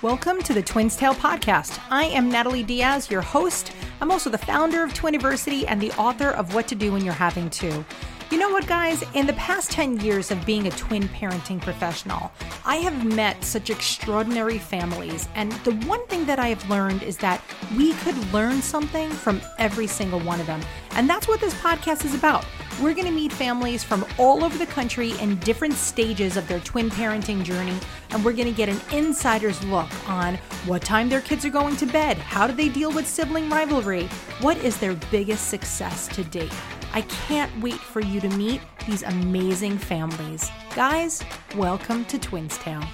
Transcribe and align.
Welcome 0.00 0.42
to 0.42 0.54
the 0.54 0.62
Twin 0.62 0.90
Tales 0.90 1.16
podcast. 1.16 1.80
I 1.90 2.04
am 2.04 2.30
Natalie 2.30 2.62
Diaz, 2.62 3.10
your 3.10 3.20
host. 3.20 3.72
I'm 4.00 4.12
also 4.12 4.30
the 4.30 4.38
founder 4.38 4.84
of 4.84 4.94
Twiniversity 4.94 5.64
and 5.66 5.80
the 5.80 5.90
author 5.94 6.28
of 6.28 6.54
What 6.54 6.68
to 6.68 6.76
Do 6.76 6.92
When 6.92 7.04
You're 7.04 7.12
Having 7.12 7.50
Two. 7.50 7.84
You 8.30 8.38
know 8.38 8.48
what, 8.48 8.68
guys? 8.68 9.02
In 9.14 9.26
the 9.26 9.32
past 9.32 9.72
10 9.72 9.98
years 9.98 10.30
of 10.30 10.46
being 10.46 10.68
a 10.68 10.70
twin 10.70 11.08
parenting 11.08 11.60
professional, 11.60 12.30
I 12.64 12.76
have 12.76 13.04
met 13.12 13.42
such 13.42 13.70
extraordinary 13.70 14.58
families. 14.58 15.28
And 15.34 15.50
the 15.64 15.74
one 15.88 16.06
thing 16.06 16.26
that 16.26 16.38
I 16.38 16.50
have 16.50 16.70
learned 16.70 17.02
is 17.02 17.16
that 17.16 17.42
we 17.76 17.94
could 17.94 18.16
learn 18.32 18.62
something 18.62 19.10
from 19.10 19.40
every 19.58 19.88
single 19.88 20.20
one 20.20 20.38
of 20.38 20.46
them. 20.46 20.60
And 20.92 21.10
that's 21.10 21.26
what 21.26 21.40
this 21.40 21.54
podcast 21.54 22.04
is 22.04 22.14
about. 22.14 22.44
We're 22.80 22.94
going 22.94 23.06
to 23.06 23.12
meet 23.12 23.32
families 23.32 23.82
from 23.82 24.06
all 24.18 24.44
over 24.44 24.56
the 24.56 24.64
country 24.64 25.10
in 25.18 25.34
different 25.40 25.74
stages 25.74 26.36
of 26.36 26.46
their 26.46 26.60
twin 26.60 26.90
parenting 26.90 27.42
journey. 27.42 27.76
And 28.10 28.24
we're 28.24 28.34
going 28.34 28.46
to 28.46 28.54
get 28.54 28.68
an 28.68 28.80
insider's 28.92 29.60
look 29.64 29.88
on 30.08 30.36
what 30.64 30.82
time 30.82 31.08
their 31.08 31.20
kids 31.20 31.44
are 31.44 31.50
going 31.50 31.74
to 31.74 31.86
bed, 31.86 32.18
how 32.18 32.46
do 32.46 32.52
they 32.52 32.68
deal 32.68 32.92
with 32.92 33.04
sibling 33.04 33.50
rivalry, 33.50 34.04
what 34.42 34.56
is 34.58 34.76
their 34.76 34.94
biggest 35.10 35.48
success 35.48 36.06
to 36.06 36.22
date. 36.22 36.54
I 36.94 37.02
can't 37.02 37.50
wait 37.60 37.80
for 37.80 37.98
you 37.98 38.20
to 38.20 38.28
meet 38.28 38.60
these 38.86 39.02
amazing 39.02 39.76
families. 39.76 40.48
Guys, 40.76 41.24
welcome 41.56 42.04
to 42.04 42.16
Twin 42.16 42.46
Tales. 42.46 42.84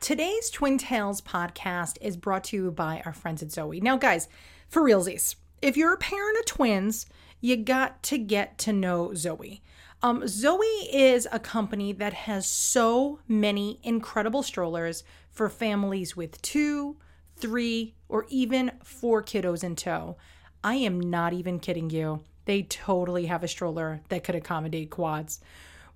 Today's 0.00 0.50
Twin 0.50 0.76
Tales 0.76 1.22
podcast 1.22 1.96
is 2.02 2.18
brought 2.18 2.44
to 2.44 2.56
you 2.56 2.70
by 2.70 3.02
our 3.06 3.14
friends 3.14 3.42
at 3.42 3.50
Zoe. 3.50 3.80
Now, 3.80 3.96
guys, 3.96 4.28
for 4.68 4.82
realsies, 4.82 5.36
if 5.62 5.76
you're 5.76 5.94
a 5.94 5.98
parent 5.98 6.38
of 6.38 6.46
twins, 6.46 7.06
you 7.40 7.56
got 7.56 8.02
to 8.04 8.18
get 8.18 8.58
to 8.58 8.72
know 8.72 9.14
Zoe. 9.14 9.62
Um, 10.02 10.28
Zoe 10.28 10.66
is 10.92 11.26
a 11.32 11.40
company 11.40 11.92
that 11.92 12.14
has 12.14 12.46
so 12.46 13.18
many 13.26 13.80
incredible 13.82 14.42
strollers 14.42 15.02
for 15.30 15.48
families 15.48 16.16
with 16.16 16.40
two, 16.42 16.96
three, 17.36 17.94
or 18.08 18.26
even 18.28 18.72
four 18.84 19.22
kiddos 19.22 19.64
in 19.64 19.74
tow. 19.74 20.16
I 20.62 20.74
am 20.74 21.00
not 21.00 21.32
even 21.32 21.58
kidding 21.58 21.90
you. 21.90 22.22
They 22.44 22.62
totally 22.62 23.26
have 23.26 23.42
a 23.42 23.48
stroller 23.48 24.00
that 24.08 24.24
could 24.24 24.34
accommodate 24.34 24.90
quads. 24.90 25.40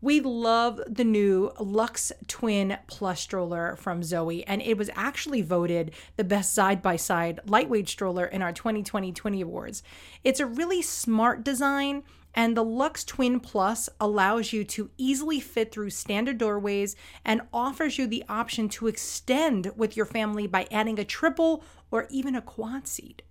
We 0.03 0.19
love 0.19 0.81
the 0.89 1.05
new 1.05 1.53
Lux 1.61 2.11
Twin 2.27 2.77
Plus 2.89 3.20
stroller 3.20 3.77
from 3.77 4.03
Zoe, 4.03 4.44
and 4.44 4.61
it 4.61 4.77
was 4.77 4.91
actually 4.97 5.42
voted 5.42 5.92
the 6.17 6.25
best 6.25 6.53
side 6.53 6.83
by 6.83 6.97
side 6.97 7.39
lightweight 7.47 7.89
stroller 7.89 8.27
in 8.27 8.42
our 8.42 8.53
2020 8.53 9.12
20 9.12 9.41
Awards. 9.41 9.84
It's 10.25 10.41
a 10.41 10.47
really 10.47 10.83
smart 10.83 11.44
design 11.44 12.03
and 12.34 12.56
the 12.56 12.64
Lux 12.64 13.05
Twin 13.05 13.39
Plus 13.39 13.89
allows 14.00 14.53
you 14.53 14.64
to 14.64 14.91
easily 14.98 15.39
fit 15.39 15.70
through 15.70 15.91
standard 15.91 16.39
doorways 16.39 16.97
and 17.25 17.42
offers 17.53 17.97
you 17.97 18.09
the 18.09 18.25
option 18.28 18.69
to 18.70 18.89
extend 18.89 19.70
with 19.77 19.97
your 19.97 20.06
family 20.06 20.48
by 20.48 20.66
adding 20.72 20.98
a 20.98 21.05
triple 21.05 21.62
or 21.92 22.09
even 22.11 22.34
a 22.34 22.42
quad 22.42 22.89
seat. 22.89 23.22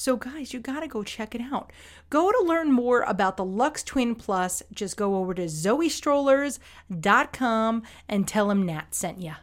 So, 0.00 0.16
guys, 0.16 0.54
you 0.54 0.60
got 0.60 0.80
to 0.80 0.88
go 0.88 1.02
check 1.02 1.34
it 1.34 1.42
out. 1.42 1.70
Go 2.08 2.32
to 2.32 2.42
learn 2.42 2.72
more 2.72 3.02
about 3.02 3.36
the 3.36 3.44
Lux 3.44 3.82
Twin 3.82 4.14
Plus. 4.14 4.62
Just 4.72 4.96
go 4.96 5.16
over 5.16 5.34
to 5.34 5.42
zoestrollers.com 5.42 7.82
and 8.08 8.26
tell 8.26 8.48
them 8.48 8.64
Nat 8.64 8.94
sent 8.94 9.20
you. 9.20 9.34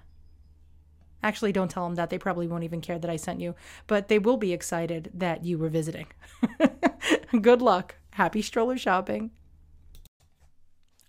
Actually, 1.21 1.51
don't 1.51 1.69
tell 1.69 1.83
them 1.83 1.93
that. 1.93 2.09
They 2.09 2.17
probably 2.17 2.47
won't 2.47 2.63
even 2.63 2.81
care 2.81 2.97
that 2.97 3.07
I 3.07 3.17
sent 3.17 3.39
you, 3.39 3.53
but 3.85 4.07
they 4.07 4.17
will 4.17 4.37
be 4.37 4.51
excited 4.51 5.11
that 5.13 5.45
you 5.45 5.59
were 5.59 5.69
visiting. 5.69 6.07
Good 7.39 7.61
luck. 7.61 7.97
Happy 8.13 8.41
stroller 8.41 8.79
shopping. 8.79 9.29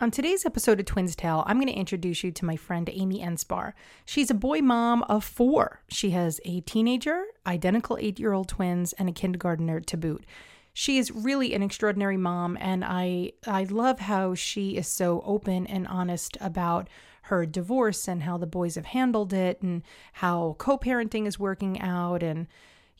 On 0.00 0.12
today's 0.12 0.46
episode 0.46 0.78
of 0.78 0.86
Twin 0.86 1.08
Tales, 1.08 1.42
I'm 1.44 1.56
going 1.56 1.66
to 1.66 1.72
introduce 1.72 2.22
you 2.22 2.30
to 2.30 2.44
my 2.44 2.54
friend 2.54 2.88
Amy 2.92 3.20
Enspar. 3.20 3.72
She's 4.04 4.30
a 4.30 4.34
boy 4.34 4.60
mom 4.60 5.02
of 5.08 5.24
four. 5.24 5.80
She 5.88 6.10
has 6.10 6.40
a 6.44 6.60
teenager, 6.60 7.24
identical 7.44 7.98
eight 8.00 8.20
year 8.20 8.32
old 8.32 8.46
twins, 8.48 8.92
and 8.92 9.08
a 9.08 9.12
kindergartner 9.12 9.80
to 9.80 9.96
boot. 9.96 10.24
She 10.72 10.98
is 10.98 11.10
really 11.10 11.52
an 11.52 11.64
extraordinary 11.64 12.16
mom, 12.16 12.56
and 12.60 12.84
I, 12.84 13.32
I 13.44 13.64
love 13.64 13.98
how 13.98 14.36
she 14.36 14.76
is 14.76 14.86
so 14.86 15.20
open 15.26 15.66
and 15.66 15.88
honest 15.88 16.38
about 16.40 16.88
her 17.22 17.44
divorce 17.44 18.06
and 18.06 18.22
how 18.22 18.38
the 18.38 18.46
boys 18.46 18.76
have 18.76 18.86
handled 18.86 19.32
it 19.32 19.60
and 19.62 19.82
how 20.12 20.54
co 20.58 20.78
parenting 20.78 21.26
is 21.26 21.40
working 21.40 21.80
out 21.80 22.22
and 22.22 22.46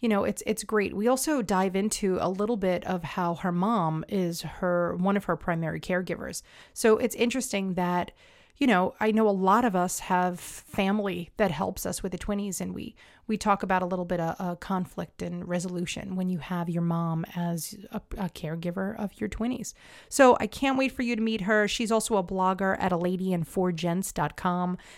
you 0.01 0.09
know, 0.09 0.25
it's 0.25 0.43
it's 0.47 0.65
great. 0.65 0.95
We 0.95 1.09
also 1.09 1.43
dive 1.43 1.75
into 1.75 2.19
a 2.21 2.29
little 2.29 2.57
bit 2.57 2.85
of 2.85 3.03
how 3.03 3.35
her 3.37 3.53
mom 3.53 4.05
is 4.09 4.43
her 4.43 4.95
one 4.97 5.17
of 5.17 5.25
her 5.25 5.37
primary 5.37 5.81
caregivers. 5.81 6.43
So 6.73 6.99
it's 6.99 7.15
interesting 7.17 7.75
that 7.75 8.13
you 8.59 8.67
know, 8.67 8.95
I 8.99 9.13
know 9.13 9.29
a 9.29 9.31
lot 9.31 9.65
of 9.65 9.77
us 9.77 10.01
have 10.01 10.41
family 10.41 11.31
that 11.37 11.53
helps 11.53 11.87
us 11.87 12.03
with 12.03 12.11
the 12.11 12.19
twinnies, 12.19 12.61
and 12.61 12.75
we 12.75 12.97
we 13.29 13.37
talk 13.37 13.63
about 13.63 13.83
a 13.83 13.87
little 13.87 14.05
bit 14.05 14.19
of, 14.19 14.35
of 14.41 14.59
conflict 14.59 15.23
and 15.23 15.47
resolution 15.47 16.17
when 16.17 16.29
you 16.29 16.39
have 16.39 16.69
your 16.69 16.83
mom 16.83 17.25
as 17.37 17.77
a, 17.93 18.01
a, 18.17 18.29
caregiver 18.31 18.99
of 18.99 19.13
your 19.21 19.29
twinnies. 19.29 19.75
So 20.09 20.37
I 20.41 20.47
can't 20.47 20.79
wait 20.79 20.93
for 20.93 21.03
you 21.03 21.15
to 21.15 21.23
meet 21.23 21.43
her. 21.43 21.69
She's 21.69 21.93
also 21.93 22.17
a 22.17 22.25
blogger 22.25 22.77
at 22.81 22.91
a 22.91 22.97
lady 22.97 23.33
and 23.33 23.47
four. 23.47 23.71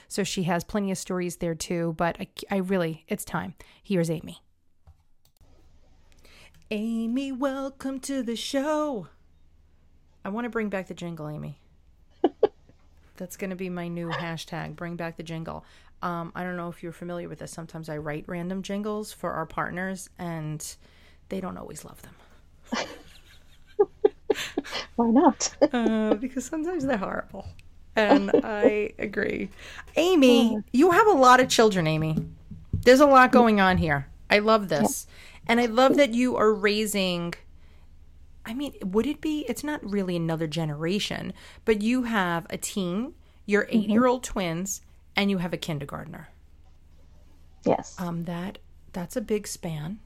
So 0.09 0.25
she 0.25 0.45
has 0.45 0.65
plenty 0.65 0.93
of 0.93 0.99
stories 0.99 1.37
there 1.37 1.57
too. 1.57 1.95
But 1.99 2.21
I, 2.21 2.29
I 2.53 2.57
really, 2.59 3.05
it's 3.09 3.25
time. 3.25 3.55
Here's 3.83 4.11
Amy. 4.11 4.41
Amy, 6.73 7.33
welcome 7.33 7.99
to 7.99 8.23
the 8.23 8.37
show. 8.37 9.09
I 10.25 10.29
want 10.29 10.45
to 10.45 10.49
bring 10.51 10.69
back 10.69 10.87
the 10.87 10.95
jingle, 10.95 11.29
Amy. 11.29 11.59
That's 13.17 13.37
going 13.37 13.51
to 13.51 13.57
be 13.57 13.69
my 13.69 13.89
new 13.89 14.09
hashtag, 14.09 14.77
bring 14.77 14.95
back 14.95 15.17
the 15.17 15.25
jingle. 15.25 15.65
Um, 16.01 16.31
I 16.33 16.45
don't 16.45 16.57
know 16.57 16.69
if 16.69 16.81
you're 16.81 16.93
familiar 16.93 17.29
with 17.29 17.41
this. 17.41 17.51
Sometimes 17.51 17.89
I 17.89 17.97
write 17.97 18.23
random 18.29 18.63
jingles 18.63 19.13
for 19.13 19.33
our 19.33 19.47
partners, 19.47 20.11
and 20.17 20.65
they 21.29 21.41
don't 21.41 21.59
always 21.59 21.85
love 21.85 22.01
them. 22.03 22.87
Why 24.95 25.11
not? 25.11 25.53
uh, 25.73 26.15
because 26.15 26.45
sometimes 26.45 26.85
they're 26.85 26.97
horrible. 26.99 27.49
And 27.97 28.31
I 28.45 28.93
agree. 28.97 29.51
Amy, 29.97 30.63
you 30.73 30.93
have 30.93 31.09
a 31.09 31.15
lot 31.15 31.41
of 31.41 31.49
children, 31.49 31.89
Amy. 31.89 32.17
There's 32.73 33.01
a 33.01 33.07
lot 33.07 33.33
going 33.33 33.61
on 33.61 33.77
here. 33.79 34.07
I 34.31 34.39
love 34.39 34.69
this. 34.69 35.09
Yeah. 35.09 35.17
And 35.51 35.59
I 35.59 35.67
love 35.67 35.97
that 35.97 36.15
you 36.15 36.37
are 36.37 36.55
raising 36.55 37.35
I 38.47 38.55
mean, 38.55 38.73
would 38.83 39.07
it 39.07 39.21
be 39.21 39.45
it's 39.49 39.65
not 39.65 39.85
really 39.85 40.15
another 40.15 40.47
generation, 40.47 41.33
but 41.65 41.83
you 41.83 42.05
have 42.05 42.47
a 42.51 42.57
teen, 42.57 43.15
your 43.47 43.67
8-year-old 43.67 44.23
mm-hmm. 44.23 44.33
twins, 44.33 44.81
and 45.17 45.29
you 45.29 45.39
have 45.39 45.53
a 45.53 45.59
kindergartner. 45.59 46.29
Yes. 47.65 47.97
Um 47.99 48.25
that 48.25 48.59
that's 48.93 49.17
a 49.17 49.21
big 49.21 49.49
span. 49.49 49.99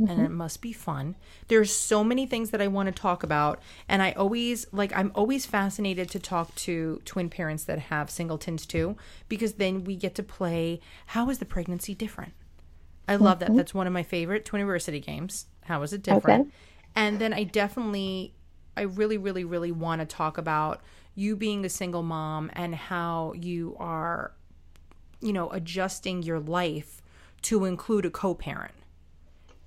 Mm-hmm. 0.00 0.12
and 0.12 0.22
it 0.22 0.30
must 0.30 0.62
be 0.62 0.72
fun. 0.72 1.14
There's 1.48 1.76
so 1.76 2.02
many 2.02 2.24
things 2.24 2.50
that 2.50 2.62
I 2.62 2.68
want 2.68 2.86
to 2.86 2.92
talk 2.92 3.22
about, 3.22 3.60
and 3.86 4.02
I 4.02 4.12
always 4.12 4.66
like 4.72 4.96
I'm 4.96 5.12
always 5.14 5.44
fascinated 5.44 6.08
to 6.10 6.18
talk 6.18 6.54
to 6.66 7.02
twin 7.04 7.28
parents 7.28 7.64
that 7.64 7.78
have 7.78 8.08
singletons 8.08 8.64
too, 8.64 8.96
because 9.28 9.54
then 9.54 9.84
we 9.84 9.96
get 9.96 10.14
to 10.14 10.22
play. 10.22 10.80
How 11.06 11.28
is 11.28 11.38
the 11.38 11.44
pregnancy 11.44 11.94
different? 11.94 12.32
I 13.08 13.16
love 13.16 13.38
mm-hmm. 13.38 13.52
that. 13.52 13.56
That's 13.56 13.74
one 13.74 13.86
of 13.86 13.92
my 13.92 14.02
favorite 14.02 14.44
Twiniversity 14.44 15.02
games. 15.02 15.46
How 15.62 15.82
is 15.82 15.92
it 15.92 16.02
different? 16.02 16.48
Okay. 16.48 16.50
And 16.94 17.18
then 17.18 17.32
I 17.32 17.44
definitely, 17.44 18.34
I 18.76 18.82
really, 18.82 19.18
really, 19.18 19.44
really 19.44 19.72
want 19.72 20.00
to 20.00 20.06
talk 20.06 20.38
about 20.38 20.80
you 21.14 21.36
being 21.36 21.64
a 21.64 21.68
single 21.68 22.02
mom 22.02 22.50
and 22.54 22.74
how 22.74 23.32
you 23.36 23.76
are, 23.78 24.32
you 25.20 25.32
know, 25.32 25.50
adjusting 25.50 26.22
your 26.22 26.40
life 26.40 27.02
to 27.42 27.64
include 27.64 28.04
a 28.04 28.10
co-parent. 28.10 28.74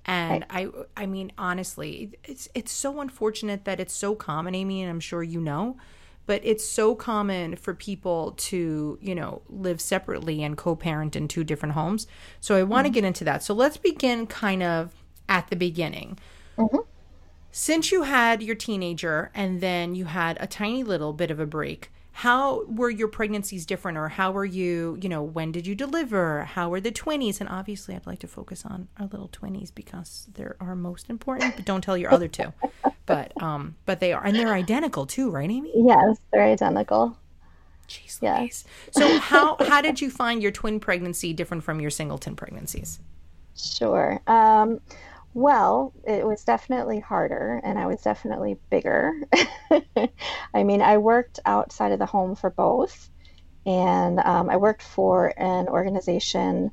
And 0.06 0.44
right. 0.50 0.72
I, 0.96 1.02
I 1.02 1.06
mean, 1.06 1.32
honestly, 1.38 2.12
it's 2.24 2.48
it's 2.54 2.72
so 2.72 3.00
unfortunate 3.00 3.64
that 3.64 3.80
it's 3.80 3.94
so 3.94 4.14
common, 4.14 4.54
Amy, 4.54 4.82
and 4.82 4.90
I'm 4.90 5.00
sure 5.00 5.22
you 5.22 5.40
know 5.40 5.78
but 6.26 6.40
it's 6.44 6.66
so 6.66 6.94
common 6.94 7.56
for 7.56 7.74
people 7.74 8.32
to 8.36 8.98
you 9.00 9.14
know 9.14 9.42
live 9.48 9.80
separately 9.80 10.42
and 10.42 10.56
co-parent 10.56 11.16
in 11.16 11.28
two 11.28 11.44
different 11.44 11.74
homes 11.74 12.06
so 12.40 12.56
i 12.56 12.62
want 12.62 12.84
to 12.84 12.88
mm-hmm. 12.88 12.94
get 12.94 13.04
into 13.04 13.24
that 13.24 13.42
so 13.42 13.54
let's 13.54 13.76
begin 13.76 14.26
kind 14.26 14.62
of 14.62 14.92
at 15.28 15.48
the 15.48 15.56
beginning 15.56 16.18
mm-hmm. 16.58 16.78
since 17.50 17.92
you 17.92 18.02
had 18.02 18.42
your 18.42 18.56
teenager 18.56 19.30
and 19.34 19.60
then 19.60 19.94
you 19.94 20.06
had 20.06 20.36
a 20.40 20.46
tiny 20.46 20.82
little 20.82 21.12
bit 21.12 21.30
of 21.30 21.40
a 21.40 21.46
break 21.46 21.90
how 22.16 22.64
were 22.66 22.90
your 22.90 23.08
pregnancies 23.08 23.66
different 23.66 23.98
or 23.98 24.08
how 24.08 24.30
were 24.30 24.44
you 24.44 24.96
you 25.02 25.08
know 25.08 25.20
when 25.20 25.50
did 25.50 25.66
you 25.66 25.74
deliver? 25.74 26.44
How 26.44 26.68
were 26.68 26.80
the 26.80 26.92
twinnies? 26.92 27.40
And 27.40 27.48
obviously 27.48 27.96
i'd 27.96 28.06
like 28.06 28.20
to 28.20 28.28
focus 28.28 28.64
on 28.64 28.86
our 29.00 29.06
little 29.08 29.28
twinnies 29.28 29.74
because 29.74 30.28
they're 30.34 30.56
our 30.60 30.76
most 30.76 31.10
important 31.10 31.56
but 31.56 31.64
don't 31.64 31.82
tell 31.82 31.98
your 31.98 32.12
other 32.12 32.28
two. 32.28 32.52
But 33.06 33.42
um 33.42 33.74
but 33.84 34.00
they 34.00 34.14
are 34.14 34.24
and 34.24 34.34
they're 34.34 34.54
identical 34.54 35.04
too 35.06 35.28
right 35.28 35.50
amy? 35.50 35.72
Yes 35.74 36.18
they're 36.32 36.44
identical. 36.44 37.18
Jeez 37.88 38.22
yes. 38.22 38.64
so 38.92 39.18
how 39.18 39.56
how 39.58 39.82
did 39.82 40.00
you 40.00 40.08
find 40.08 40.40
your 40.40 40.52
twin 40.52 40.78
pregnancy 40.78 41.32
different 41.32 41.64
from 41.64 41.80
your 41.80 41.90
singleton 41.90 42.36
pregnancies? 42.36 43.00
Sure. 43.56 44.20
Um 44.28 44.80
well, 45.34 45.92
it 46.04 46.26
was 46.26 46.44
definitely 46.44 47.00
harder 47.00 47.60
and 47.64 47.78
I 47.78 47.86
was 47.86 48.02
definitely 48.02 48.58
bigger. 48.70 49.12
I 50.54 50.62
mean, 50.64 50.80
I 50.82 50.98
worked 50.98 51.40
outside 51.44 51.92
of 51.92 51.98
the 51.98 52.06
home 52.06 52.36
for 52.36 52.50
both. 52.50 53.10
and 53.66 54.20
um, 54.20 54.50
I 54.50 54.56
worked 54.58 54.82
for 54.82 55.34
an 55.38 55.68
organization 55.68 56.72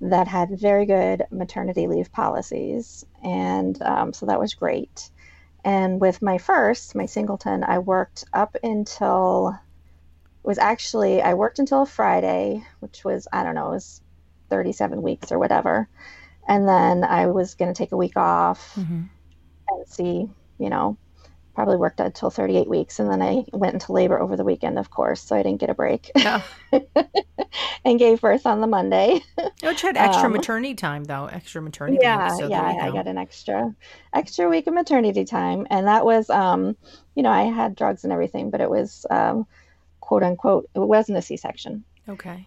that 0.00 0.28
had 0.28 0.58
very 0.60 0.86
good 0.86 1.24
maternity 1.30 1.86
leave 1.88 2.12
policies, 2.12 3.04
and 3.24 3.80
um, 3.82 4.12
so 4.14 4.26
that 4.26 4.40
was 4.40 4.54
great. 4.54 5.10
And 5.64 6.00
with 6.00 6.22
my 6.22 6.38
first, 6.38 6.94
my 6.96 7.06
singleton, 7.06 7.64
I 7.64 7.78
worked 7.80 8.24
up 8.32 8.56
until 8.62 9.58
was 10.42 10.58
actually 10.58 11.22
I 11.22 11.34
worked 11.34 11.58
until 11.58 11.86
Friday, 11.86 12.64
which 12.80 13.04
was 13.04 13.28
I 13.32 13.44
don't 13.44 13.54
know, 13.54 13.68
it 13.68 13.72
was 13.74 14.02
37 14.50 15.02
weeks 15.02 15.32
or 15.32 15.38
whatever, 15.38 15.88
and 16.48 16.66
then 16.68 17.04
I 17.04 17.26
was 17.26 17.54
going 17.54 17.72
to 17.72 17.76
take 17.78 17.92
a 17.92 17.96
week 17.96 18.16
off 18.16 18.74
Mm-hmm. 18.76 19.02
and 19.68 19.86
see, 19.88 20.28
you 20.58 20.70
know, 20.70 20.96
probably 21.54 21.76
worked 21.76 21.98
until 22.00 22.30
38 22.30 22.68
weeks, 22.68 22.98
and 23.00 23.10
then 23.10 23.20
I 23.20 23.44
went 23.52 23.74
into 23.74 23.92
labor 23.92 24.18
over 24.20 24.36
the 24.36 24.44
weekend, 24.44 24.78
of 24.78 24.90
course, 24.90 25.20
so 25.20 25.34
I 25.36 25.42
didn't 25.42 25.60
get 25.60 25.70
a 25.70 25.74
break, 25.74 26.10
and 27.84 27.98
gave 27.98 28.20
birth 28.20 28.46
on 28.46 28.60
the 28.60 28.66
Monday. 28.66 29.20
Which 29.62 29.82
had 29.82 29.96
extra 29.96 30.26
Um, 30.26 30.32
maternity 30.32 30.74
time 30.74 31.04
though, 31.04 31.26
extra 31.26 31.60
maternity 31.60 31.98
yeah. 32.00 32.28
So 32.28 32.48
yeah, 32.48 32.62
I 32.62 32.86
go. 32.88 32.92
got 32.94 33.06
an 33.08 33.18
extra 33.18 33.74
extra 34.12 34.48
week 34.48 34.66
of 34.66 34.74
maternity 34.74 35.24
time, 35.24 35.66
and 35.70 35.86
that 35.86 36.04
was, 36.04 36.30
um, 36.30 36.76
you 37.14 37.22
know, 37.22 37.30
I 37.30 37.42
had 37.42 37.74
drugs 37.74 38.04
and 38.04 38.12
everything, 38.12 38.50
but 38.50 38.60
it 38.60 38.70
was 38.70 39.04
um, 39.10 39.46
quote 40.00 40.22
unquote, 40.22 40.68
it 40.74 40.78
wasn't 40.80 41.18
a 41.18 41.22
C-section. 41.22 41.84
Okay. 42.08 42.46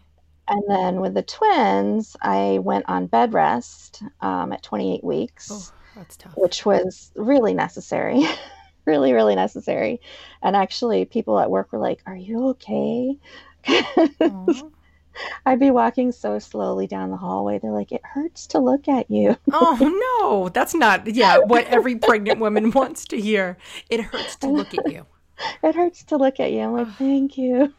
And 0.51 0.63
then 0.68 1.00
with 1.00 1.13
the 1.13 1.21
twins, 1.24 2.18
I 2.21 2.59
went 2.62 2.83
on 2.89 3.07
bed 3.07 3.33
rest 3.33 4.03
um, 4.19 4.51
at 4.51 4.62
28 4.62 5.01
weeks, 5.01 5.50
Oh, 5.50 5.71
that's 5.95 6.18
tough. 6.18 6.33
which 6.36 6.65
was 6.65 7.09
really 7.15 7.53
necessary, 7.53 8.24
really, 8.86 9.13
really 9.13 9.36
necessary. 9.36 10.01
And 10.42 10.56
actually, 10.57 11.06
people 11.06 11.39
at 11.39 11.50
work 11.50 11.71
were 11.71 11.80
like, 11.80 12.01
"Are 12.06 12.15
you 12.18 12.50
okay?" 12.50 13.18
I'd 15.45 15.59
be 15.59 15.71
walking 15.71 16.12
so 16.12 16.39
slowly 16.39 16.86
down 16.88 17.12
the 17.12 17.18
hallway. 17.18 17.59
They're 17.59 17.71
like, 17.71 17.94
"It 17.94 18.01
hurts 18.04 18.47
to 18.47 18.59
look 18.59 18.89
at 18.89 19.09
you." 19.09 19.38
Oh 19.54 20.18
no, 20.19 20.50
that's 20.50 20.74
not 20.75 21.07
yeah, 21.07 21.38
what 21.38 21.65
every 21.68 21.95
pregnant 21.95 22.39
woman 22.42 22.71
wants 22.75 23.06
to 23.06 23.19
hear. 23.21 23.57
It 23.89 24.01
hurts 24.01 24.36
to 24.38 24.47
look 24.50 24.74
at 24.77 24.92
you. 24.92 25.06
it 25.63 25.75
hurts 25.75 26.04
to 26.06 26.18
look 26.18 26.39
at 26.42 26.51
you. 26.51 26.59
I'm 26.59 26.74
like, 26.74 26.94
thank 26.97 27.38
you. 27.38 27.74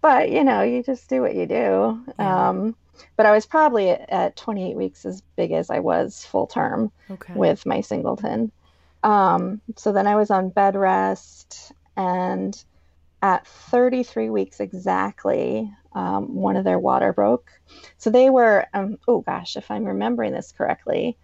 But 0.00 0.30
you 0.30 0.44
know, 0.44 0.62
you 0.62 0.82
just 0.82 1.08
do 1.08 1.20
what 1.22 1.34
you 1.34 1.46
do. 1.46 2.00
Yeah. 2.18 2.48
Um, 2.48 2.76
but 3.16 3.26
I 3.26 3.32
was 3.32 3.46
probably 3.46 3.90
at, 3.90 4.08
at 4.10 4.36
28 4.36 4.76
weeks 4.76 5.04
as 5.04 5.22
big 5.36 5.52
as 5.52 5.70
I 5.70 5.78
was 5.80 6.24
full 6.24 6.46
term 6.46 6.90
Okay. 7.10 7.34
with 7.34 7.64
my 7.66 7.80
singleton. 7.80 8.50
Um, 9.02 9.60
so 9.76 9.92
then 9.92 10.06
I 10.06 10.16
was 10.16 10.30
on 10.30 10.50
bed 10.50 10.74
rest, 10.74 11.72
and 11.96 12.60
at 13.22 13.46
33 13.46 14.30
weeks 14.30 14.60
exactly, 14.60 15.72
um, 15.92 16.34
one 16.34 16.56
of 16.56 16.64
their 16.64 16.78
water 16.78 17.12
broke. 17.12 17.50
So 17.96 18.10
they 18.10 18.30
were, 18.30 18.66
um, 18.74 18.98
oh 19.08 19.20
gosh, 19.20 19.56
if 19.56 19.70
I'm 19.70 19.84
remembering 19.84 20.32
this 20.32 20.52
correctly, 20.52 21.16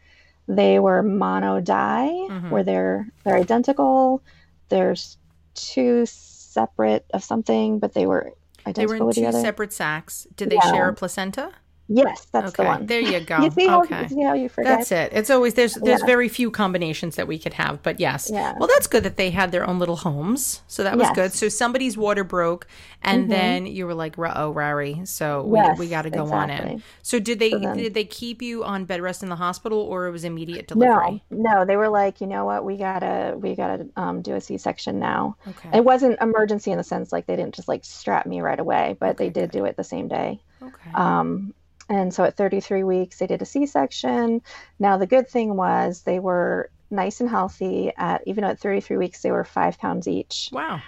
they 0.47 0.79
were 0.79 1.03
mono 1.03 1.61
di, 1.61 2.07
Mhm. 2.31 2.51
where 2.51 2.65
they're 2.65 3.09
they're 3.25 3.37
identical. 3.37 4.23
There's 4.69 5.19
two 5.55 6.07
separate 6.07 7.07
of 7.13 7.25
something, 7.25 7.79
but 7.79 7.95
they 7.95 8.07
were 8.07 8.33
they 8.73 8.87
were 8.87 8.97
in 8.97 9.11
two 9.13 9.27
other. 9.27 9.41
separate 9.41 9.73
sacks. 9.73 10.27
Did 10.37 10.51
they 10.51 10.57
Yeah. 10.57 10.73
share 10.73 10.89
a 10.89 10.95
placenta? 10.95 11.53
Yes, 11.87 12.27
that's 12.33 12.49
okay. 12.49 12.63
the 12.63 12.69
one. 12.69 12.87
There 12.87 13.01
you 13.01 13.21
go. 13.21 13.43
You 13.43 13.51
see 13.51 13.67
how 13.67 13.83
okay. 13.83 14.09
see 14.09 14.23
how 14.23 14.33
you 14.33 14.49
forget? 14.49 14.79
That's 14.79 14.91
it. 14.91 15.13
It's 15.13 15.29
always 15.29 15.53
there's 15.53 15.75
there's 15.75 16.01
Yeah. 16.01 16.07
very 16.07 16.29
few 16.31 16.51
combinations 16.51 17.17
that 17.17 17.29
we 17.29 17.39
could 17.39 17.53
have, 17.55 17.83
but 17.83 18.01
yes. 18.01 18.31
Yeah. 18.33 18.55
Well, 18.59 18.69
that's 18.73 18.87
good 18.87 19.03
that 19.03 19.19
they 19.19 19.29
had 19.31 19.53
their 19.53 19.69
own 19.69 19.79
little 19.79 19.97
homes, 19.97 20.63
so 20.67 20.83
that 20.83 20.97
was 20.97 21.09
Yes. 21.09 21.15
good. 21.15 21.33
So 21.35 21.51
somebody's 21.51 21.99
water 21.99 22.25
broke, 22.25 22.67
and 23.03 23.27
Mhm. 23.27 23.29
then 23.29 23.67
you 23.67 23.87
were 23.87 23.93
like, 23.93 24.15
"Oh, 24.19 24.51
Rari," 24.51 25.03
so 25.05 25.43
we, 25.45 25.59
Yes, 25.59 25.79
we 25.79 25.89
got 25.89 26.03
to 26.03 26.11
go 26.11 26.33
on 26.33 26.49
in. 26.49 26.83
So 27.03 27.19
did 27.19 27.39
they 27.39 27.51
So 27.51 27.59
then- 27.59 27.77
did 27.77 27.93
they 27.93 28.05
keep 28.05 28.41
you 28.41 28.65
on 28.65 28.87
bed 28.87 29.03
rest 29.03 29.23
in 29.23 29.29
the 29.29 29.37
hospital, 29.37 29.79
or 29.81 30.07
it 30.07 30.11
was 30.11 30.25
immediate 30.25 30.67
delivery? 30.67 31.23
no, 31.31 31.57
no, 31.57 31.65
they 31.67 31.77
were 31.77 31.91
like, 31.91 32.19
you 32.23 32.27
know 32.27 32.47
what, 32.47 32.65
we 32.65 32.79
gotta 32.79 33.37
we 33.39 33.55
gotta 33.55 33.87
um, 33.99 34.23
do 34.23 34.35
a 34.35 34.41
C-section 34.41 34.99
now. 34.99 35.37
Okay. 35.47 35.69
It 35.79 35.85
wasn't 35.85 36.19
emergency 36.23 36.71
in 36.71 36.79
the 36.79 36.85
sense 36.85 37.13
like 37.13 37.27
they 37.27 37.37
didn't 37.37 37.55
just 37.55 37.69
like 37.69 37.85
strap 37.85 38.25
me 38.25 38.41
right 38.41 38.59
away, 38.59 38.97
but 38.99 39.19
they 39.19 39.27
Okay, 39.27 39.41
did 39.41 39.51
do 39.51 39.67
it 39.67 39.77
the 39.77 39.85
same 39.85 40.09
day. 40.09 40.41
okay. 40.63 40.91
Um, 40.95 41.53
and 41.89 42.13
so 42.13 42.25
at 42.25 42.37
33 42.37 42.85
weeks, 42.85 43.19
they 43.19 43.27
did 43.27 43.43
a 43.43 43.47
C-section. 43.47 44.43
Now 44.79 44.97
the 44.97 45.07
good 45.07 45.29
thing 45.29 45.57
was 45.57 46.03
they 46.03 46.19
were 46.19 46.71
nice 46.91 47.21
and 47.21 47.29
healthy. 47.29 47.93
At 47.97 48.23
even 48.27 48.45
at 48.45 48.61
33 48.61 48.97
weeks, 48.97 49.21
they 49.23 49.31
were 49.31 49.45
five 49.45 49.79
pounds 49.79 50.09
each. 50.09 50.49
wow. 50.53 50.81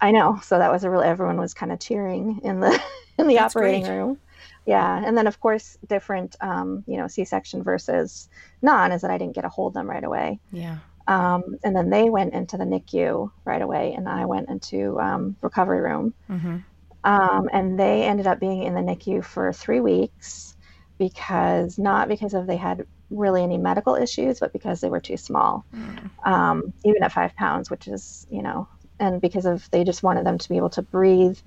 I 0.00 0.12
know, 0.12 0.40
so 0.42 0.58
that 0.58 0.72
was 0.72 0.82
a 0.84 0.90
real. 0.90 1.02
Everyone 1.02 1.38
was 1.38 1.54
kind 1.54 1.70
of 1.70 1.78
cheering 1.78 2.40
in 2.42 2.60
the 2.60 2.70
in 3.18 3.28
the 3.28 3.34
That's 3.36 3.54
operating 3.54 3.82
great. 3.84 3.96
room. 3.96 4.18
Yeah, 4.66 5.02
and 5.04 5.16
then 5.16 5.26
of 5.26 5.38
course 5.40 5.76
different, 5.86 6.36
um, 6.40 6.84
you 6.86 6.96
know, 6.96 7.06
C-section 7.06 7.62
versus 7.62 8.28
non 8.62 8.92
is 8.92 9.02
that 9.02 9.10
I 9.10 9.18
didn't 9.18 9.34
get 9.34 9.42
to 9.42 9.48
hold 9.50 9.70
of 9.70 9.74
them 9.74 9.88
right 9.90 10.02
away. 10.02 10.40
Yeah. 10.52 10.78
Um, 11.06 11.58
and 11.62 11.76
then 11.76 11.90
they 11.90 12.08
went 12.08 12.32
into 12.32 12.56
the 12.56 12.64
NICU 12.64 13.30
right 13.44 13.60
away, 13.60 13.92
and 13.92 14.08
I 14.08 14.24
went 14.24 14.48
into 14.48 14.98
um, 15.00 15.36
recovery 15.42 15.80
room. 15.82 16.14
hmm 16.28 16.56
Um, 17.04 17.48
and 17.52 17.78
they 17.78 18.04
ended 18.04 18.26
up 18.26 18.40
being 18.40 18.62
in 18.64 18.74
the 18.74 18.80
NICU 18.82 19.24
for 19.24 19.52
three 19.52 19.80
weeks 19.80 20.56
because 20.98 21.78
not 21.78 22.08
because 22.08 22.34
of 22.34 22.46
they 22.46 22.56
had 22.56 22.86
really 23.10 23.42
any 23.42 23.58
medical 23.58 23.94
issues, 23.96 24.40
but 24.40 24.52
because 24.52 24.80
they 24.80 24.88
were 24.90 25.00
too 25.00 25.16
small, 25.18 25.66
Mm. 25.74 26.10
um, 26.26 26.62
even 26.84 27.02
at 27.02 27.12
five 27.12 27.34
pounds, 27.36 27.70
which 27.70 27.88
is 27.88 28.26
you 28.30 28.42
know, 28.42 28.68
and 29.00 29.20
because 29.20 29.46
of 29.46 29.68
they 29.72 29.84
just 29.84 30.02
wanted 30.02 30.26
them 30.26 30.38
to 30.38 30.48
be 30.48 30.56
able 30.58 30.70
to 30.70 30.82
breathe 30.82 31.38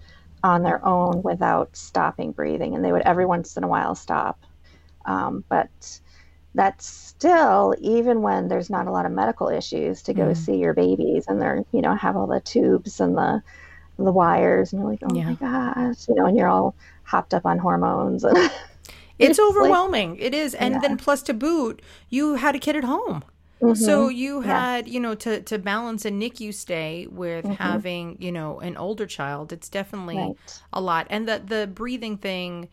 on 0.43 0.63
their 0.63 0.85
own 0.85 1.23
without 1.23 1.75
stopping 1.75 2.31
breathing, 2.33 2.75
and 2.75 2.85
they 2.85 2.91
would 2.91 3.03
every 3.03 3.25
once 3.25 3.57
in 3.57 3.63
a 3.63 3.67
while 3.67 3.95
stop, 3.95 4.39
um, 5.05 5.45
but 5.49 6.01
that's 6.55 6.87
still 6.87 7.75
even 7.79 8.21
when 8.21 8.47
there's 8.47 8.69
not 8.69 8.87
a 8.87 8.91
lot 8.91 9.05
of 9.05 9.11
medical 9.11 9.49
issues 9.49 10.01
to 10.03 10.13
go 10.13 10.33
Mhm. 10.33 10.33
see 10.33 10.57
your 10.57 10.73
babies 10.73 11.25
and 11.27 11.41
they're 11.41 11.63
you 11.71 11.81
know 11.81 11.95
have 11.95 12.15
all 12.17 12.27
the 12.27 12.41
tubes 12.41 12.99
and 12.99 13.15
the 13.17 13.41
the 13.97 14.11
wires 14.11 14.71
and 14.73 14.81
you're 14.81 14.89
like 14.91 14.99
oh 15.03 15.13
Yeah. 15.15 15.29
my 15.31 15.33
gosh 15.33 16.07
you 16.07 16.15
know 16.15 16.25
and 16.25 16.37
you're 16.37 16.47
all 16.47 16.75
hopped 17.03 17.33
up 17.33 17.45
on 17.45 17.57
hormones 17.57 18.23
and 18.23 18.37
It's 19.19 19.31
It's 19.31 19.39
like- 19.39 19.49
overwhelming. 19.49 20.17
it 20.17 20.35
is, 20.35 20.53
and 20.53 20.75
Yeah. 20.75 20.79
then 20.81 20.97
plus 20.97 21.23
to 21.23 21.33
boot, 21.33 21.81
you 22.07 22.35
had 22.35 22.53
a 22.55 22.59
kid 22.59 22.75
at 22.75 22.83
home. 22.83 23.23
Mm-hmm. 23.63 23.73
So 23.73 24.09
you 24.09 24.41
Yeah. 24.41 24.45
had, 24.75 24.87
you 24.87 24.99
know, 24.99 25.15
to 25.15 25.41
to 25.41 25.57
balance 25.57 26.05
a 26.05 26.11
NICU 26.11 26.53
stay 26.53 27.07
with 27.09 27.43
Mhm. 27.45 27.55
having, 27.57 28.17
you 28.19 28.31
know, 28.31 28.59
an 28.59 28.77
older 28.77 29.07
child. 29.07 29.51
It's 29.51 29.69
definitely 29.69 30.17
right 30.17 30.61
a 30.71 30.79
lot. 30.79 31.07
And 31.09 31.27
the 31.27 31.41
the 31.43 31.65
breathing 31.65 32.17
thing, 32.17 32.69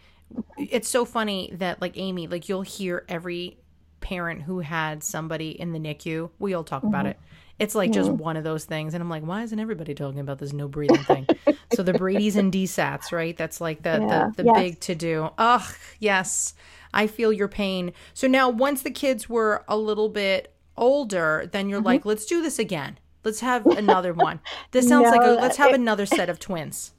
it's 0.59 0.91
so 0.91 1.07
funny 1.07 1.51
that 1.55 1.81
like 1.81 1.97
Amy, 1.97 2.27
like 2.27 2.47
you'll 2.51 2.61
hear 2.61 3.07
every 3.09 3.57
parent 4.01 4.43
who 4.43 4.59
had 4.61 5.03
somebody 5.03 5.59
in 5.59 5.73
the 5.73 5.79
NICU. 5.79 6.29
We 6.39 6.53
all 6.53 6.65
talk 6.65 6.83
about 6.83 7.07
Mhm. 7.07 7.11
it. 7.13 7.19
It's 7.59 7.75
like 7.75 7.93
just 7.93 8.11
Mhm. 8.11 8.17
one 8.19 8.37
of 8.37 8.43
those 8.45 8.65
things, 8.65 8.95
and 8.95 9.03
I'm 9.03 9.09
like, 9.09 9.23
why 9.23 9.43
isn't 9.45 9.59
everybody 9.59 9.95
talking 9.95 10.19
about 10.21 10.39
this 10.39 10.53
no 10.53 10.67
breathing 10.69 11.05
thing? 11.05 11.27
so 11.73 11.83
the 11.83 11.95
Brady's 11.95 12.37
and 12.37 12.53
desats, 12.53 13.13
right? 13.13 13.37
That's 13.37 13.61
like 13.61 13.83
the 13.83 13.99
Yeah. 14.01 14.31
the, 14.37 14.43
the 14.43 14.45
Yes. 14.47 14.55
big 14.57 14.81
to 14.81 14.95
do. 14.95 15.31
Ugh, 15.39 15.63
yes, 16.01 16.55
I 16.93 17.07
feel 17.07 17.33
your 17.33 17.49
pain. 17.49 17.93
So 18.13 18.27
now, 18.27 18.49
once 18.51 18.83
the 18.83 18.91
kids 18.91 19.29
were 19.29 19.65
a 19.69 19.77
little 19.77 20.09
bit 20.09 20.53
older, 20.77 21.49
then 21.53 21.65
Mm-hmm. 21.65 21.71
you're 21.71 21.81
like, 21.81 22.05
let's 22.05 22.27
do 22.27 22.43
this 22.43 22.59
again. 22.59 22.99
Let's 23.25 23.41
have 23.41 23.65
another 23.67 24.13
one. 24.13 24.41
This 24.73 24.89
sounds 24.89 25.09
like 25.11 25.23
a, 25.23 25.31
let's 25.41 25.57
have 25.57 25.71
it- 25.71 25.77
another 25.77 26.07
set 26.07 26.29
of 26.29 26.39
twins. 26.41 26.93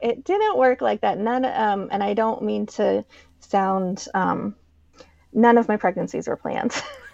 it 0.00 0.24
didn't 0.24 0.56
work 0.56 0.80
like 0.80 1.00
that 1.00 1.18
none 1.18 1.44
um 1.44 1.88
and 1.90 2.04
i 2.04 2.14
don't 2.14 2.40
mean 2.42 2.64
to 2.66 3.04
sound 3.40 4.06
um 4.14 4.54
none 5.32 5.58
of 5.58 5.66
my 5.66 5.76
pregnancies 5.76 6.28
were 6.28 6.36
planned 6.36 6.80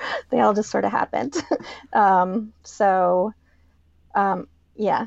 they 0.30 0.40
all 0.40 0.54
just 0.54 0.70
sort 0.70 0.84
of 0.84 0.92
happened. 0.92 1.34
Um 1.92 2.52
so 2.62 3.32
um 4.14 4.46
yeah. 4.76 5.06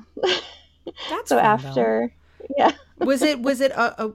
That's 1.10 1.30
so 1.30 1.38
fun, 1.38 1.62
though. 1.62 1.70
after 1.70 2.14
yeah. 2.58 2.72
Was 3.00 3.22
it 3.22 3.42
was 3.42 3.62
it 3.62 3.72
a, 3.72 4.06
a 4.06 4.14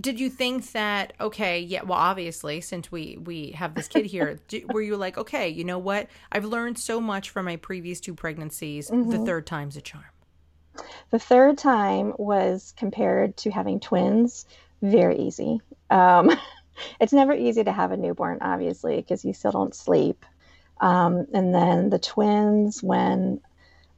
did 0.00 0.18
you 0.20 0.28
think 0.28 0.70
that 0.72 1.12
okay 1.20 1.60
yeah 1.60 1.82
well 1.82 1.98
obviously 1.98 2.60
since 2.60 2.90
we 2.90 3.16
we 3.24 3.52
have 3.52 3.74
this 3.74 3.86
kid 3.88 4.04
here 4.06 4.38
do, 4.48 4.66
were 4.72 4.82
you 4.82 4.96
like 4.96 5.16
okay 5.18 5.48
you 5.48 5.64
know 5.64 5.78
what? 5.78 6.08
I've 6.32 6.44
learned 6.44 6.78
so 6.78 7.00
much 7.00 7.30
from 7.30 7.44
my 7.46 7.56
previous 7.56 8.00
two 8.00 8.14
pregnancies 8.14 8.88
the 8.88 8.94
Mhm. 8.94 9.26
third 9.26 9.46
time's 9.46 9.76
a 9.76 9.80
charm. 9.80 10.04
The 11.10 11.18
third 11.20 11.56
time 11.58 12.12
was 12.18 12.74
compared 12.76 13.36
to 13.38 13.50
having 13.50 13.78
twins 13.80 14.46
very 14.82 15.16
easy. 15.18 15.60
Um 15.90 16.30
it's 17.00 17.12
never 17.12 17.32
easy 17.32 17.64
to 17.64 17.72
have 17.72 17.92
a 17.92 17.96
newborn 17.96 18.38
obviously 18.40 18.96
because 18.96 19.24
you 19.24 19.32
still 19.32 19.52
don't 19.52 19.74
sleep. 19.74 20.24
Um, 20.80 21.26
and 21.32 21.54
then 21.54 21.90
the 21.90 21.98
twins 21.98 22.82
when 22.82 23.40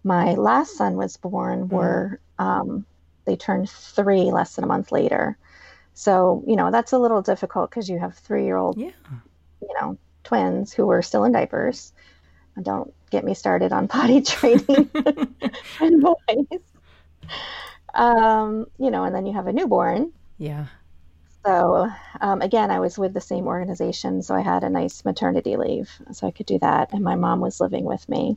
my 0.04 0.34
last 0.34 0.76
son 0.76 0.96
was 0.96 1.16
born 1.16 1.68
were 1.68 2.20
um, 2.38 2.86
they 3.24 3.36
turned 3.36 3.68
three 3.68 4.30
less 4.30 4.54
than 4.54 4.64
a 4.64 4.68
month 4.68 4.92
later. 4.92 5.36
So 5.94 6.44
you 6.46 6.56
know 6.56 6.70
that's 6.70 6.92
a 6.92 6.98
little 6.98 7.22
difficult 7.22 7.70
because 7.70 7.88
you 7.88 7.98
have 7.98 8.14
three 8.14 8.44
year 8.44 8.56
old 8.56 8.78
yeah. 8.78 8.90
you 9.62 9.74
know 9.80 9.98
twins 10.24 10.72
who 10.72 10.86
were 10.86 11.02
still 11.02 11.24
in 11.24 11.32
diapers. 11.32 11.92
And 12.54 12.64
don't 12.64 12.94
get 13.10 13.24
me 13.24 13.34
started 13.34 13.72
on 13.72 13.88
potty 13.88 14.20
training 14.22 14.90
and 15.80 16.02
boys. 16.02 16.60
Um, 17.94 18.66
you 18.78 18.90
know, 18.90 19.04
and 19.04 19.14
then 19.14 19.26
you 19.26 19.32
have 19.32 19.46
a 19.46 19.52
newborn. 19.52 20.12
Yeah. 20.38 20.66
So 21.46 21.88
um, 22.20 22.42
again, 22.42 22.72
I 22.72 22.80
was 22.80 22.98
with 22.98 23.14
the 23.14 23.20
same 23.20 23.46
organization, 23.46 24.20
so 24.22 24.34
I 24.34 24.40
had 24.40 24.64
a 24.64 24.68
nice 24.68 25.04
maternity 25.04 25.56
leave, 25.56 25.88
so 26.12 26.26
I 26.26 26.32
could 26.32 26.46
do 26.46 26.58
that. 26.58 26.92
And 26.92 27.04
my 27.04 27.14
mom 27.14 27.40
was 27.40 27.60
living 27.60 27.84
with 27.84 28.08
me, 28.08 28.36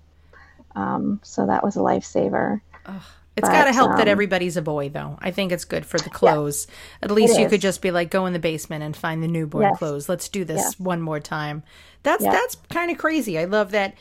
um, 0.76 1.20
so 1.24 1.48
that 1.48 1.64
was 1.64 1.76
a 1.76 1.80
lifesaver. 1.80 2.62
Ugh. 2.86 3.02
It's 3.36 3.48
got 3.48 3.66
to 3.66 3.74
help 3.74 3.92
um, 3.92 3.98
that 3.98 4.08
everybody's 4.10 4.58
a 4.58 4.62
boy, 4.62 4.90
though. 4.90 5.18
I 5.22 5.32
think 5.32 5.54
it's 5.54 5.64
good 5.64 5.86
for 5.86 5.98
the 5.98 6.10
clothes. 6.10 6.68
Yeah, 6.68 6.76
At 7.04 7.12
least 7.12 7.40
you 7.40 7.46
is. 7.46 7.52
could 7.52 7.62
just 7.62 7.82
be 7.82 7.90
like, 7.90 8.12
go 8.12 8.26
in 8.26 8.34
the 8.34 8.40
basement 8.40 8.84
and 8.84 8.96
find 8.96 9.24
the 9.24 9.30
newborn 9.30 9.64
yes. 9.64 9.78
clothes. 9.78 10.10
Let's 10.10 10.28
do 10.28 10.44
this 10.44 10.60
yes. 10.60 10.80
one 10.80 11.02
more 11.02 11.22
time. 11.22 11.64
That's 12.04 12.24
that's 12.24 12.56
kind 12.70 12.92
of 12.92 12.98
crazy. 12.98 13.40
I 13.40 13.46
love 13.46 13.72
that. 13.72 13.96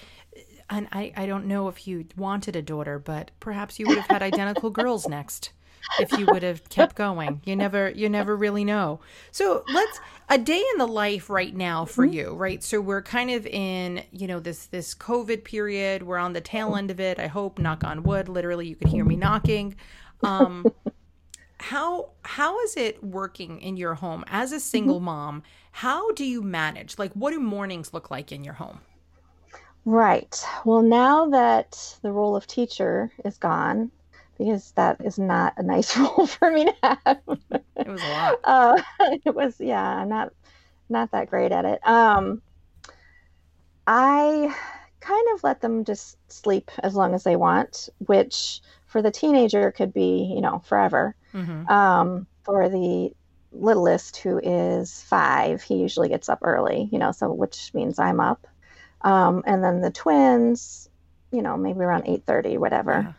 And 0.68 0.88
I, 0.92 1.12
I 1.16 1.26
don't 1.26 1.46
know 1.46 1.68
if 1.68 1.86
you 1.86 2.06
wanted 2.16 2.56
a 2.56 2.62
daughter, 2.62 2.98
but 2.98 3.30
perhaps 3.38 3.78
you 3.78 3.86
would 3.86 3.98
have 3.98 4.10
had 4.10 4.22
identical 4.22 4.70
girls 4.70 5.08
next 5.08 5.52
if 5.98 6.12
you 6.18 6.26
would 6.26 6.42
have 6.42 6.68
kept 6.68 6.96
going. 6.96 7.40
You 7.44 7.56
never 7.56 7.90
you 7.90 8.08
never 8.08 8.36
really 8.36 8.64
know. 8.64 9.00
So 9.30 9.64
let's 9.72 10.00
a 10.28 10.38
day 10.38 10.62
in 10.72 10.78
the 10.78 10.86
life 10.86 11.30
right 11.30 11.54
now 11.54 11.84
for 11.84 12.04
mm-hmm. 12.04 12.14
you, 12.14 12.34
right? 12.34 12.62
So 12.62 12.80
we're 12.80 13.02
kind 13.02 13.30
of 13.30 13.46
in, 13.46 14.02
you 14.12 14.26
know, 14.26 14.40
this 14.40 14.66
this 14.66 14.94
COVID 14.94 15.44
period. 15.44 16.02
We're 16.02 16.18
on 16.18 16.32
the 16.32 16.40
tail 16.40 16.76
end 16.76 16.90
of 16.90 17.00
it. 17.00 17.18
I 17.18 17.26
hope, 17.26 17.58
knock 17.58 17.84
on 17.84 18.02
wood, 18.02 18.28
literally 18.28 18.66
you 18.66 18.76
can 18.76 18.88
hear 18.88 19.04
me 19.04 19.16
knocking. 19.16 19.76
Um 20.22 20.66
how 21.60 22.10
how 22.22 22.60
is 22.60 22.76
it 22.76 23.02
working 23.02 23.60
in 23.60 23.76
your 23.76 23.94
home 23.94 24.24
as 24.28 24.52
a 24.52 24.60
single 24.60 24.96
mm-hmm. 24.96 25.06
mom? 25.06 25.42
How 25.72 26.12
do 26.12 26.24
you 26.24 26.42
manage? 26.42 26.98
Like 26.98 27.12
what 27.12 27.32
do 27.32 27.40
mornings 27.40 27.92
look 27.92 28.10
like 28.10 28.32
in 28.32 28.44
your 28.44 28.54
home? 28.54 28.80
Right. 29.84 30.44
Well, 30.66 30.82
now 30.82 31.30
that 31.30 31.96
the 32.02 32.12
role 32.12 32.36
of 32.36 32.46
teacher 32.46 33.10
is 33.24 33.38
gone, 33.38 33.90
because 34.38 34.72
that 34.72 35.00
is 35.04 35.18
not 35.18 35.54
a 35.56 35.62
nice 35.62 35.96
role 35.96 36.26
for 36.26 36.50
me 36.50 36.66
to 36.66 36.74
have. 36.82 37.20
It 37.76 37.88
was 37.88 38.02
a 38.02 38.08
lot. 38.08 38.40
Uh, 38.44 38.82
it 39.24 39.34
was, 39.34 39.56
yeah, 39.60 39.82
I'm 39.82 40.08
not 40.08 40.32
not 40.88 41.10
that 41.10 41.28
great 41.28 41.52
at 41.52 41.66
it. 41.66 41.86
Um, 41.86 42.40
I 43.86 44.54
kind 45.00 45.26
of 45.34 45.44
let 45.44 45.60
them 45.60 45.84
just 45.84 46.16
sleep 46.32 46.70
as 46.82 46.94
long 46.94 47.14
as 47.14 47.24
they 47.24 47.36
want, 47.36 47.90
which 47.98 48.62
for 48.86 49.02
the 49.02 49.10
teenager 49.10 49.70
could 49.70 49.92
be, 49.92 50.32
you 50.34 50.40
know, 50.40 50.60
forever. 50.60 51.14
Mm-hmm. 51.34 51.68
Um, 51.68 52.26
for 52.44 52.70
the 52.70 53.12
littlest, 53.52 54.16
who 54.16 54.38
is 54.38 55.02
five, 55.02 55.62
he 55.62 55.76
usually 55.76 56.08
gets 56.08 56.30
up 56.30 56.38
early, 56.40 56.88
you 56.90 56.98
know, 56.98 57.12
so 57.12 57.30
which 57.30 57.70
means 57.74 57.98
I'm 57.98 58.20
up. 58.20 58.46
Um, 59.02 59.42
and 59.46 59.62
then 59.62 59.82
the 59.82 59.90
twins, 59.90 60.88
you 61.30 61.42
know, 61.42 61.58
maybe 61.58 61.80
around 61.80 62.04
eight 62.06 62.24
thirty, 62.24 62.56
whatever. 62.56 63.08
Yeah 63.08 63.12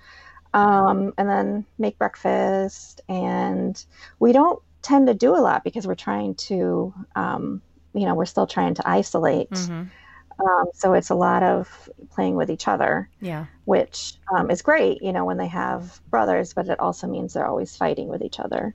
um, 0.54 1.14
and 1.18 1.30
then 1.30 1.66
make 1.78 1.98
breakfast. 1.98 3.02
And 3.10 3.84
we 4.20 4.32
don't 4.32 4.62
tend 4.82 5.08
to 5.08 5.14
do 5.14 5.36
a 5.36 5.42
lot 5.42 5.64
because 5.64 5.86
we're 5.86 5.96
trying 5.96 6.36
to, 6.36 6.94
um, 7.16 7.62
you 7.94 8.06
know, 8.06 8.16
we're 8.16 8.26
still 8.26 8.48
trying 8.48 8.76
to 8.76 8.88
isolate. 8.88 9.50
Mm-hmm. 9.52 9.84
Um, 10.42 10.66
so 10.74 10.94
it's 10.94 11.10
a 11.10 11.16
lot 11.16 11.44
of 11.44 11.90
playing 12.12 12.36
with 12.36 12.50
each 12.50 12.68
other. 12.68 13.10
Yeah. 13.20 13.46
Which 13.66 14.14
um, 14.34 14.50
is 14.50 14.62
great, 14.62 15.02
you 15.02 15.12
know, 15.12 15.26
when 15.26 15.38
they 15.38 15.48
have 15.48 16.00
brothers, 16.10 16.54
but 16.54 16.70
it 16.70 16.80
also 16.80 17.08
means 17.08 17.34
they're 17.34 17.46
always 17.48 17.76
fighting 17.76 18.08
with 18.08 18.22
each 18.22 18.40
other. 18.40 18.74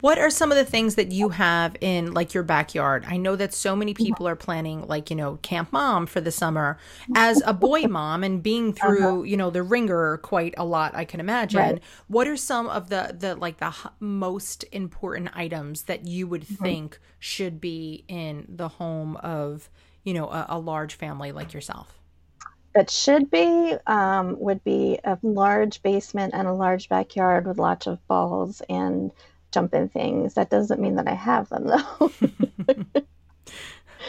What 0.00 0.18
are 0.18 0.30
some 0.30 0.50
of 0.50 0.58
the 0.58 0.64
things 0.64 0.94
that 0.94 1.12
you 1.12 1.30
have 1.30 1.76
in 1.80 2.12
like 2.12 2.34
your 2.34 2.42
backyard? 2.42 3.04
I 3.06 3.16
know 3.16 3.36
that 3.36 3.52
so 3.52 3.76
many 3.76 3.94
people 3.94 4.26
are 4.26 4.36
planning 4.36 4.86
like, 4.86 5.10
you 5.10 5.16
know, 5.16 5.38
camp 5.42 5.72
mom 5.72 6.06
for 6.06 6.20
the 6.20 6.30
summer 6.30 6.78
as 7.14 7.42
a 7.44 7.52
boy 7.52 7.82
mom 7.88 8.24
and 8.24 8.42
being 8.42 8.70
uh-huh. 8.70 8.86
through, 8.86 9.08
uh-huh. 9.08 9.22
you 9.22 9.36
know, 9.36 9.50
the 9.50 9.62
ringer 9.62 10.18
quite 10.18 10.54
a 10.56 10.64
lot, 10.64 10.94
I 10.94 11.04
can 11.04 11.20
imagine. 11.20 11.60
Right. 11.60 11.82
What 12.08 12.28
are 12.28 12.36
some 12.36 12.68
of 12.68 12.88
the 12.88 13.14
the 13.18 13.34
like 13.34 13.58
the 13.58 13.74
most 14.00 14.64
important 14.72 15.30
items 15.34 15.82
that 15.82 16.06
you 16.06 16.26
would 16.26 16.42
mm-hmm. 16.42 16.64
think 16.64 16.98
should 17.18 17.60
be 17.60 18.04
in 18.08 18.46
the 18.48 18.68
home 18.68 19.16
of, 19.16 19.68
you 20.04 20.14
know, 20.14 20.28
a, 20.30 20.46
a 20.50 20.58
large 20.58 20.94
family 20.94 21.32
like 21.32 21.52
yourself? 21.52 22.00
that 22.74 22.90
should 22.90 23.30
be 23.30 23.74
um, 23.86 24.38
would 24.38 24.62
be 24.62 24.98
a 25.04 25.18
large 25.22 25.82
basement 25.82 26.34
and 26.34 26.46
a 26.46 26.52
large 26.52 26.88
backyard 26.88 27.46
with 27.46 27.58
lots 27.58 27.86
of 27.86 28.06
balls 28.06 28.62
and 28.68 29.10
jump 29.52 29.74
in 29.74 29.88
things. 29.88 30.34
That 30.34 30.50
doesn't 30.50 30.80
mean 30.80 30.96
that 30.96 31.08
I 31.08 31.14
have 31.14 31.48
them 31.48 31.66
though. 31.66 32.12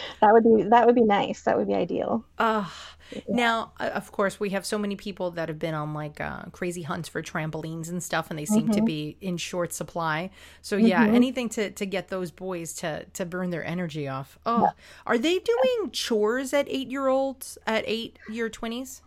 that 0.21 0.33
would 0.33 0.43
be 0.43 0.63
that 0.63 0.86
would 0.86 0.95
be 0.95 1.03
nice. 1.03 1.41
That 1.43 1.57
would 1.57 1.67
be 1.67 1.75
ideal. 1.75 2.25
Uh, 2.38 2.65
yeah. 3.13 3.21
Now, 3.27 3.74
of 3.79 4.12
course, 4.12 4.39
we 4.39 4.51
have 4.51 4.65
so 4.65 4.77
many 4.77 4.95
people 4.95 5.31
that 5.31 5.50
have 5.50 5.60
been 5.60 5.74
on 5.74 5.93
like 5.93 6.21
uh, 6.21 6.43
crazy 6.51 6.83
hunts 6.83 7.10
for 7.10 7.21
trampolines 7.21 7.89
and 7.89 8.01
stuff, 8.01 8.29
and 8.29 8.39
they 8.39 8.45
seem 8.45 8.63
mm-hmm. 8.63 8.71
to 8.71 8.81
be 8.83 9.17
in 9.19 9.38
short 9.38 9.74
supply. 9.74 10.29
So 10.62 10.77
yeah, 10.77 11.05
mm-hmm. 11.05 11.15
anything 11.15 11.50
to 11.50 11.71
to 11.71 11.86
get 11.86 12.07
those 12.07 12.31
boys 12.31 12.74
to 12.75 13.05
to 13.05 13.25
burn 13.25 13.50
their 13.50 13.65
energy 13.65 14.07
off. 14.07 14.39
Oh, 14.45 14.63
yeah. 14.63 14.69
are 15.05 15.17
they 15.17 15.39
doing 15.39 15.91
chores 15.91 16.53
at 16.53 16.67
eight 16.69 16.89
year 16.89 17.07
olds 17.07 17.57
at 17.67 17.83
eight 17.88 18.17
year 18.29 18.50
twenties? 18.50 19.01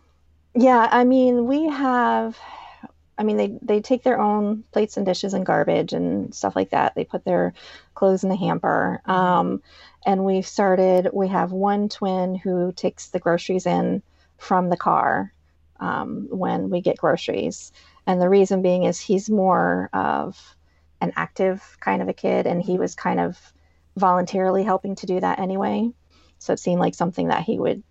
Yeah, 0.54 0.88
I 0.90 1.04
mean, 1.04 1.46
we 1.46 1.68
have 1.68 2.38
I 3.16 3.22
mean, 3.22 3.36
they 3.36 3.58
they 3.62 3.80
take 3.80 4.02
their 4.02 4.20
own 4.20 4.64
plates 4.72 4.96
and 4.96 5.06
dishes 5.06 5.34
and 5.34 5.46
garbage 5.46 5.92
and 5.92 6.34
stuff 6.34 6.56
like 6.56 6.70
that. 6.70 6.94
They 6.94 7.04
put 7.04 7.24
their 7.24 7.54
clothes 7.94 8.24
in 8.24 8.30
the 8.30 8.36
hamper. 8.36 9.00
Um, 9.04 9.62
and 10.04 10.24
we've 10.24 10.46
started. 10.46 11.08
We 11.12 11.28
have 11.28 11.52
one 11.52 11.88
twin 11.88 12.34
who 12.34 12.72
takes 12.72 13.08
the 13.08 13.20
groceries 13.20 13.66
in 13.66 14.02
from 14.38 14.68
the 14.68 14.76
car 14.76 15.32
um, 15.80 16.26
when 16.30 16.70
we 16.70 16.80
get 16.80 16.98
groceries, 16.98 17.72
and 18.06 18.20
the 18.20 18.28
reason 18.28 18.62
being 18.62 18.84
is 18.84 19.00
he's 19.00 19.30
more 19.30 19.90
of 19.92 20.56
an 21.00 21.12
active 21.16 21.76
kind 21.80 22.02
of 22.02 22.08
a 22.08 22.14
kid, 22.14 22.46
and 22.46 22.62
he 22.62 22.78
was 22.78 22.94
kind 22.94 23.20
of 23.20 23.38
voluntarily 23.96 24.64
helping 24.64 24.96
to 24.96 25.06
do 25.06 25.20
that 25.20 25.38
anyway. 25.38 25.88
So 26.38 26.52
it 26.52 26.58
seemed 26.58 26.80
like 26.80 26.94
something 26.94 27.28
that 27.28 27.44
he 27.44 27.58
would 27.58 27.82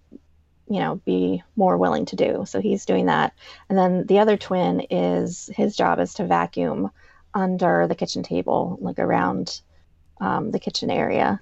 you 0.69 0.79
know 0.79 0.95
be 1.05 1.43
more 1.55 1.77
willing 1.77 2.05
to 2.05 2.15
do 2.15 2.43
so 2.45 2.61
he's 2.61 2.85
doing 2.85 3.07
that 3.07 3.33
and 3.69 3.77
then 3.77 4.05
the 4.07 4.19
other 4.19 4.37
twin 4.37 4.81
is 4.89 5.49
his 5.55 5.75
job 5.75 5.99
is 5.99 6.13
to 6.13 6.25
vacuum 6.25 6.89
under 7.33 7.87
the 7.87 7.95
kitchen 7.95 8.23
table 8.23 8.77
like 8.81 8.99
around 8.99 9.61
um, 10.21 10.51
the 10.51 10.59
kitchen 10.59 10.89
area 10.89 11.39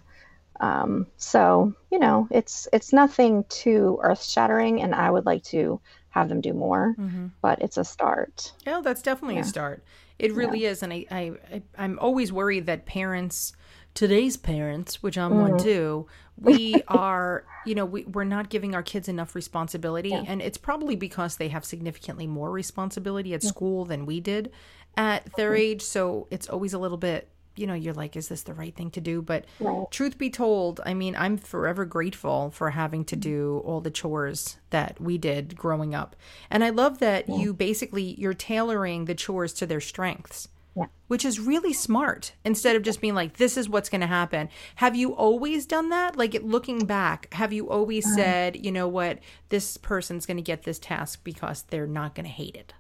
um, 0.60 1.08
so 1.18 1.74
you 1.92 2.00
know 2.00 2.28
it's 2.32 2.68
it's 2.74 2.94
nothing 2.94 3.44
too 3.50 4.00
earth 4.02 4.24
shattering 4.24 4.82
and 4.82 4.96
i 4.96 5.10
would 5.10 5.26
like 5.26 5.44
to 5.44 5.80
have 6.10 6.28
them 6.30 6.42
do 6.42 6.54
more 6.54 6.96
mm-hmm. 6.98 7.28
but 7.42 7.62
it's 7.62 7.78
a 7.78 7.84
start 7.84 8.54
yeah 8.66 8.82
that's 8.84 9.02
definitely 9.02 9.36
yeah. 9.36 9.42
a 9.42 9.46
start 9.46 9.84
it 10.20 10.34
really 10.34 10.64
yeah. 10.64 10.70
is 10.70 10.84
and 10.84 10.94
I, 10.94 11.06
I 11.12 11.62
i'm 11.78 12.00
always 12.00 12.32
worried 12.32 12.66
that 12.66 12.86
parents 12.86 13.54
today's 13.94 14.38
parents, 14.38 15.04
which 15.04 15.18
I'm 15.18 15.34
mm. 15.34 15.50
one 15.50 15.58
too, 15.58 16.08
we 16.38 16.82
are, 16.88 17.46
you 17.66 17.76
know, 17.76 17.86
we, 17.86 18.04
we're 18.06 18.24
not 18.24 18.50
giving 18.50 18.76
our 18.76 18.84
kids 18.84 19.08
enough 19.08 19.36
responsibility. 19.36 20.10
Yeah. 20.10 20.24
And 20.28 20.42
it's 20.42 20.58
probably 20.58 20.96
because 20.96 21.38
they 21.38 21.50
have 21.50 21.66
significantly 21.66 22.28
more 22.28 22.52
responsibility 22.52 23.34
at 23.34 23.44
yeah. 23.44 23.50
school 23.50 23.86
than 23.86 24.06
we 24.06 24.20
did 24.20 24.52
at 24.98 25.34
their 25.36 25.56
age. 25.56 25.82
So 25.82 26.28
it's 26.32 26.50
always 26.50 26.74
a 26.74 26.80
little 26.80 26.98
bit, 26.98 27.30
you 27.56 27.68
know, 27.68 27.74
you're 27.74 27.94
like, 27.94 28.16
is 28.16 28.30
this 28.30 28.44
the 28.44 28.54
right 28.54 28.76
thing 28.76 28.92
to 28.92 29.02
do? 29.02 29.22
But 29.22 29.46
right. 29.60 29.86
truth 29.92 30.18
be 30.18 30.30
told, 30.30 30.80
I 30.86 30.94
mean, 30.94 31.16
I'm 31.16 31.38
forever 31.38 31.86
grateful 31.86 32.50
for 32.52 32.72
having 32.72 33.06
to 33.06 33.16
do 33.16 33.62
all 33.66 33.82
the 33.82 33.92
chores 33.92 34.58
that 34.70 35.00
we 35.02 35.18
did 35.18 35.56
growing 35.56 35.94
up. 35.94 36.16
And 36.50 36.64
I 36.64 36.70
love 36.70 37.00
that 37.00 37.28
yeah. 37.28 37.36
you 37.36 37.54
basically, 37.54 38.16
you're 38.18 38.34
tailoring 38.34 39.06
the 39.06 39.16
chores 39.16 39.54
to 39.54 39.66
their 39.66 39.82
strengths. 39.82 40.48
Yeah. 40.76 40.86
Which 41.08 41.26
is 41.26 41.40
really 41.40 41.74
smart 41.74 42.34
instead 42.46 42.76
of 42.76 42.84
just 42.84 43.02
being 43.02 43.14
like, 43.14 43.38
this 43.38 43.58
is 43.58 43.68
what's 43.68 43.90
going 43.90 44.02
to 44.02 44.08
happen. 44.08 44.50
Have 44.76 44.96
you 44.96 45.14
always 45.14 45.66
done 45.66 45.90
that? 45.90 46.18
Like, 46.18 46.38
looking 46.42 46.86
back, 46.86 47.34
have 47.34 47.52
you 47.52 47.70
always 47.70 48.06
uh, 48.06 48.16
said, 48.16 48.66
you 48.66 48.72
know 48.72 48.88
what, 48.88 49.20
this 49.50 49.76
person's 49.78 50.26
going 50.26 50.38
to 50.38 50.44
get 50.44 50.64
this 50.64 50.80
task 50.80 51.24
because 51.24 51.64
they're 51.64 51.88
not 51.88 52.16
going 52.16 52.26
to 52.26 52.32
hate 52.32 52.56
it? 52.56 52.74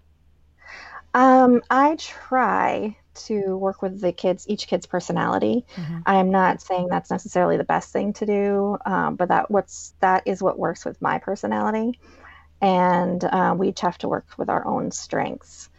Um, 1.14 1.62
I 1.70 1.98
try 1.98 2.96
to 3.14 3.58
work 3.58 3.82
with 3.82 4.00
the 4.00 4.14
kids, 4.14 4.46
each 4.48 4.68
kid's 4.68 4.86
personality. 4.86 5.66
Mm-hmm. 5.76 6.00
I'm 6.06 6.32
not 6.32 6.62
saying 6.62 6.88
that's 6.90 7.12
necessarily 7.12 7.58
the 7.58 7.64
best 7.64 7.92
thing 7.92 8.14
to 8.14 8.26
do, 8.26 8.78
um, 8.86 9.16
but 9.16 9.30
that 9.30 9.52
what's 9.52 9.94
that 10.00 10.24
is 10.26 10.42
what 10.42 10.58
works 10.58 10.86
with 10.86 11.02
my 11.02 11.20
personality, 11.20 12.00
and 12.62 13.24
uh, 13.24 13.54
we 13.58 13.70
each 13.70 13.82
have 13.82 13.98
to 14.00 14.08
work 14.08 14.28
with 14.38 14.50
our 14.50 14.66
own 14.66 14.92
strengths. 14.92 15.70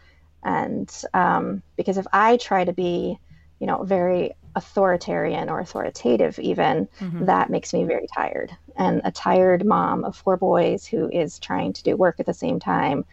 And 0.43 0.91
um, 1.13 1.63
because 1.75 1.97
if 1.97 2.05
I 2.11 2.37
try 2.37 2.65
to 2.65 2.73
be, 2.73 3.17
you 3.59 3.67
know, 3.67 3.83
very 3.83 4.33
authoritarian 4.55 5.49
or 5.49 5.59
authoritative, 5.59 6.37
even, 6.39 6.87
mm-hmm. 6.99 7.25
that 7.25 7.49
makes 7.49 7.73
me 7.73 7.85
very 7.85 8.07
tired. 8.13 8.55
And 8.75 9.01
a 9.03 9.11
tired 9.11 9.65
mom 9.65 10.03
of 10.03 10.15
four 10.15 10.37
boys 10.37 10.85
who 10.85 11.09
is 11.09 11.39
trying 11.39 11.73
to 11.73 11.83
do 11.83 11.95
work 11.95 12.19
at 12.19 12.25
the 12.25 12.33
same 12.33 12.59
time 12.59 13.05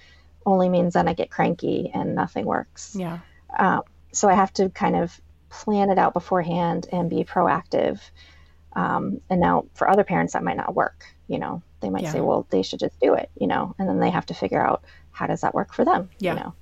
only 0.44 0.68
means 0.68 0.94
then 0.94 1.08
I 1.08 1.14
get 1.14 1.30
cranky 1.30 1.90
and 1.94 2.14
nothing 2.14 2.46
works. 2.46 2.96
Yeah. 2.98 3.20
Um, 3.56 3.82
so 4.12 4.28
I 4.28 4.34
have 4.34 4.52
to 4.54 4.70
kind 4.70 4.96
of 4.96 5.20
plan 5.50 5.90
it 5.90 5.98
out 5.98 6.14
beforehand 6.14 6.88
and 6.92 7.10
be 7.10 7.24
proactive. 7.24 8.00
Um, 8.72 9.20
and 9.28 9.40
now 9.40 9.66
for 9.74 9.88
other 9.88 10.04
parents, 10.04 10.32
that 10.32 10.42
might 10.42 10.56
not 10.56 10.74
work. 10.74 11.04
You 11.28 11.38
know, 11.38 11.62
they 11.80 11.90
might 11.90 12.04
yeah. 12.04 12.12
say, 12.12 12.20
well, 12.20 12.46
they 12.50 12.62
should 12.62 12.80
just 12.80 12.98
do 13.00 13.14
it, 13.14 13.30
you 13.38 13.46
know, 13.46 13.74
and 13.78 13.88
then 13.88 14.00
they 14.00 14.10
have 14.10 14.26
to 14.26 14.34
figure 14.34 14.64
out 14.64 14.82
how 15.12 15.26
does 15.26 15.42
that 15.42 15.54
work 15.54 15.72
for 15.72 15.84
them, 15.84 16.10
yeah. 16.18 16.34
you 16.34 16.40
know. 16.40 16.54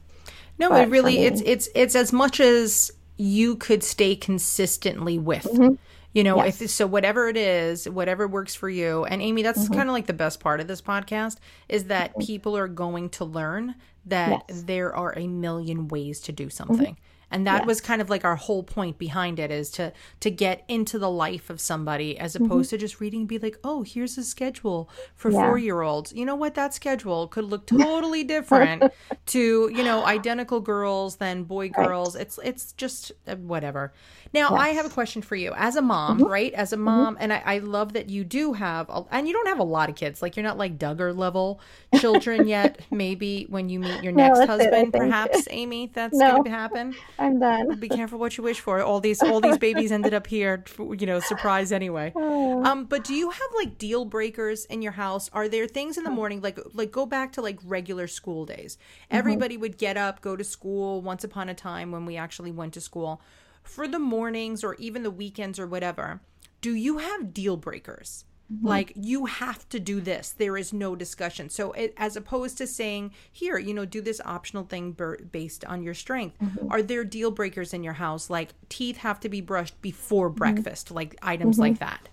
No, 0.59 0.75
it 0.75 0.89
really 0.89 1.19
it's 1.19 1.41
it's 1.45 1.69
it's 1.75 1.95
as 1.95 2.13
much 2.13 2.41
as 2.41 2.91
you 3.17 3.57
could 3.57 3.83
stay 3.83 4.17
consistently 4.17 5.19
with. 5.19 5.45
Mm-hmm. 5.45 5.75
You 6.15 6.25
know, 6.25 6.43
yes. 6.43 6.63
if 6.63 6.71
so 6.71 6.87
whatever 6.87 7.29
it 7.29 7.37
is, 7.37 7.89
whatever 7.89 8.27
works 8.27 8.55
for 8.55 8.69
you. 8.69 9.05
And 9.05 9.21
Amy, 9.21 9.43
that's 9.43 9.65
mm-hmm. 9.65 9.75
kind 9.75 9.89
of 9.89 9.93
like 9.93 10.07
the 10.07 10.15
best 10.15 10.41
part 10.41 10.59
of 10.59 10.67
this 10.67 10.81
podcast 10.81 11.37
is 11.69 11.85
that 11.85 12.11
mm-hmm. 12.11 12.23
people 12.23 12.57
are 12.57 12.67
going 12.67 13.11
to 13.11 13.25
learn 13.25 13.75
that 14.07 14.43
yes. 14.49 14.63
there 14.63 14.95
are 14.97 15.17
a 15.17 15.27
million 15.27 15.87
ways 15.89 16.21
to 16.23 16.33
do 16.33 16.47
mm-hmm. 16.47 16.51
something 16.51 16.97
and 17.31 17.47
that 17.47 17.61
yes. 17.61 17.67
was 17.67 17.81
kind 17.81 18.01
of 18.01 18.09
like 18.09 18.25
our 18.25 18.37
whole 18.37 18.63
point 18.63 18.99
behind 18.99 19.39
it 19.39 19.51
is 19.51 19.71
to 19.71 19.93
to 20.21 20.31
get 20.31 20.65
into 20.69 20.99
the 20.99 21.11
life 21.11 21.51
of 21.51 21.61
somebody 21.61 22.19
as 22.19 22.35
mm-hmm. 22.35 22.45
opposed 22.45 22.69
mm-hmm. 22.69 22.77
to 22.77 22.81
just 22.81 23.01
reading 23.01 23.21
and 23.21 23.29
be 23.29 23.39
like 23.39 23.59
oh 23.65 23.83
here's 23.83 24.17
a 24.19 24.25
schedule 24.25 24.89
for 25.15 25.31
yeah. 25.31 25.39
four 25.39 25.59
year 25.59 25.83
olds 25.83 26.13
you 26.13 26.25
know 26.25 26.35
what 26.35 26.55
that 26.55 26.75
schedule 26.75 27.29
could 27.29 27.45
look 27.45 27.67
totally 27.79 28.25
different 28.25 28.83
to 29.27 29.71
you 29.75 29.83
know 29.83 30.05
identical 30.05 30.61
girls 30.61 31.17
than 31.17 31.45
boy 31.45 31.69
girls 31.69 32.15
right. 32.15 32.23
it's 32.23 32.39
it's 32.43 32.73
just 32.73 33.13
uh, 33.27 33.37
whatever 33.37 33.93
now 34.33 34.51
yes. 34.51 34.61
i 34.61 34.69
have 34.69 34.87
a 34.87 34.91
question 34.91 35.23
for 35.23 35.37
you 35.37 35.53
as 35.57 35.77
a 35.77 35.83
mom 35.83 36.19
mm-hmm. 36.19 36.27
right 36.27 36.53
as 36.55 36.73
a 36.73 36.77
mm-hmm. 36.77 36.85
mom 36.85 37.15
mm-hmm. 37.15 37.23
and 37.23 37.33
I, 37.33 37.43
I, 37.45 37.59
love 37.59 37.93
that 37.95 38.09
you 38.09 38.25
do 38.25 38.53
have 38.53 38.89
a, 38.89 39.05
and 39.11 39.27
you 39.27 39.35
don't 39.35 39.49
have 39.49 39.59
a 39.59 39.65
lot 39.65 39.89
of 39.89 39.97
kids 39.97 40.23
like 40.23 40.37
you're 40.37 40.45
not 40.45 40.59
like 40.59 40.79
Duggar 40.79 41.17
level 41.17 41.61
children 41.99 42.47
yet 42.49 42.81
maybe 42.91 43.47
when 43.49 43.69
you 43.69 43.81
meet 43.81 44.03
your 44.03 44.13
next 44.13 44.41
no, 44.41 44.47
husband 44.47 44.95
it, 44.95 44.99
perhaps 44.99 45.47
amy 45.51 45.91
that's 45.93 46.17
no. 46.17 46.33
going 46.33 46.45
to 46.45 46.51
happen 46.51 46.95
I'm 47.19 47.41
done. 47.41 47.79
Be 47.79 47.89
careful 47.89 48.19
what 48.19 48.37
you 48.37 48.45
wish 48.45 48.61
for. 48.61 48.81
All 48.83 49.01
these 49.01 49.23
all 49.23 49.41
these 49.41 49.59
babies 49.59 49.91
ended 49.91 50.15
up 50.15 50.27
here, 50.27 50.65
you 50.79 51.07
know, 51.07 51.21
surprise 51.21 51.73
anyway. 51.73 52.13
Oh. 52.31 52.65
Um, 52.65 52.85
but 52.85 53.05
do 53.05 53.15
you 53.15 53.31
have 53.31 53.49
like 53.55 53.79
deal 53.79 54.05
breakers 54.05 54.65
in 54.67 54.83
your 54.83 54.93
house? 54.93 55.31
Are 55.33 55.49
there 55.49 55.67
things 55.67 55.97
in 55.97 56.05
the 56.05 56.11
morning 56.11 56.41
like 56.41 56.59
like 56.75 56.91
go 56.91 57.07
back 57.07 57.33
to 57.33 57.43
like 57.43 57.59
regular 57.65 58.07
school 58.07 58.45
days? 58.45 58.77
Mm-hmm. 58.77 59.17
Everybody 59.17 59.57
would 59.57 59.79
get 59.79 59.97
up, 59.97 60.21
go 60.21 60.37
to 60.37 60.45
school 60.45 61.01
once 61.01 61.25
upon 61.25 61.49
a 61.49 61.55
time 61.55 61.91
when 61.91 62.05
we 62.05 62.17
actually 62.17 62.51
went 62.51 62.75
to 62.75 62.81
school. 62.81 63.23
For 63.63 63.89
the 63.89 63.99
mornings 63.99 64.63
or 64.63 64.75
even 64.75 65.03
the 65.03 65.11
weekends 65.11 65.59
or 65.59 65.67
whatever, 65.67 66.21
do 66.61 66.75
you 66.75 66.99
have 66.99 67.33
deal 67.33 67.57
breakers? 67.57 68.25
Mm-hmm. 68.53 68.67
Like 68.67 68.93
you 68.97 69.27
have 69.27 69.69
to 69.69 69.79
do 69.79 70.01
this. 70.01 70.31
There 70.31 70.57
is 70.57 70.73
no 70.73 70.97
discussion. 70.97 71.51
So 71.51 71.73
it, 71.73 71.93
as 71.99 72.17
opposed 72.17 72.57
to 72.59 72.67
saying, 72.67 73.13
"Here, 73.31 73.59
you 73.59 73.75
know, 73.75 73.85
do 73.85 74.01
this 74.01 74.23
optional 74.25 74.65
thing 74.65 74.93
ber- 74.93 75.19
based 75.19 75.67
on 75.67 75.83
your 75.83 75.95
strength." 75.95 76.39
Mm-hmm. 76.41 76.73
Are 76.73 76.83
there 76.83 77.05
deal 77.05 77.31
breakers 77.31 77.75
in 77.75 77.85
your 77.85 77.93
house 77.95 78.31
like 78.31 78.55
teeth 78.71 78.99
have 78.99 79.21
to 79.21 79.29
be 79.29 79.43
brushed 79.43 79.81
before 79.83 80.31
mm-hmm. 80.31 80.39
breakfast, 80.39 80.91
like 80.91 81.17
items 81.23 81.57
mm-hmm. 81.57 81.63
like 81.63 81.79
that? 81.81 82.09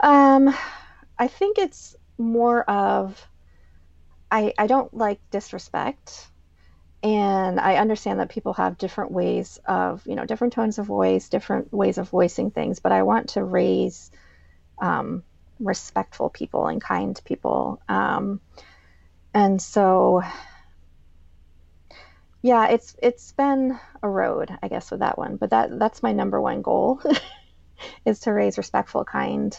Um 0.00 0.54
I 1.18 1.28
think 1.28 1.58
it's 1.58 1.96
more 2.18 2.62
of 2.64 3.26
I 4.30 4.52
I 4.58 4.66
don't 4.66 4.92
like 4.92 5.20
disrespect 5.30 6.28
and 7.02 7.60
I 7.60 7.76
understand 7.76 8.20
that 8.20 8.28
people 8.28 8.52
have 8.54 8.76
different 8.76 9.12
ways 9.12 9.58
of, 9.66 10.04
you 10.04 10.16
know, 10.16 10.24
different 10.24 10.52
tones 10.52 10.78
of 10.78 10.86
voice, 10.86 11.28
different 11.28 11.72
ways 11.72 11.96
of 11.96 12.08
voicing 12.08 12.50
things, 12.50 12.80
but 12.80 12.92
I 12.92 13.04
want 13.04 13.30
to 13.30 13.44
raise 13.44 14.10
um, 14.80 15.22
respectful 15.60 16.30
people 16.30 16.66
and 16.66 16.80
kind 16.80 17.20
people. 17.24 17.80
Um, 17.88 18.40
and 19.34 19.60
so, 19.60 20.22
yeah, 22.42 22.68
it's 22.68 22.96
it's 23.02 23.32
been 23.32 23.78
a 24.02 24.08
road, 24.08 24.50
I 24.62 24.68
guess, 24.68 24.90
with 24.90 25.00
that 25.00 25.18
one. 25.18 25.36
But 25.36 25.50
that 25.50 25.78
that's 25.78 26.02
my 26.02 26.12
number 26.12 26.40
one 26.40 26.62
goal, 26.62 27.00
is 28.04 28.20
to 28.20 28.32
raise 28.32 28.58
respectful, 28.58 29.04
kind 29.04 29.58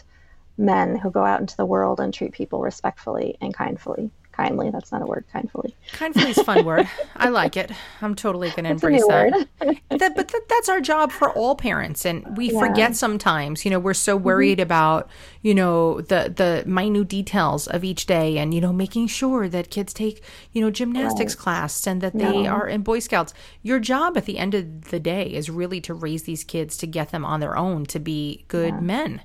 men 0.58 0.96
who 0.96 1.10
go 1.10 1.24
out 1.24 1.40
into 1.40 1.56
the 1.56 1.66
world 1.66 2.00
and 2.00 2.12
treat 2.12 2.32
people 2.32 2.60
respectfully 2.60 3.36
and 3.40 3.54
kindly 3.54 4.10
kindly. 4.32 4.70
That's 4.70 4.92
not 4.92 5.02
a 5.02 5.06
word, 5.06 5.24
kindly. 5.32 5.76
Kindly 5.92 6.30
is 6.30 6.38
a 6.38 6.44
fun 6.44 6.64
word. 6.64 6.88
I 7.16 7.28
like 7.28 7.56
it. 7.56 7.70
I'm 8.00 8.14
totally 8.14 8.50
going 8.50 8.64
to 8.64 8.70
embrace 8.70 9.06
that. 9.06 9.48
that. 9.90 10.16
But 10.16 10.28
th- 10.28 10.42
that's 10.48 10.68
our 10.68 10.80
job 10.80 11.12
for 11.12 11.30
all 11.30 11.54
parents, 11.56 12.04
and 12.04 12.36
we 12.36 12.50
yeah. 12.50 12.58
forget 12.58 12.96
sometimes. 12.96 13.64
You 13.64 13.70
know, 13.70 13.78
we're 13.78 13.94
so 13.94 14.16
worried 14.16 14.58
mm-hmm. 14.58 14.62
about 14.62 15.10
you 15.42 15.54
know 15.54 16.00
the 16.00 16.32
the 16.34 16.64
minute 16.66 17.08
details 17.08 17.66
of 17.66 17.84
each 17.84 18.06
day, 18.06 18.38
and 18.38 18.54
you 18.54 18.60
know, 18.60 18.72
making 18.72 19.08
sure 19.08 19.48
that 19.48 19.70
kids 19.70 19.92
take 19.92 20.22
you 20.52 20.60
know 20.60 20.70
gymnastics 20.70 21.34
right. 21.34 21.42
class 21.42 21.86
and 21.86 22.00
that 22.00 22.14
they 22.14 22.42
no. 22.42 22.50
are 22.50 22.68
in 22.68 22.82
Boy 22.82 22.98
Scouts. 22.98 23.34
Your 23.62 23.78
job 23.78 24.16
at 24.16 24.24
the 24.24 24.38
end 24.38 24.54
of 24.54 24.90
the 24.90 25.00
day 25.00 25.26
is 25.26 25.50
really 25.50 25.80
to 25.82 25.94
raise 25.94 26.24
these 26.24 26.44
kids 26.44 26.76
to 26.78 26.86
get 26.86 27.10
them 27.10 27.24
on 27.24 27.40
their 27.40 27.56
own 27.56 27.86
to 27.86 27.98
be 27.98 28.44
good 28.48 28.74
yeah. 28.74 28.80
men. 28.80 29.22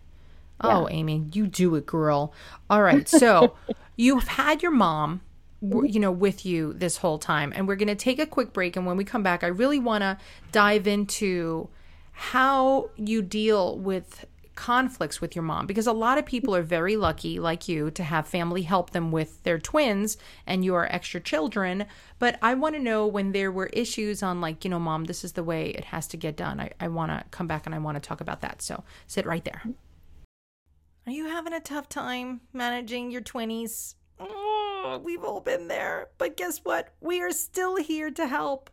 Oh, 0.62 0.88
yeah. 0.88 0.96
Amy, 0.96 1.26
you 1.34 1.48
do 1.48 1.76
it, 1.76 1.86
girl. 1.86 2.34
All 2.70 2.82
right. 2.82 3.08
So 3.08 3.56
you've 3.96 4.28
had 4.28 4.62
your 4.62 4.72
mom, 4.72 5.22
mm-hmm. 5.64 5.86
you 5.86 6.00
know, 6.00 6.12
with 6.12 6.46
you 6.46 6.74
this 6.74 6.98
whole 6.98 7.18
time. 7.18 7.54
And 7.56 7.68
we're 7.68 7.76
going 7.76 7.88
to 7.88 7.96
take 7.96 8.20
a 8.20 8.26
quick 8.26 8.54
break. 8.54 8.76
And 8.76 8.86
when 8.86 8.98
we 8.98 9.04
come 9.04 9.24
back, 9.24 9.44
I 9.44 9.48
really 9.48 9.80
want 9.80 10.02
to 10.02 10.18
dive 10.52 10.88
into 10.88 11.70
how 12.12 12.90
you 12.96 13.22
deal 13.22 13.78
with 13.78 14.26
conflicts 14.56 15.20
with 15.20 15.36
your 15.36 15.44
mom 15.44 15.68
because 15.68 15.86
a 15.86 15.94
lot 15.94 16.18
of 16.18 16.26
people 16.26 16.56
are 16.56 16.64
very 16.64 16.96
lucky 16.96 17.40
like 17.40 17.68
you 17.68 17.92
to 17.92 18.04
have 18.04 18.26
family 18.26 18.62
help 18.62 18.92
them 18.92 19.12
with 19.12 19.44
their 19.44 19.60
twins 19.60 20.18
and 20.48 20.64
your 20.64 20.86
extra 20.94 21.20
children 21.20 21.86
but 22.20 22.40
i 22.42 22.54
want 22.54 22.74
to 22.74 22.82
know 22.82 23.06
when 23.06 23.34
there 23.34 23.52
were 23.52 23.68
issues 23.68 24.24
on 24.24 24.40
like 24.40 24.64
you 24.64 24.70
know 24.70 24.80
mom 24.80 25.04
this 25.04 25.26
is 25.26 25.34
the 25.34 25.44
way 25.44 25.72
it 25.72 25.84
has 25.84 26.08
to 26.08 26.16
get 26.16 26.38
done 26.38 26.60
i, 26.60 26.72
I 26.80 26.88
want 26.88 27.12
to 27.12 27.24
come 27.32 27.48
back 27.48 27.66
and 27.66 27.76
i 27.76 27.80
want 27.80 28.02
to 28.02 28.08
talk 28.08 28.22
about 28.22 28.40
that 28.42 28.62
so 28.62 28.86
sit 29.08 29.26
right 29.26 29.44
there 29.44 29.62
are 31.06 31.12
you 31.12 31.28
having 31.28 31.54
a 31.54 31.60
tough 31.60 31.88
time 31.88 32.42
managing 32.52 33.12
your 33.12 33.22
20s? 33.22 33.96
Oh, 34.20 35.02
we've 35.04 35.24
all 35.24 35.40
been 35.40 35.68
there. 35.68 36.10
But 36.18 36.36
guess 36.36 36.60
what? 36.60 36.94
We 37.00 37.22
are 37.22 37.32
still 37.32 37.76
here 37.76 38.10
to 38.12 38.28
help. 38.28 38.70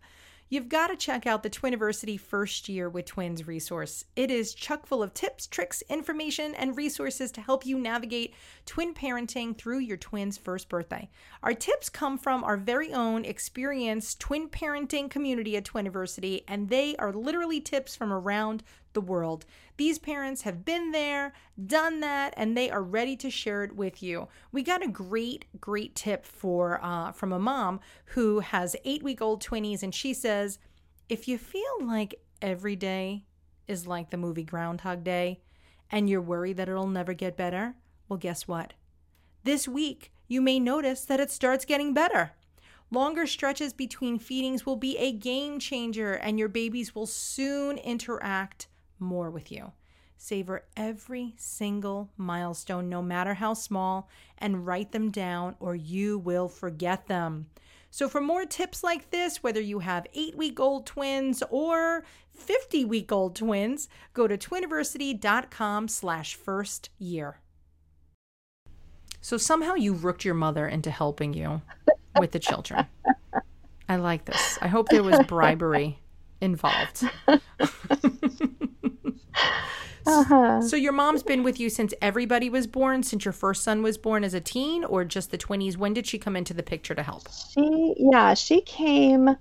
You've 0.48 0.68
got 0.68 0.88
to 0.88 0.96
check 0.96 1.26
out 1.26 1.42
the 1.42 1.48
Twiniversity 1.48 2.20
First 2.20 2.68
Year 2.68 2.90
with 2.90 3.06
Twins 3.06 3.46
resource. 3.46 4.04
It 4.16 4.30
is 4.30 4.52
chock 4.52 4.84
full 4.84 5.02
of 5.02 5.14
tips, 5.14 5.46
tricks, 5.46 5.82
information, 5.88 6.54
and 6.54 6.76
resources 6.76 7.32
to 7.32 7.40
help 7.40 7.64
you 7.64 7.78
navigate 7.78 8.34
twin 8.66 8.92
parenting 8.92 9.56
through 9.56 9.78
your 9.78 9.96
twins' 9.96 10.36
first 10.36 10.68
birthday. 10.68 11.08
Our 11.42 11.54
tips 11.54 11.88
come 11.88 12.18
from 12.18 12.44
our 12.44 12.58
very 12.58 12.92
own 12.92 13.24
experienced 13.24 14.20
twin 14.20 14.50
parenting 14.50 15.08
community 15.08 15.56
at 15.56 15.64
Twiniversity, 15.64 16.44
and 16.46 16.68
they 16.68 16.96
are 16.96 17.14
literally 17.14 17.62
tips 17.62 17.96
from 17.96 18.12
around 18.12 18.62
the 18.92 19.00
world. 19.00 19.46
These 19.82 19.98
parents 19.98 20.42
have 20.42 20.64
been 20.64 20.92
there, 20.92 21.32
done 21.66 21.98
that, 22.02 22.34
and 22.36 22.56
they 22.56 22.70
are 22.70 22.84
ready 22.84 23.16
to 23.16 23.28
share 23.28 23.64
it 23.64 23.74
with 23.74 24.00
you. 24.00 24.28
We 24.52 24.62
got 24.62 24.84
a 24.84 24.86
great, 24.86 25.46
great 25.60 25.96
tip 25.96 26.24
for 26.24 26.78
uh, 26.84 27.10
from 27.10 27.32
a 27.32 27.40
mom 27.40 27.80
who 28.04 28.38
has 28.38 28.76
eight 28.84 29.02
week 29.02 29.20
old 29.20 29.42
twinnies, 29.42 29.82
and 29.82 29.92
she 29.92 30.14
says, 30.14 30.60
if 31.08 31.26
you 31.26 31.36
feel 31.36 31.78
like 31.80 32.14
every 32.40 32.76
day 32.76 33.24
is 33.66 33.84
like 33.84 34.10
the 34.10 34.16
movie 34.16 34.44
Groundhog 34.44 35.02
Day, 35.02 35.40
and 35.90 36.08
you're 36.08 36.20
worried 36.20 36.58
that 36.58 36.68
it'll 36.68 36.86
never 36.86 37.12
get 37.12 37.36
better, 37.36 37.74
well, 38.08 38.18
guess 38.18 38.46
what? 38.46 38.74
This 39.42 39.66
week, 39.66 40.12
you 40.28 40.40
may 40.40 40.60
notice 40.60 41.04
that 41.06 41.18
it 41.18 41.32
starts 41.32 41.64
getting 41.64 41.92
better. 41.92 42.34
Longer 42.92 43.26
stretches 43.26 43.72
between 43.72 44.20
feedings 44.20 44.64
will 44.64 44.76
be 44.76 44.96
a 44.98 45.10
game 45.10 45.58
changer, 45.58 46.12
and 46.12 46.38
your 46.38 46.48
babies 46.48 46.94
will 46.94 47.06
soon 47.06 47.78
interact 47.78 48.68
more 49.02 49.30
with 49.30 49.52
you. 49.52 49.72
Savor 50.16 50.64
every 50.76 51.34
single 51.36 52.10
milestone, 52.16 52.88
no 52.88 53.02
matter 53.02 53.34
how 53.34 53.54
small, 53.54 54.08
and 54.38 54.64
write 54.66 54.92
them 54.92 55.10
down 55.10 55.56
or 55.58 55.74
you 55.74 56.18
will 56.18 56.48
forget 56.48 57.08
them. 57.08 57.46
So, 57.90 58.08
for 58.08 58.22
more 58.22 58.46
tips 58.46 58.82
like 58.82 59.10
this, 59.10 59.42
whether 59.42 59.60
you 59.60 59.80
have 59.80 60.06
eight 60.14 60.34
week 60.34 60.58
old 60.58 60.86
twins 60.86 61.42
or 61.50 62.04
50 62.30 62.86
week 62.86 63.12
old 63.12 63.36
twins, 63.36 63.88
go 64.14 64.26
to 64.26 64.38
twiniversity.com 64.38 65.88
slash 65.88 66.34
first 66.34 66.88
year. 66.98 67.40
So, 69.20 69.36
somehow 69.36 69.74
you 69.74 69.92
rooked 69.92 70.24
your 70.24 70.34
mother 70.34 70.66
into 70.66 70.90
helping 70.90 71.34
you 71.34 71.60
with 72.18 72.32
the 72.32 72.38
children. 72.38 72.86
I 73.88 73.96
like 73.96 74.24
this. 74.24 74.58
I 74.62 74.68
hope 74.68 74.88
there 74.88 75.02
was 75.02 75.18
bribery 75.26 75.98
involved. 76.40 77.04
Uh-huh. 80.04 80.60
So 80.60 80.76
your 80.76 80.92
mom's 80.92 81.22
been 81.22 81.42
with 81.42 81.60
you 81.60 81.70
since 81.70 81.94
everybody 82.02 82.50
was 82.50 82.66
born, 82.66 83.02
since 83.02 83.24
your 83.24 83.32
first 83.32 83.62
son 83.62 83.82
was 83.82 83.96
born 83.96 84.24
as 84.24 84.34
a 84.34 84.40
teen, 84.40 84.84
or 84.84 85.04
just 85.04 85.30
the 85.30 85.38
twinnies? 85.38 85.76
When 85.76 85.94
did 85.94 86.06
she 86.06 86.18
come 86.18 86.34
into 86.34 86.54
the 86.54 86.62
picture 86.62 86.94
to 86.94 87.02
help? 87.02 87.28
She, 87.52 87.94
yeah, 87.96 88.34
she 88.34 88.62
came 88.62 89.36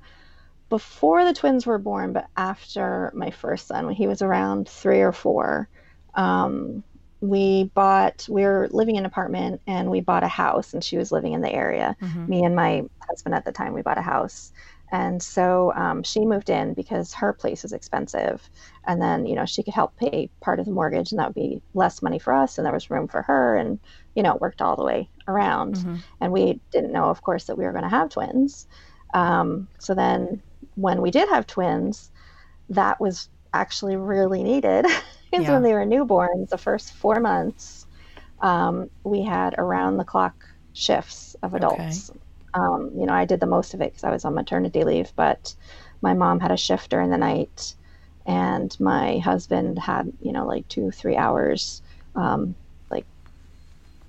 before 0.69 1.25
the 1.25 1.33
twins 1.33 1.65
were 1.65 1.79
born, 1.79 2.13
but 2.13 2.27
after 2.37 3.11
my 3.15 3.31
first 3.31 3.67
son, 3.67 3.87
when 3.87 3.95
he 3.95 4.07
was 4.07 4.21
around 4.21 4.69
three 4.69 5.01
or 5.01 5.11
four. 5.11 5.67
Um, 6.13 6.83
we 7.21 7.65
bought 7.75 8.25
we 8.29 8.41
were 8.41 8.67
living 8.71 8.95
in 8.95 9.01
an 9.01 9.05
apartment 9.05 9.61
and 9.67 9.91
we 9.91 10.01
bought 10.01 10.23
a 10.23 10.27
house 10.27 10.73
and 10.73 10.83
she 10.83 10.97
was 10.97 11.11
living 11.11 11.33
in 11.33 11.41
the 11.41 11.51
area 11.51 11.95
mm-hmm. 12.01 12.27
me 12.27 12.43
and 12.43 12.55
my 12.55 12.83
husband 13.07 13.35
at 13.35 13.45
the 13.45 13.51
time 13.51 13.73
we 13.73 13.83
bought 13.83 13.99
a 13.99 14.01
house 14.01 14.51
and 14.91 15.23
so 15.23 15.73
um, 15.75 16.03
she 16.03 16.25
moved 16.25 16.49
in 16.49 16.73
because 16.73 17.13
her 17.13 17.31
place 17.31 17.63
is 17.63 17.71
expensive. 17.71 18.49
And 18.85 19.01
then, 19.01 19.25
you 19.25 19.35
know, 19.35 19.45
she 19.45 19.63
could 19.63 19.73
help 19.73 19.95
pay 19.95 20.29
part 20.41 20.59
of 20.59 20.65
the 20.65 20.71
mortgage 20.71 21.11
and 21.11 21.19
that 21.19 21.27
would 21.27 21.35
be 21.35 21.61
less 21.73 22.01
money 22.01 22.19
for 22.19 22.33
us. 22.33 22.57
And 22.57 22.65
there 22.65 22.73
was 22.73 22.89
room 22.89 23.07
for 23.07 23.21
her. 23.21 23.55
And, 23.55 23.79
you 24.15 24.23
know, 24.23 24.35
it 24.35 24.41
worked 24.41 24.61
all 24.61 24.75
the 24.75 24.83
way 24.83 25.09
around. 25.29 25.75
Mm-hmm. 25.75 25.95
And 26.19 26.33
we 26.33 26.59
didn't 26.71 26.91
know, 26.91 27.05
of 27.05 27.21
course, 27.21 27.45
that 27.45 27.57
we 27.57 27.63
were 27.63 27.71
going 27.71 27.83
to 27.85 27.89
have 27.89 28.09
twins. 28.09 28.67
Um, 29.13 29.69
so 29.79 29.93
then 29.95 30.41
when 30.75 31.01
we 31.01 31.09
did 31.09 31.29
have 31.29 31.47
twins, 31.47 32.11
that 32.69 32.99
was 32.99 33.29
actually 33.53 33.95
really 33.95 34.43
needed 34.43 34.83
because 35.31 35.45
Yeah. 35.45 35.53
when 35.53 35.63
they 35.63 35.73
were 35.73 35.85
newborns, 35.85 36.49
the 36.49 36.57
first 36.57 36.93
four 36.93 37.21
months, 37.21 37.87
um, 38.41 38.89
we 39.05 39.23
had 39.23 39.55
around 39.57 39.97
the 39.97 40.03
clock 40.03 40.35
shifts 40.73 41.35
of 41.43 41.53
adults. 41.53 42.11
Um, 42.53 42.91
you 42.95 43.05
know, 43.05 43.13
I 43.13 43.25
did 43.25 43.39
the 43.39 43.45
most 43.45 43.73
of 43.73 43.81
it 43.81 43.91
because 43.91 44.03
I 44.03 44.11
was 44.11 44.25
on 44.25 44.35
maternity 44.35 44.83
leave, 44.83 45.11
but 45.15 45.55
my 46.01 46.13
mom 46.13 46.39
had 46.39 46.51
a 46.51 46.57
shift 46.57 46.89
during 46.89 47.09
the 47.09 47.17
night, 47.17 47.75
and 48.25 48.77
my 48.79 49.19
husband 49.19 49.79
had, 49.79 50.11
you 50.21 50.31
know, 50.31 50.45
like 50.45 50.67
two, 50.67 50.91
three 50.91 51.15
hours, 51.15 51.81
um, 52.15 52.55
like 52.89 53.05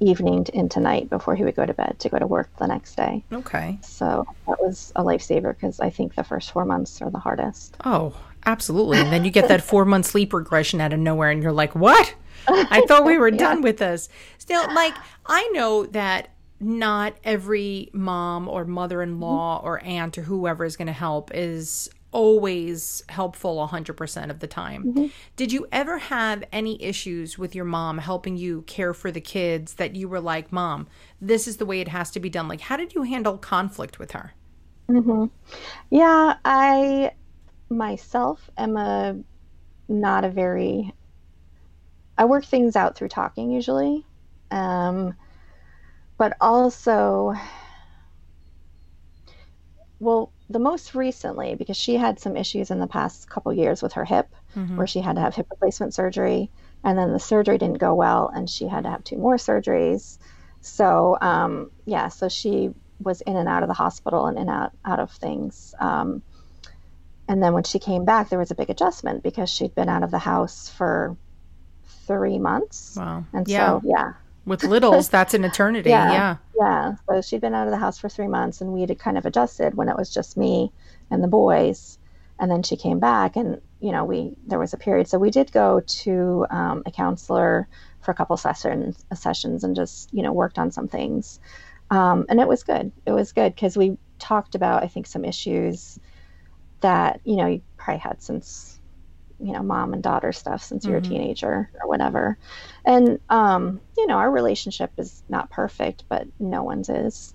evening 0.01 0.45
to 0.45 0.57
into 0.57 0.81
night 0.81 1.09
before 1.09 1.35
he 1.35 1.45
would 1.45 1.55
go 1.55 1.67
to 1.67 1.75
bed 1.75 1.97
to 2.01 2.09
go 2.09 2.19
to 2.19 2.27
work 2.27 2.51
the 2.59 2.67
next 2.67 2.97
day. 2.97 3.23
Okay. 3.33 3.79
So 3.83 4.27
that 4.49 4.61
was 4.61 4.93
a 4.97 5.03
lifesaver 5.03 5.55
because 5.55 5.81
I 5.81 5.91
think 5.91 6.15
the 6.15 6.25
first 6.25 6.51
four 6.51 6.65
months 6.65 7.01
are 7.01 7.11
the 7.11 7.19
hardest. 7.19 7.77
Oh, 7.85 8.15
absolutely. 8.45 8.99
And 8.99 9.13
then 9.13 9.25
you 9.25 9.31
get 9.31 9.49
that 9.49 9.63
four 9.65 9.85
month 9.85 10.07
sleep 10.07 10.33
regression 10.33 10.81
out 10.81 10.93
of 10.93 10.99
nowhere, 10.99 11.31
and 11.31 11.43
you're 11.43 11.53
like, 11.53 11.75
what? 11.75 12.15
I 12.49 12.83
thought 12.89 13.05
we 13.05 13.19
were 13.19 13.31
done 13.49 13.63
with 13.63 13.79
this. 13.79 14.09
Still, 14.39 14.63
like, 14.75 14.95
I 15.27 15.49
know 15.53 15.87
that 15.87 16.31
not 16.63 17.17
every 17.25 17.91
mom 17.93 18.49
or 18.49 18.65
mother 18.65 19.03
in 19.03 19.21
law 19.21 19.59
mm-hmm. 19.59 19.67
or 19.67 19.79
aunt 19.81 20.19
or 20.19 20.23
whoever 20.23 20.65
is 20.65 20.77
going 20.77 20.87
to 20.87 20.93
help 20.93 21.31
is 21.35 21.91
always 22.13 23.03
helpful 23.09 23.67
100% 23.67 24.31
of 24.31 24.39
the 24.41 24.47
time. 24.47 24.85
Mm-hmm. 24.85 25.07
Did 25.37 25.51
you 25.51 25.67
ever 25.73 25.99
have 25.99 26.45
any 26.53 26.81
issues 26.83 27.39
with 27.39 27.55
your 27.55 27.65
mom 27.65 27.99
helping 27.99 28.37
you 28.37 28.63
care 28.63 28.95
for 28.95 29.11
the 29.11 29.21
kids 29.21 29.75
that 29.75 29.97
you 29.97 30.09
were 30.09 30.21
like, 30.21 30.53
Mom, 30.53 30.87
this 31.21 31.49
is 31.49 31.57
the 31.57 31.67
way 31.67 31.81
it 31.81 31.89
has 31.89 32.11
to 32.13 32.21
be 32.21 32.29
done? 32.29 32.49
Like, 32.49 32.61
how 32.61 32.77
did 32.77 32.95
you 32.95 33.03
handle 33.03 33.39
conflict 33.39 33.99
with 33.99 34.13
her? 34.13 34.35
Mm-hmm. 34.89 35.27
Yeah, 35.91 36.37
I 36.45 37.13
myself 37.71 38.51
am 38.59 38.77
a 38.77 39.17
not 39.89 40.25
a 40.25 40.29
very 40.29 40.93
I 42.19 42.27
work 42.27 42.45
things 42.45 42.77
out 42.77 42.95
through 42.95 43.09
talking 43.09 43.51
usually. 43.51 44.05
Um, 44.51 45.15
but 46.17 46.37
also 46.41 47.35
well, 50.03 50.33
the 50.51 50.59
most 50.59 50.97
recently 50.97 51.55
because 51.55 51.77
she 51.77 51.97
had 51.97 52.19
some 52.19 52.37
issues 52.37 52.73
in 52.73 52.81
the 52.81 52.89
past 52.89 53.31
couple 53.31 53.53
years 53.53 53.83
with 53.83 53.93
her 53.93 54.05
hip 54.05 54.35
where 54.77 54.87
she 54.87 55.01
had 55.01 55.15
to 55.15 55.23
have 55.23 55.35
hip 55.35 55.47
replacement 55.49 55.95
surgery 55.95 56.51
and 56.83 56.99
then 56.99 57.13
the 57.13 57.21
surgery 57.21 57.57
didn't 57.57 57.79
go 57.79 57.95
well 57.95 58.31
and 58.35 58.51
she 58.51 58.67
had 58.67 58.83
to 58.83 58.91
have 58.91 59.05
two 59.05 59.17
more 59.17 59.37
surgeries. 59.37 60.19
So, 60.61 61.17
um, 61.21 61.71
yeah, 61.85 62.09
so 62.09 62.29
she 62.29 62.71
was 63.01 63.21
in 63.21 63.37
and 63.37 63.49
out 63.49 63.63
of 63.63 63.69
the 63.69 63.75
hospital 63.75 64.27
and 64.27 64.37
in 64.37 64.49
and 64.49 64.51
out, 64.51 64.73
out 64.85 64.99
of 64.99 65.13
things. 65.13 65.73
Um, 65.79 66.23
and 67.29 67.41
then 67.41 67.53
when 67.53 67.63
she 67.65 67.79
came 67.79 68.05
back, 68.05 68.29
there 68.29 68.39
was 68.39 68.51
a 68.51 68.57
big 68.57 68.71
adjustment 68.71 69.23
because 69.23 69.49
she'd 69.49 69.75
been 69.75 69.89
out 69.89 70.03
of 70.03 70.11
the 70.11 70.19
house 70.19 70.69
for 70.69 71.17
three 72.07 72.39
months. 72.39 72.97
Wow. 72.97 73.25
And 73.33 73.47
yeah. 73.47 73.67
so, 73.67 73.83
yeah, 73.85 74.13
With 74.45 74.65
littles, 74.65 75.09
that's 75.09 75.35
an 75.35 75.45
eternity. 75.45 75.91
Yeah. 75.91 76.13
yeah. 76.13 76.37
yeah. 76.59 76.95
So 77.09 77.23
she'd 77.23 77.41
been 77.41 77.55
out 77.55 77.67
of 77.67 77.71
the 77.71 77.79
house 77.79 77.99
for 77.99 78.09
three 78.09 78.29
months 78.29 78.61
and 78.61 78.73
we 78.73 78.81
had 78.81 78.99
kind 78.99 79.17
of 79.17 79.25
adjusted 79.25 79.75
when 79.75 79.89
it 79.89 79.97
was 79.97 80.13
just 80.13 80.37
me 80.37 80.73
and 81.11 81.23
the 81.23 81.29
boys. 81.29 81.99
And 82.41 82.51
then 82.51 82.63
she 82.65 82.77
came 82.77 82.99
back 82.99 83.37
and, 83.37 83.61
you 83.81 83.93
know, 83.93 84.05
we, 84.05 84.35
there 84.47 84.59
was 84.59 84.73
a 84.73 84.77
period. 84.77 85.07
So 85.07 85.19
we 85.19 85.31
did 85.31 85.53
go 85.53 85.81
to 85.81 86.47
um, 86.51 86.83
a 86.87 86.91
counselor 86.91 87.69
for 88.01 88.11
a 88.11 88.15
couple 88.15 88.37
sessions, 88.37 89.05
sessions 89.15 89.63
and 89.63 89.77
just, 89.77 90.13
you 90.13 90.23
know, 90.23 90.33
worked 90.33 90.59
on 90.59 90.73
some 90.73 90.89
things. 90.89 91.39
Um, 91.91 92.27
and 92.29 92.41
it 92.41 92.49
was 92.49 92.65
good. 92.65 92.91
It 93.07 93.13
was 93.13 93.33
good 93.33 93.55
because 93.55 93.77
we 93.77 93.97
talked 94.19 94.55
about, 94.57 94.83
I 94.83 94.89
think, 94.89 95.07
some 95.07 95.25
issues 95.25 96.01
that, 96.81 97.21
you 97.25 97.37
know, 97.37 97.47
you 97.47 97.63
probably 97.77 98.01
had 98.01 98.23
since, 98.23 98.81
you 99.43 99.53
know, 99.53 99.63
mom 99.63 99.95
and 99.95 100.03
daughter 100.03 100.33
stuff 100.33 100.63
since 100.63 100.87
you're 100.89 100.99
a 100.99 101.03
teenager 101.03 101.71
or 101.83 101.89
whatever. 101.89 102.39
And, 102.85 103.21
um, 103.29 103.81
you 103.97 104.07
know, 104.07 104.17
our 104.17 104.31
relationship 104.31 104.93
is 104.99 105.23
not 105.29 105.51
perfect, 105.51 106.05
but 106.09 106.27
no 106.39 106.63
one's 106.63 106.89
is. 106.89 107.35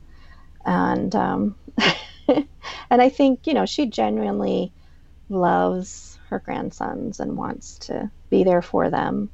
And, 0.65 1.15
um, 1.15 1.56
and 2.30 3.02
I 3.02 3.10
think, 3.10 3.48
you 3.48 3.54
know, 3.54 3.65
she 3.65 3.88
genuinely 3.88 4.74
loves 5.30 6.20
her 6.30 6.39
grandsons 6.39 7.20
and 7.20 7.38
wants 7.38 7.80
to 7.80 8.12
be 8.30 8.43
there 8.43 8.62
for 8.62 8.89
them. 8.89 9.32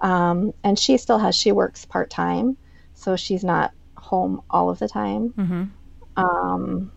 Um, 0.00 0.52
and 0.64 0.78
she 0.78 0.98
still 0.98 1.18
has, 1.18 1.36
she 1.36 1.52
works 1.52 1.84
part 1.84 2.10
time, 2.10 2.56
so 2.94 3.16
she's 3.16 3.44
not 3.44 3.72
home 3.96 4.42
all 4.50 4.70
of 4.70 4.78
the 4.78 4.88
time. 4.88 5.34
hmm 5.36 5.64
Um, 6.16 6.92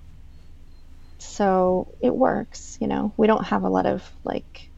so 1.19 1.93
it 2.01 2.15
works, 2.15 2.77
you 2.81 2.87
know. 2.87 3.13
We 3.17 3.27
don't 3.27 3.45
have 3.45 3.63
a 3.63 3.69
lot 3.69 3.85
of 3.85 4.09
like 4.23 4.70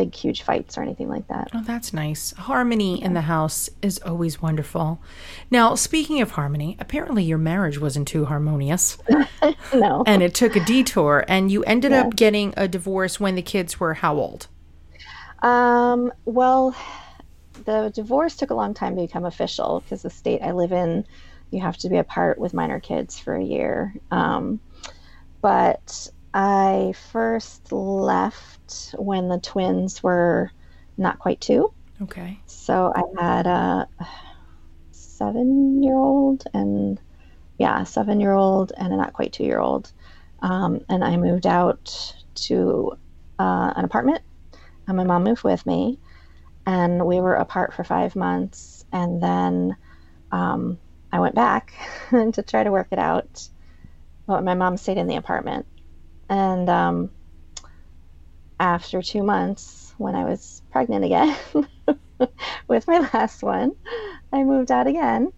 big, 0.00 0.14
huge 0.14 0.42
fights 0.42 0.78
or 0.78 0.82
anything 0.82 1.08
like 1.08 1.26
that. 1.28 1.48
Oh, 1.54 1.62
that's 1.62 1.92
nice. 1.92 2.32
Harmony 2.32 3.02
in 3.02 3.12
the 3.12 3.20
house 3.22 3.68
is 3.82 3.98
always 3.98 4.40
wonderful. 4.40 5.00
Now, 5.50 5.74
speaking 5.74 6.20
of 6.22 6.30
harmony, 6.32 6.76
apparently 6.78 7.22
your 7.22 7.36
marriage 7.38 7.78
wasn't 7.78 8.08
too 8.08 8.24
harmonious 8.24 8.96
No. 9.74 10.02
and 10.06 10.22
it 10.22 10.34
took 10.34 10.56
a 10.56 10.64
detour, 10.64 11.24
and 11.28 11.50
you 11.50 11.62
ended 11.64 11.90
Yes. 11.90 12.06
up 12.06 12.16
getting 12.16 12.54
a 12.56 12.66
divorce 12.66 13.20
when 13.20 13.34
the 13.34 13.42
kids 13.42 13.78
were 13.78 13.94
how 13.94 14.14
old? 14.16 14.46
Um, 15.42 16.12
well, 16.24 16.74
the 17.66 17.92
divorce 17.94 18.36
took 18.36 18.50
a 18.50 18.54
long 18.54 18.72
time 18.72 18.96
to 18.96 19.02
become 19.02 19.24
official 19.26 19.80
because 19.80 20.02
the 20.02 20.10
state 20.10 20.40
I 20.42 20.52
live 20.52 20.72
in, 20.72 21.04
you 21.50 21.60
have 21.60 21.76
to 21.78 21.88
be 21.90 21.98
apart 21.98 22.38
with 22.38 22.54
minor 22.54 22.80
kids 22.80 23.18
for 23.18 23.34
a 23.34 23.42
year. 23.44 23.94
Um, 24.10 24.60
but 25.42 26.08
I 26.32 26.94
first 27.12 27.72
left 27.72 28.94
when 28.96 29.28
the 29.28 29.38
twins 29.38 30.02
were 30.02 30.50
not 30.96 31.18
quite 31.18 31.40
two. 31.40 31.72
Okay. 32.02 32.38
So 32.46 32.92
I 32.94 33.22
had 33.22 33.46
a 33.46 33.88
seven 34.92 35.82
year 35.82 35.96
old 35.96 36.44
and, 36.54 37.00
yeah, 37.58 37.84
seven 37.84 38.20
year 38.20 38.32
old 38.32 38.72
and 38.76 38.92
a 38.92 38.96
not 38.96 39.12
quite 39.12 39.32
two 39.32 39.44
year 39.44 39.58
old. 39.58 39.92
Um, 40.40 40.80
and 40.88 41.04
I 41.04 41.16
moved 41.16 41.46
out 41.46 42.14
to 42.34 42.92
uh, 43.38 43.72
an 43.76 43.84
apartment, 43.84 44.22
and 44.86 44.96
my 44.96 45.04
mom 45.04 45.24
moved 45.24 45.44
with 45.44 45.66
me. 45.66 45.98
And 46.66 47.04
we 47.06 47.20
were 47.20 47.34
apart 47.34 47.74
for 47.74 47.84
five 47.84 48.14
months. 48.14 48.84
And 48.92 49.22
then 49.22 49.76
um, 50.30 50.78
I 51.12 51.20
went 51.20 51.34
back 51.34 51.72
to 52.10 52.42
try 52.42 52.62
to 52.62 52.70
work 52.70 52.88
it 52.90 52.98
out. 52.98 53.48
But 54.26 54.44
my 54.44 54.54
mom 54.54 54.76
stayed 54.76 54.98
in 54.98 55.06
the 55.06 55.16
apartment. 55.16 55.66
And 56.30 56.70
um, 56.70 57.10
after 58.60 59.02
two 59.02 59.22
months, 59.22 59.94
when 59.98 60.14
I 60.16 60.24
was 60.24 60.62
pregnant 60.70 61.04
again 61.04 61.36
with 62.68 62.86
my 62.88 63.08
last 63.14 63.42
one, 63.42 63.72
I 64.32 64.44
moved 64.44 64.70
out 64.70 64.86
again. 64.86 65.32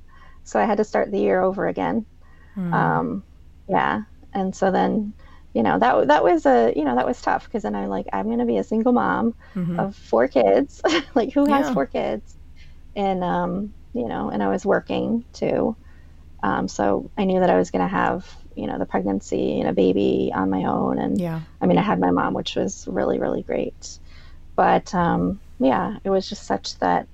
So 0.45 0.61
I 0.61 0.65
had 0.65 0.79
to 0.79 0.85
start 0.85 1.11
the 1.11 1.21
year 1.21 1.43
over 1.43 1.67
again. 1.69 2.07
Hmm. 2.55 2.73
Um, 2.73 3.25
yeah. 3.69 4.03
And 4.35 4.55
so 4.55 4.71
then, 4.71 5.15
you 5.55 5.63
know, 5.63 5.79
that 5.79 6.09
that 6.09 6.25
was 6.25 6.47
a, 6.47 6.73
you 6.77 6.85
know, 6.85 6.97
that 6.97 7.07
was 7.07 7.21
tough 7.23 7.45
because 7.45 7.65
then 7.65 7.77
I'm 7.77 7.89
like, 7.89 8.07
I'm 8.13 8.27
going 8.27 8.39
to 8.41 8.47
be 8.47 8.59
a 8.59 8.65
single 8.65 8.93
mom 8.93 9.35
Mhm. 9.55 9.79
of 9.79 9.97
four 9.97 10.29
kids. 10.29 10.81
like, 11.15 11.33
who 11.33 11.47
has 11.47 11.69
Yeah. 11.69 11.71
four 11.71 11.87
kids? 11.87 12.37
And, 12.97 13.25
um, 13.25 13.75
you 13.95 14.09
know, 14.09 14.31
and 14.31 14.43
I 14.43 14.49
was 14.49 14.67
working 14.67 15.25
too. 15.33 15.77
Um, 16.43 16.69
so 16.69 17.11
I 17.19 17.25
knew 17.25 17.41
that 17.41 17.51
I 17.51 17.59
was 17.59 17.71
going 17.71 17.83
to 17.83 17.89
have, 17.89 18.27
you 18.57 18.67
know, 18.67 18.79
the 18.79 18.87
pregnancy 18.87 19.61
and 19.61 19.69
a 19.69 19.73
baby 19.73 20.33
on 20.35 20.51
my 20.51 20.65
own. 20.65 20.99
And 20.99 21.21
Yeah. 21.21 21.41
I 21.61 21.67
mean, 21.67 21.79
I 21.79 21.83
had 21.83 21.99
my 22.01 22.11
mom, 22.11 22.35
which 22.35 22.57
was 22.57 22.87
really, 22.89 23.19
really 23.19 23.43
great. 23.43 23.99
But 24.57 24.95
um, 24.95 25.41
yeah, 25.59 25.97
it 26.05 26.11
was 26.11 26.29
just 26.29 26.45
such 26.45 26.79
that 26.79 27.07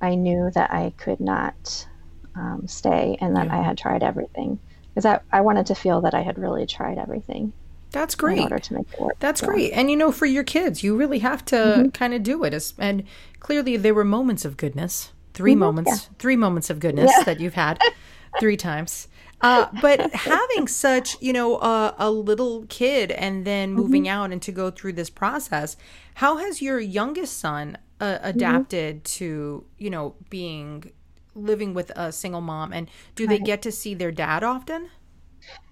I 0.00 0.14
knew 0.14 0.50
that 0.54 0.72
I 0.72 0.92
could 0.96 1.20
not 1.20 1.86
um, 2.34 2.66
stay 2.66 3.16
and 3.20 3.36
that 3.36 3.46
Yeah. 3.46 3.58
I 3.58 3.62
had 3.62 3.78
tried 3.78 4.02
everything. 4.02 4.58
Because 4.94 5.04
I, 5.06 5.20
I 5.30 5.40
wanted 5.42 5.66
to 5.66 5.74
feel 5.74 6.00
that 6.02 6.14
I 6.14 6.22
had 6.22 6.38
really 6.38 6.66
tried 6.66 6.96
everything 6.98 7.52
That's 7.92 8.14
in 8.14 8.18
great. 8.18 8.40
order 8.40 8.58
to 8.58 8.74
make 8.74 8.86
it 8.92 8.98
work. 9.00 9.16
That's 9.20 9.40
So, 9.40 9.46
great. 9.46 9.72
And 9.72 9.90
you 9.90 9.96
know, 9.96 10.10
for 10.10 10.24
your 10.26 10.42
kids, 10.44 10.82
you 10.82 10.96
really 10.96 11.18
have 11.18 11.44
to 11.46 11.90
kind 11.92 12.14
of 12.14 12.22
do 12.22 12.42
it. 12.44 12.72
And 12.78 13.04
clearly, 13.40 13.76
there 13.76 13.92
were 13.94 14.04
moments 14.04 14.44
of 14.46 14.56
goodness. 14.56 15.12
3 15.34 15.54
moments, 15.54 16.08
three 16.18 16.34
moments 16.36 16.70
of 16.70 16.80
goodness 16.80 17.12
Yeah. 17.14 17.24
that 17.24 17.40
you've 17.40 17.52
had 17.54 17.78
three 18.40 18.56
times. 18.56 19.06
Uh, 19.40 19.66
but 19.72 20.06
having 20.14 20.66
such, 20.66 21.20
you 21.20 21.32
know, 21.32 21.58
a 21.58 21.94
a 21.98 22.10
little 22.10 22.64
kid 22.68 23.10
and 23.12 23.44
then 23.44 23.72
moving 23.74 24.08
out 24.08 24.32
and 24.32 24.40
to 24.42 24.52
go 24.52 24.70
through 24.70 24.94
this 24.94 25.10
process, 25.10 25.76
how 26.14 26.38
has 26.38 26.62
your 26.62 26.80
youngest 26.80 27.36
son 27.38 27.76
uh, 28.00 28.18
adapted 28.22 29.04
to, 29.04 29.64
you 29.78 29.90
know, 29.90 30.14
being 30.30 30.90
living 31.34 31.74
with 31.74 31.90
a 31.90 32.10
single 32.12 32.40
mom? 32.40 32.72
And 32.72 32.90
do 33.14 33.26
they 33.26 33.38
get 33.38 33.60
to 33.62 33.72
see 33.72 33.94
their 33.94 34.12
dad 34.12 34.42
often? 34.42 34.90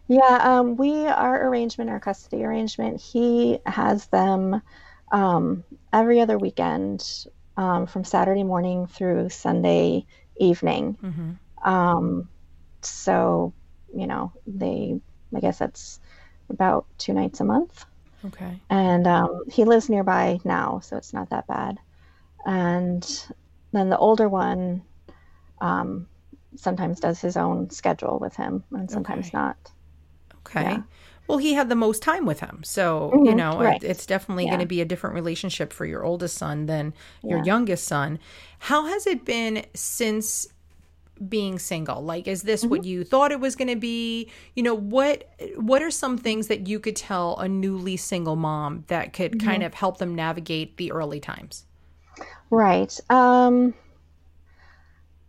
Yeah, 0.07 0.39
um, 0.43 0.77
we 0.77 1.07
our 1.07 1.47
arrangement, 1.49 1.91
our 1.91 2.01
custody 2.01 2.45
arrangement, 2.45 3.01
he 3.01 3.59
has 3.67 4.07
them 4.09 4.61
um, 5.13 5.65
every 5.93 6.21
other 6.21 6.39
weekend 6.39 7.25
um, 7.57 7.87
from 7.87 8.05
Saturday 8.05 8.43
morning 8.43 8.87
through 8.87 9.31
Sunday 9.31 10.07
evening. 10.37 10.99
hmm 11.01 11.39
Um, 11.65 12.31
so, 12.87 13.55
you 13.95 14.07
know, 14.07 14.33
they 14.47 15.01
I 15.35 15.41
guess 15.41 15.59
that's 15.59 16.01
about 16.51 16.87
two 16.99 17.13
nights 17.15 17.41
a 17.41 17.45
month. 17.45 17.85
Okay. 18.25 18.61
And 18.71 19.07
um, 19.07 19.43
he 19.53 19.65
lives 19.65 19.91
nearby 19.91 20.39
now, 20.45 20.81
so 20.81 20.97
it's 20.97 21.13
not 21.13 21.31
that 21.31 21.47
bad. 21.47 21.79
And 22.47 23.05
then 23.73 23.91
the 23.91 23.99
older 23.99 24.29
one 24.29 24.85
um, 25.61 26.09
sometimes 26.57 27.01
does 27.01 27.21
his 27.21 27.37
own 27.37 27.71
schedule 27.71 28.19
with 28.21 28.37
him 28.37 28.65
and 28.73 28.91
sometimes 28.91 29.31
Okay. 29.31 29.35
not. 29.35 29.57
Okay. 30.47 30.83
Yeah. 30.83 30.85
Well, 31.27 31.39
he 31.39 31.55
had 31.55 31.69
the 31.71 31.75
most 31.75 32.03
time 32.03 32.27
with 32.27 32.41
him. 32.41 32.63
So, 32.65 33.19
you 33.23 33.35
Mhm, 33.35 33.35
know, 33.35 33.61
right. 33.61 33.81
it, 33.81 33.83
it's 33.83 34.05
definitely 34.05 34.45
Yeah. 34.45 34.51
going 34.51 34.61
to 34.61 34.67
be 34.67 34.81
a 34.83 34.85
different 34.85 35.15
relationship 35.15 35.73
for 35.73 35.87
your 35.87 36.05
oldest 36.05 36.37
son 36.37 36.67
than 36.67 36.93
your 37.27 37.39
Yeah. 37.39 37.39
youngest 37.39 37.87
son. 37.87 38.19
How 38.61 38.85
has 38.87 39.07
it 39.07 39.25
been 39.25 39.65
since 39.75 40.47
being 41.29 41.59
single? 41.59 42.03
Like 42.03 42.27
is 42.29 42.43
this 42.43 42.65
Mm-hmm. 42.65 42.71
what 42.71 42.85
you 42.85 43.05
thought 43.05 43.33
it 43.33 43.41
was 43.41 43.57
going 43.57 43.69
to 43.69 43.77
be? 43.77 44.31
You 44.55 44.63
know, 44.63 44.75
what 44.75 45.29
what 45.57 45.83
are 45.83 45.91
some 45.91 46.19
things 46.19 46.49
that 46.49 46.67
you 46.69 46.81
could 46.81 46.97
tell 46.97 47.39
a 47.39 47.49
newly 47.49 47.97
single 47.97 48.37
mom 48.37 48.85
that 48.89 49.13
could 49.13 49.39
Mm-hmm. 49.39 49.39
kind 49.39 49.63
of 49.63 49.75
help 49.75 49.99
them 49.99 50.15
navigate 50.15 50.77
the 50.77 50.93
early 50.93 51.21
times? 51.21 51.67
Right. 52.51 52.99
Um, 53.11 53.75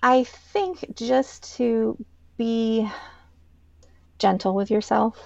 I 0.02 0.24
think 0.24 0.96
just 0.96 1.56
to 1.58 1.98
be 2.38 2.90
gentle 4.20 4.54
with 4.56 4.72
yourself. 4.72 5.18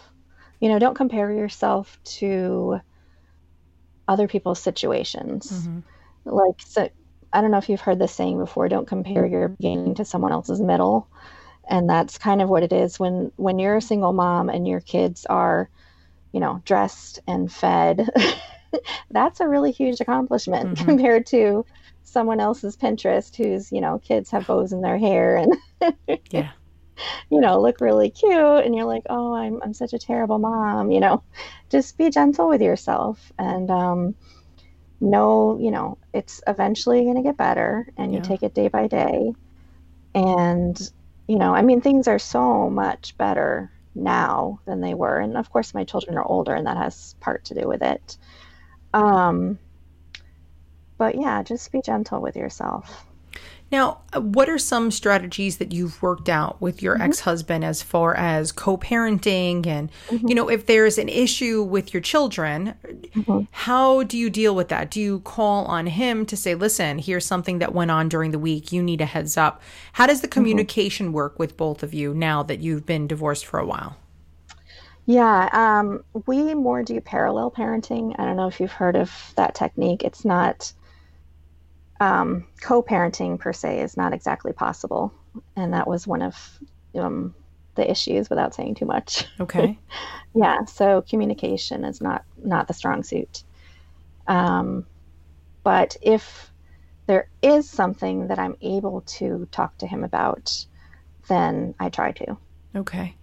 You 0.59 0.69
know, 0.69 0.79
don't 0.79 0.95
compare 0.95 1.31
yourself 1.31 1.97
to 2.19 2.81
other 4.07 4.27
people's 4.27 4.59
situations. 4.61 5.69
Mm-hmm. 5.69 5.79
Like, 6.25 6.55
so, 6.59 6.89
I 7.33 7.41
don't 7.41 7.51
know 7.51 7.57
if 7.57 7.69
you've 7.69 7.81
heard 7.81 7.99
this 7.99 8.13
saying 8.13 8.39
before. 8.39 8.69
Don't 8.69 8.87
compare 8.87 9.25
your 9.25 9.49
beginning 9.49 9.95
to 9.95 10.05
someone 10.05 10.31
else's 10.31 10.61
middle, 10.61 11.07
and 11.69 11.89
that's 11.89 12.17
kind 12.17 12.41
of 12.41 12.49
what 12.49 12.63
it 12.63 12.73
is 12.73 12.99
when 12.99 13.31
when 13.37 13.59
you're 13.59 13.77
a 13.77 13.81
single 13.81 14.13
mom 14.13 14.49
and 14.49 14.67
your 14.67 14.81
kids 14.81 15.25
are, 15.27 15.69
you 16.33 16.39
know, 16.39 16.61
dressed 16.65 17.19
and 17.27 17.51
fed. 17.51 18.09
that's 19.11 19.39
a 19.39 19.47
really 19.47 19.71
huge 19.71 20.01
accomplishment 20.01 20.71
Mhm. 20.71 20.85
compared 20.85 21.25
to 21.27 21.65
someone 22.03 22.39
else's 22.39 22.77
Pinterest 22.77 23.35
whose, 23.35 23.71
you 23.71 23.81
know, 23.81 23.99
kids 23.99 24.31
have 24.31 24.47
bows 24.47 24.73
in 24.73 24.81
their 24.81 24.97
hair 24.97 25.37
and 25.37 25.53
Yeah. 26.31 26.51
you 27.29 27.41
know, 27.41 27.61
look 27.61 27.81
really 27.81 28.09
cute 28.11 28.65
and 28.65 28.75
you're 28.75 28.85
like, 28.85 29.03
"Oh, 29.09 29.33
I'm 29.33 29.61
I'm 29.63 29.73
such 29.73 29.93
a 29.93 29.99
terrible 29.99 30.39
mom," 30.39 30.91
you 30.91 30.99
know. 30.99 31.23
Just 31.69 31.97
be 31.97 32.09
gentle 32.09 32.47
with 32.49 32.61
yourself 32.61 33.31
and 33.37 33.69
um 33.71 34.15
know, 35.01 35.57
you 35.59 35.71
know, 35.71 35.97
it's 36.13 36.41
eventually 36.47 37.03
going 37.03 37.15
to 37.17 37.23
get 37.23 37.37
better 37.37 37.87
and 37.97 38.13
you 38.13 38.19
Yeah. 38.19 38.21
take 38.21 38.43
it 38.43 38.53
day 38.53 38.67
by 38.67 38.87
day. 38.87 39.33
And 40.15 40.79
you 41.27 41.37
know, 41.37 41.53
I 41.55 41.61
mean 41.61 41.81
things 41.81 42.07
are 42.07 42.19
so 42.19 42.69
much 42.69 43.17
better 43.17 43.71
now 43.95 44.61
than 44.65 44.81
they 44.81 44.93
were 44.93 45.17
and 45.19 45.37
of 45.37 45.49
course 45.51 45.73
my 45.73 45.83
children 45.83 46.17
are 46.17 46.25
older 46.25 46.53
and 46.53 46.67
that 46.67 46.77
has 46.77 47.15
part 47.19 47.45
to 47.45 47.55
do 47.55 47.67
with 47.67 47.81
it. 47.83 48.17
Um 48.93 49.59
but 50.99 51.15
yeah, 51.15 51.41
just 51.41 51.71
be 51.71 51.81
gentle 51.81 52.21
with 52.21 52.35
yourself. 52.35 53.08
Now, 53.71 54.01
uh, 54.13 54.21
what 54.21 54.49
are 54.49 54.57
some 54.57 54.89
strategies 54.89 55.57
that 55.57 55.71
you've 55.71 56.01
worked 56.01 56.29
out 56.29 56.59
with 56.59 56.81
your 56.81 56.99
ex-husband 57.01 57.63
as 57.63 57.83
far 57.83 58.15
as 58.15 58.51
co-parenting 58.51 59.67
and 59.67 59.91
you 60.09 60.33
know, 60.33 60.49
if 60.49 60.65
there's 60.65 60.97
an 60.97 61.09
issue 61.09 61.61
with 61.61 61.93
your 61.93 62.01
children, 62.01 62.73
how 63.51 64.03
do 64.03 64.17
you 64.17 64.29
deal 64.29 64.55
with 64.55 64.69
that? 64.69 64.89
Do 64.89 64.99
you 64.99 65.19
call 65.19 65.65
on 65.65 65.87
him 65.87 66.25
to 66.25 66.35
say, 66.35 66.55
"Listen, 66.55 66.97
here's 66.97 67.25
something 67.25 67.59
that 67.59 67.73
went 67.73 67.91
on 67.91 68.09
during 68.09 68.31
the 68.31 68.39
week. 68.39 68.71
You 68.71 68.81
need 68.81 69.01
a 69.01 69.05
heads 69.05 69.37
up." 69.37 69.61
How 69.93 70.07
does 70.07 70.21
the 70.21 70.27
communication 70.27 71.13
work 71.13 71.37
with 71.37 71.57
both 71.57 71.83
of 71.83 71.93
you 71.93 72.13
now 72.13 72.43
that 72.43 72.59
you've 72.59 72.85
been 72.85 73.07
divorced 73.07 73.45
for 73.45 73.59
a 73.59 73.65
while? 73.65 73.97
Yeah, 75.05 75.49
um, 75.53 76.03
we 76.27 76.53
more 76.53 76.83
do 76.83 77.01
parallel 77.01 77.49
parenting. 77.49 78.15
I 78.19 78.25
don't 78.25 78.35
know 78.35 78.47
if 78.47 78.59
you've 78.59 78.71
heard 78.71 78.95
of 78.95 79.33
that 79.37 79.55
technique. 79.55 80.03
It's 80.03 80.23
not 80.23 80.71
um, 81.99 82.45
co-parenting 82.61 83.39
per 83.39 83.53
se 83.53 83.81
is 83.81 83.97
not 83.97 84.13
exactly 84.13 84.53
possible, 84.53 85.13
and 85.55 85.73
that 85.73 85.87
was 85.87 86.07
one 86.07 86.21
of 86.21 86.59
um, 86.95 87.35
the 87.75 87.89
issues. 87.89 88.29
Without 88.29 88.55
saying 88.55 88.75
too 88.75 88.85
much, 88.85 89.25
Okay. 89.39 89.77
yeah. 90.35 90.65
So 90.65 91.01
communication 91.01 91.83
is 91.83 92.01
not 92.01 92.23
not 92.37 92.67
the 92.67 92.73
strong 92.73 93.03
suit. 93.03 93.43
Um, 94.27 94.85
but 95.63 95.97
if 96.01 96.51
there 97.07 97.29
is 97.41 97.69
something 97.69 98.27
that 98.27 98.39
I'm 98.39 98.55
able 98.61 99.01
to 99.01 99.47
talk 99.51 99.77
to 99.79 99.87
him 99.87 100.03
about, 100.03 100.65
then 101.27 101.73
I 101.79 101.89
try 101.89 102.11
to. 102.11 102.37
Okay. 102.75 103.15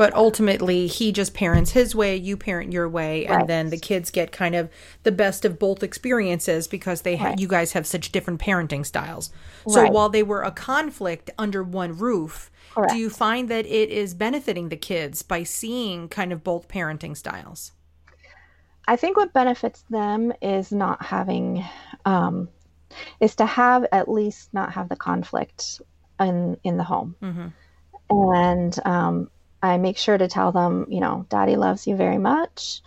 But 0.00 0.14
ultimately, 0.14 0.86
he 0.86 1.12
just 1.12 1.34
parents 1.34 1.72
his 1.72 1.94
way, 1.94 2.16
you 2.16 2.34
parent 2.38 2.72
your 2.72 2.88
way, 2.88 3.26
and 3.26 3.46
then 3.46 3.68
the 3.68 3.76
kids 3.76 4.10
get 4.10 4.32
kind 4.32 4.54
of 4.54 4.70
the 5.02 5.12
best 5.12 5.44
of 5.44 5.58
both 5.58 5.82
experiences 5.82 6.66
because 6.66 7.02
they 7.02 7.16
ha- 7.16 7.26
Right. 7.26 7.38
you 7.38 7.46
guys 7.46 7.74
have 7.74 7.86
such 7.86 8.10
different 8.10 8.40
parenting 8.40 8.86
styles. 8.86 9.28
So 9.68 9.82
Right. 9.82 9.92
while 9.92 10.08
they 10.08 10.22
were 10.22 10.42
a 10.42 10.52
conflict 10.52 11.28
under 11.36 11.62
one 11.62 11.98
roof, 11.98 12.50
Correct. 12.74 12.94
do 12.94 12.98
you 12.98 13.10
find 13.10 13.50
that 13.50 13.66
it 13.66 13.90
is 13.90 14.14
benefiting 14.14 14.70
the 14.70 14.76
kids 14.78 15.20
by 15.20 15.42
seeing 15.42 16.08
kind 16.08 16.32
of 16.32 16.42
both 16.42 16.66
parenting 16.66 17.14
styles? 17.14 17.72
I 18.88 18.96
think 18.96 19.18
what 19.18 19.34
benefits 19.34 19.84
them 19.90 20.32
is 20.40 20.72
not 20.72 21.04
having, 21.04 21.62
um, 22.06 22.48
is 23.20 23.34
to 23.34 23.44
have 23.44 23.84
at 23.92 24.08
least 24.10 24.54
not 24.54 24.72
have 24.72 24.88
the 24.88 24.96
conflict 24.96 25.82
in 26.18 26.56
in 26.64 26.78
the 26.78 26.84
home. 26.84 27.16
Mhm. 27.22 27.52
And 28.08 28.86
um, 28.86 29.30
I 29.62 29.76
make 29.78 29.98
sure 29.98 30.16
to 30.16 30.28
tell 30.28 30.52
them, 30.52 30.86
you 30.88 31.00
know, 31.00 31.26
Daddy 31.28 31.56
loves 31.56 31.86
you 31.86 31.96
very 31.96 32.18
much, 32.18 32.80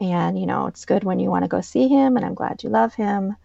and 0.00 0.38
you 0.38 0.46
know 0.46 0.66
it's 0.66 0.84
good 0.84 1.04
when 1.04 1.18
you 1.20 1.30
want 1.30 1.44
to 1.44 1.48
go 1.48 1.60
see 1.60 1.88
him, 1.88 2.16
and 2.16 2.24
I'm 2.24 2.34
glad 2.34 2.62
you 2.62 2.70
love 2.70 2.94
him, 2.94 3.36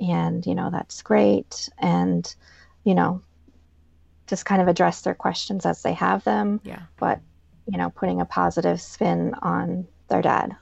and 0.00 0.44
you 0.44 0.54
know 0.54 0.70
that's 0.70 1.02
great, 1.02 1.68
and 1.78 2.34
you 2.84 2.94
know, 2.94 3.20
just 4.26 4.44
kind 4.44 4.60
of 4.62 4.68
address 4.68 5.02
their 5.02 5.14
questions 5.14 5.64
as 5.66 5.82
they 5.82 5.92
have 5.92 6.24
them 6.24 6.60
Yeah. 6.64 6.80
but 6.98 7.20
you 7.70 7.78
know 7.78 7.90
putting 7.90 8.20
a 8.20 8.24
positive 8.24 8.80
spin 8.80 9.34
on 9.42 9.86
their 10.08 10.22
dad 10.22 10.56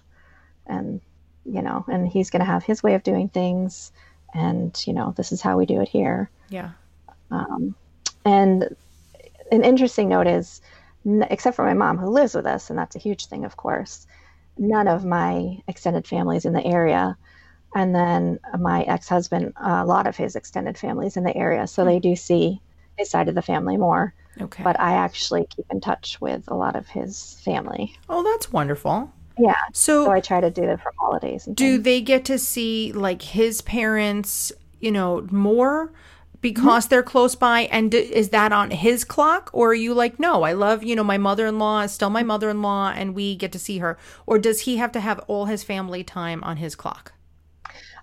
and 0.66 1.00
you 1.44 1.60
know 1.62 1.84
and 1.88 2.08
he's 2.08 2.30
going 2.30 2.40
to 2.40 2.46
have 2.46 2.64
his 2.64 2.82
way 2.82 2.94
of 2.94 3.02
doing 3.02 3.28
things 3.28 3.92
and 4.34 4.82
you 4.86 4.92
know 4.92 5.12
this 5.16 5.32
is 5.32 5.40
how 5.42 5.58
we 5.58 5.66
do 5.66 5.80
it 5.80 5.88
here 5.88 6.30
Yeah. 6.48 6.70
um, 7.30 7.74
and 8.24 8.74
an 9.52 9.64
interesting 9.64 10.08
note 10.08 10.26
is 10.26 10.60
except 11.30 11.56
for 11.56 11.64
my 11.64 11.74
mom 11.74 11.98
who 11.98 12.08
lives 12.08 12.34
with 12.34 12.46
us 12.46 12.70
and 12.70 12.78
that's 12.78 12.96
a 12.96 12.98
huge 13.00 13.26
thing 13.26 13.44
of 13.44 13.56
course 13.56 14.06
none 14.56 14.88
of 14.88 15.04
my 15.04 15.58
extended 15.68 16.06
families 16.06 16.44
in 16.44 16.52
the 16.52 16.64
area 16.64 17.16
and 17.74 17.94
then 17.94 18.38
my 18.58 18.82
ex-husband 18.82 19.52
a 19.56 19.84
lot 19.84 20.06
of 20.06 20.16
his 20.16 20.36
extended 20.36 20.78
families 20.78 21.16
in 21.16 21.24
the 21.24 21.36
area 21.36 21.66
so 21.66 21.84
they 21.84 21.98
do 21.98 22.14
see 22.16 22.60
his 22.96 23.10
side 23.10 23.28
of 23.28 23.34
the 23.34 23.42
family 23.42 23.76
more 23.76 24.14
Okay. 24.40 24.64
but 24.64 24.78
I 24.80 24.94
actually 24.94 25.46
keep 25.54 25.66
in 25.70 25.80
touch 25.80 26.20
with 26.20 26.44
a 26.48 26.54
lot 26.54 26.74
of 26.74 26.88
his 26.88 27.40
family. 27.44 27.94
oh, 28.08 28.24
that's 28.24 28.52
wonderful. 28.52 29.12
Yeah, 29.38 29.54
So, 29.72 30.06
so 30.06 30.10
I 30.10 30.18
try 30.20 30.40
to 30.40 30.50
do 30.50 30.62
that 30.66 30.80
for 30.82 30.92
holidays. 30.98 31.46
And 31.46 31.54
do 31.54 31.74
things. 31.74 31.84
they 31.84 32.00
get 32.00 32.24
to 32.24 32.38
see 32.38 32.92
like 32.92 33.22
his 33.22 33.62
parents, 33.62 34.50
you 34.80 34.90
know, 34.90 35.24
more 35.30 35.92
because 36.44 36.88
they're 36.88 37.02
close 37.02 37.34
by? 37.34 37.62
And 37.72 37.90
d- 37.90 37.96
is 37.96 38.28
that 38.28 38.52
on 38.52 38.70
his 38.70 39.02
clock, 39.02 39.48
or 39.54 39.70
are 39.70 39.74
you 39.74 39.94
like, 39.94 40.20
no, 40.20 40.42
I 40.42 40.52
love, 40.52 40.84
you 40.84 40.94
know, 40.94 41.02
my 41.02 41.16
mother-in-law 41.16 41.80
is 41.80 41.92
still 41.92 42.10
my 42.10 42.22
mother-in-law, 42.22 42.92
and 42.94 43.14
we 43.14 43.34
get 43.34 43.50
to 43.52 43.58
see 43.58 43.78
her, 43.78 43.96
or 44.26 44.38
does 44.38 44.60
he 44.60 44.76
have 44.76 44.92
to 44.92 45.00
have 45.00 45.18
all 45.26 45.46
his 45.46 45.64
family 45.64 46.04
time 46.04 46.44
on 46.44 46.58
his 46.58 46.74
clock? 46.76 47.14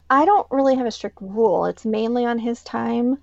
I 0.09 0.25
don't 0.25 0.47
really 0.49 0.75
have 0.75 0.87
a 0.87 0.91
strict 0.91 1.19
rule. 1.21 1.67
It's 1.67 1.85
mainly 1.85 2.25
on 2.25 2.39
his 2.39 2.63
time. 2.63 3.19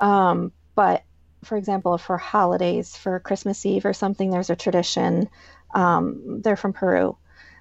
Um, 0.00 0.50
but 0.74 1.04
for 1.44 1.56
example, 1.56 1.96
for 1.96 2.18
holidays, 2.18 2.96
for 2.96 3.20
Christmas 3.20 3.64
Eve 3.64 3.86
or 3.86 3.94
something, 3.94 4.30
there's 4.30 4.50
a 4.50 4.56
tradition. 4.56 5.28
Um, 5.74 6.42
they're 6.42 6.56
from 6.56 6.72
Peru. 6.72 7.16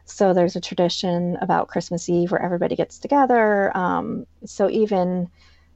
So 0.06 0.34
there's 0.34 0.56
a 0.56 0.62
tradition 0.62 1.38
about 1.40 1.68
Christmas 1.68 2.10
Eve 2.10 2.32
where 2.32 2.42
everybody 2.42 2.76
gets 2.76 2.98
together. 2.98 3.76
Um, 3.78 4.26
so 4.46 4.70
even, 4.70 5.30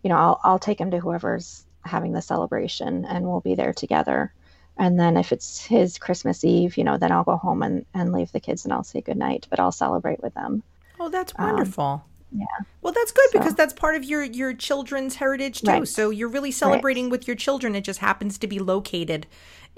you 0.03 0.09
know, 0.09 0.17
I'll, 0.17 0.41
I'll 0.43 0.59
take 0.59 0.79
him 0.79 0.91
to 0.91 0.99
whoever's 0.99 1.63
having 1.83 2.12
the 2.13 2.21
celebration 2.21 3.05
and 3.05 3.25
we'll 3.25 3.41
be 3.41 3.55
there 3.55 3.73
together. 3.73 4.33
And 4.77 4.99
then 4.99 5.17
if 5.17 5.31
it's 5.31 5.63
his 5.65 5.97
Christmas 5.97 6.43
Eve, 6.43 6.77
you 6.77 6.83
know, 6.83 6.97
then 6.97 7.12
I'll 7.12 7.23
go 7.23 7.38
home 7.38 7.63
and, 7.63 7.85
and 7.93 8.13
leave 8.13 8.31
the 8.31 8.39
kids 8.39 8.63
and 8.63 8.73
I'll 8.73 8.83
say 8.83 9.01
goodnight, 9.01 9.47
but 9.49 9.59
I'll 9.59 9.71
celebrate 9.73 10.21
with 10.23 10.33
them. 10.33 10.63
Oh, 10.99 11.09
that's 11.09 11.33
um, 11.38 11.47
wonderful. 11.47 12.03
yeah. 12.31 12.45
Well, 12.81 12.93
that's 12.93 13.12
good 13.12 13.29
So- 13.31 13.39
because 13.39 13.55
that's 13.55 13.73
part 13.73 13.95
of 13.95 14.03
your 14.03 14.23
your 14.23 14.53
children's 14.53 15.15
heritage 15.15 15.62
too. 15.62 15.71
Right. 15.71 15.88
So 15.88 16.09
you're 16.12 16.29
really 16.29 16.51
celebrating 16.51 17.09
with 17.09 17.27
your 17.27 17.35
children. 17.35 17.75
It 17.75 17.83
just 17.83 17.99
happens 17.99 18.38
to 18.38 18.47
be 18.47 18.59
located 18.59 19.27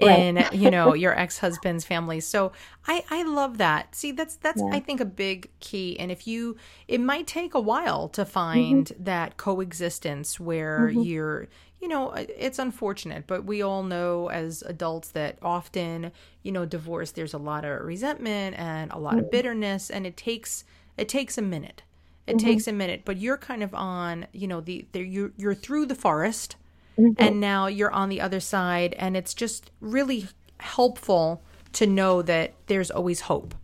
Right. 0.02 0.18
in 0.18 0.44
you 0.52 0.70
know 0.70 0.94
your 1.04 1.18
ex 1.18 1.38
husband's 1.38 1.84
family. 1.84 2.20
So 2.20 2.52
I 2.86 3.04
I 3.10 3.22
love 3.22 3.58
that. 3.58 3.94
See, 3.94 4.12
that's 4.12 4.36
that's 4.36 4.60
Yeah. 4.60 4.70
I 4.72 4.80
think 4.80 5.00
a 5.00 5.04
big 5.04 5.50
key. 5.60 5.98
And 5.98 6.10
if 6.10 6.26
you, 6.26 6.56
it 6.88 7.00
might 7.00 7.26
take 7.26 7.54
a 7.54 7.60
while 7.60 8.08
to 8.10 8.24
find 8.24 8.86
Mm-hmm. 8.86 9.04
that 9.04 9.36
coexistence 9.36 10.38
where 10.40 10.88
you're 10.90 11.48
you 11.80 11.88
know, 11.88 12.12
it's 12.12 12.60
unfortunate, 12.60 13.26
but 13.26 13.44
we 13.44 13.60
all 13.60 13.82
know 13.82 14.30
as 14.30 14.62
adults 14.62 15.08
that 15.10 15.36
often, 15.42 16.12
you 16.44 16.52
know, 16.52 16.64
divorce 16.64 17.10
there's 17.10 17.34
a 17.34 17.38
lot 17.38 17.64
of 17.64 17.84
resentment 17.84 18.56
and 18.56 18.92
a 18.92 18.98
lot 18.98 19.18
of 19.18 19.30
bitterness 19.32 19.90
and 19.90 20.06
it 20.06 20.16
takes 20.16 20.64
it 20.96 21.08
takes 21.08 21.36
a 21.38 21.42
minute. 21.42 21.82
It 22.26 22.36
mm-hmm. 22.36 22.46
takes 22.46 22.68
a 22.68 22.72
minute, 22.72 23.02
but 23.04 23.16
you're 23.16 23.36
kind 23.36 23.64
of 23.64 23.74
on, 23.74 24.26
you 24.32 24.46
know, 24.46 24.60
the, 24.60 24.86
the 24.92 25.00
you're 25.02 25.32
you're 25.36 25.54
through 25.54 25.86
the 25.86 25.96
forest 25.96 26.54
mm-hmm. 26.98 27.12
and 27.18 27.40
now 27.40 27.66
you're 27.66 27.92
on 27.92 28.08
the 28.08 28.20
other 28.20 28.40
side 28.40 28.94
and 28.98 29.16
it's 29.16 29.34
just 29.34 29.70
really 29.80 30.26
helpful 30.60 31.42
to 31.72 31.86
know 31.86 32.22
that 32.22 32.54
there's 32.66 32.90
always 32.90 33.22
hope 33.22 33.54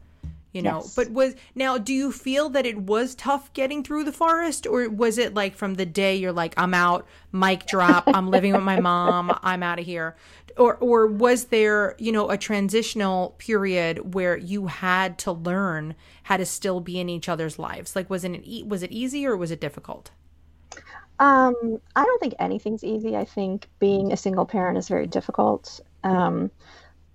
you 0.52 0.62
know 0.62 0.78
yes. 0.78 0.94
but 0.94 1.10
was 1.10 1.34
now 1.54 1.76
do 1.76 1.92
you 1.92 2.10
feel 2.10 2.48
that 2.48 2.66
it 2.66 2.78
was 2.78 3.14
tough 3.14 3.52
getting 3.52 3.84
through 3.84 4.04
the 4.04 4.12
forest 4.12 4.66
or 4.66 4.88
was 4.88 5.18
it 5.18 5.34
like 5.34 5.54
from 5.54 5.74
the 5.74 5.86
day 5.86 6.16
you're 6.16 6.32
like 6.32 6.54
i'm 6.56 6.74
out 6.74 7.06
mic 7.32 7.66
drop 7.66 8.04
i'm 8.08 8.30
living 8.30 8.52
with 8.52 8.62
my 8.62 8.80
mom 8.90 9.36
i'm 9.42 9.62
out 9.62 9.78
of 9.78 9.84
here 9.84 10.16
or 10.56 10.76
or 10.76 11.06
was 11.06 11.46
there 11.46 11.94
you 11.98 12.10
know 12.10 12.30
a 12.30 12.36
transitional 12.36 13.34
period 13.38 14.14
where 14.14 14.36
you 14.36 14.66
had 14.66 15.18
to 15.18 15.32
learn 15.32 15.94
how 16.24 16.36
to 16.36 16.46
still 16.46 16.80
be 16.80 16.98
in 16.98 17.08
each 17.08 17.28
other's 17.28 17.58
lives 17.58 17.94
like 17.94 18.08
was 18.08 18.24
it 18.24 18.66
was 18.66 18.82
it 18.82 18.90
easy 18.90 19.26
or 19.26 19.36
was 19.36 19.50
it 19.50 19.60
difficult 19.60 20.10
um 21.20 21.80
i 21.96 22.04
don't 22.04 22.20
think 22.20 22.34
anything's 22.38 22.84
easy 22.84 23.16
i 23.16 23.24
think 23.24 23.68
being 23.78 24.12
a 24.12 24.16
single 24.16 24.46
parent 24.46 24.78
is 24.78 24.88
very 24.88 25.06
difficult 25.06 25.80
um 26.04 26.50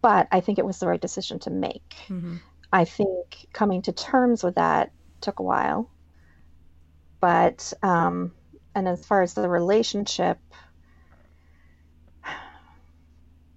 but 0.02 0.28
i 0.32 0.39
think 0.39 0.60
it 0.60 0.66
was 0.66 0.80
the 0.80 0.88
right 0.88 1.02
decision 1.02 1.39
to 1.39 1.50
make 1.50 1.96
mm-hmm. 2.08 2.36
I 2.74 2.86
think 2.86 3.46
coming 3.54 3.84
to 3.84 3.92
terms 3.92 4.44
with 4.44 4.56
that 4.56 4.92
took 5.22 5.38
a 5.38 5.44
while. 5.44 5.92
But, 7.22 7.72
um, 7.84 8.34
and 8.74 8.88
as 8.88 9.06
far 9.06 9.22
as 9.22 9.36
the 9.36 9.48
relationship, 9.48 10.39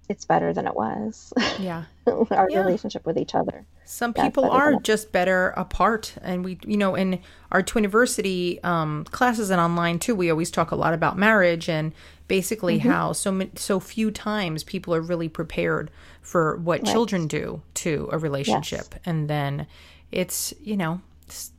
it's 0.09 0.25
better 0.25 0.53
than 0.53 0.67
it 0.67 0.75
was. 0.75 1.33
Yeah. 1.59 1.83
Our 2.07 2.49
yeah. 2.49 2.59
relationship 2.59 3.05
with 3.05 3.17
each 3.17 3.35
other. 3.35 3.65
Some 3.83 4.13
people 4.13 4.45
are 4.49 4.75
just 4.75 5.11
better 5.11 5.49
apart. 5.57 6.15
And 6.21 6.43
we, 6.43 6.59
you 6.65 6.77
know, 6.77 6.95
in 6.95 7.19
our 7.51 7.63
Twiniversity 7.63 8.63
um, 8.63 9.05
classes 9.05 9.49
and 9.49 9.59
online 9.59 9.99
too, 9.99 10.15
we 10.15 10.29
always 10.29 10.51
talk 10.51 10.71
a 10.71 10.75
lot 10.75 10.93
about 10.93 11.17
marriage 11.17 11.69
and 11.69 11.93
basically 12.27 12.79
mm-hmm. 12.79 12.89
how 12.89 13.13
so 13.13 13.47
so 13.55 13.79
few 13.79 14.11
times 14.11 14.63
people 14.63 14.93
are 14.93 15.01
really 15.01 15.29
prepared 15.29 15.89
for 16.21 16.57
what 16.57 16.81
right. 16.81 16.91
children 16.91 17.27
do 17.27 17.61
to 17.75 18.09
a 18.11 18.17
relationship. 18.17 18.87
Yes. 18.91 19.01
And 19.05 19.29
then 19.29 19.67
it's, 20.11 20.53
you 20.61 20.75
know, 20.75 21.01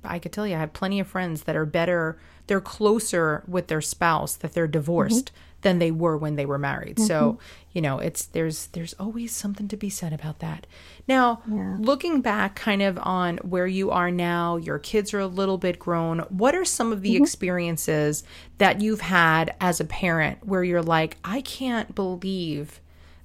I 0.04 0.18
could 0.18 0.32
tell 0.32 0.46
you, 0.46 0.54
I 0.54 0.60
have 0.60 0.72
plenty 0.72 1.00
of 1.00 1.06
friends 1.06 1.44
that 1.44 1.56
are 1.56 1.66
better, 1.66 2.18
they're 2.46 2.60
closer 2.60 3.42
with 3.46 3.68
their 3.68 3.82
spouse, 3.82 4.36
that 4.36 4.54
they're 4.54 4.66
divorced. 4.66 5.26
Mm-hmm 5.26 5.44
than 5.62 5.78
they 5.78 5.90
were 5.90 6.16
when 6.16 6.36
they 6.36 6.46
were 6.46 6.58
married. 6.58 6.96
Mm-hmm. 6.96 7.06
So, 7.06 7.38
you 7.72 7.80
know, 7.80 7.98
it's 7.98 8.26
there's 8.26 8.68
there's 8.68 8.94
always 8.94 9.34
something 9.34 9.68
to 9.68 9.76
be 9.76 9.90
said 9.90 10.12
about 10.12 10.38
that. 10.38 10.66
Now, 11.06 11.42
yeah. 11.50 11.76
looking 11.78 12.20
back 12.20 12.54
kind 12.54 12.82
of 12.82 12.98
on 13.02 13.38
where 13.38 13.66
you 13.66 13.90
are 13.90 14.10
now, 14.10 14.56
your 14.56 14.78
kids 14.78 15.12
are 15.14 15.20
a 15.20 15.26
little 15.26 15.58
bit 15.58 15.78
grown. 15.78 16.20
What 16.28 16.54
are 16.54 16.64
some 16.64 16.92
of 16.92 17.02
the 17.02 17.14
mm-hmm. 17.14 17.24
experiences 17.24 18.24
that 18.58 18.80
you've 18.80 19.00
had 19.00 19.54
as 19.60 19.80
a 19.80 19.84
parent 19.84 20.46
where 20.46 20.62
you're 20.62 20.82
like, 20.82 21.16
I 21.24 21.40
can't 21.40 21.94
believe 21.94 22.80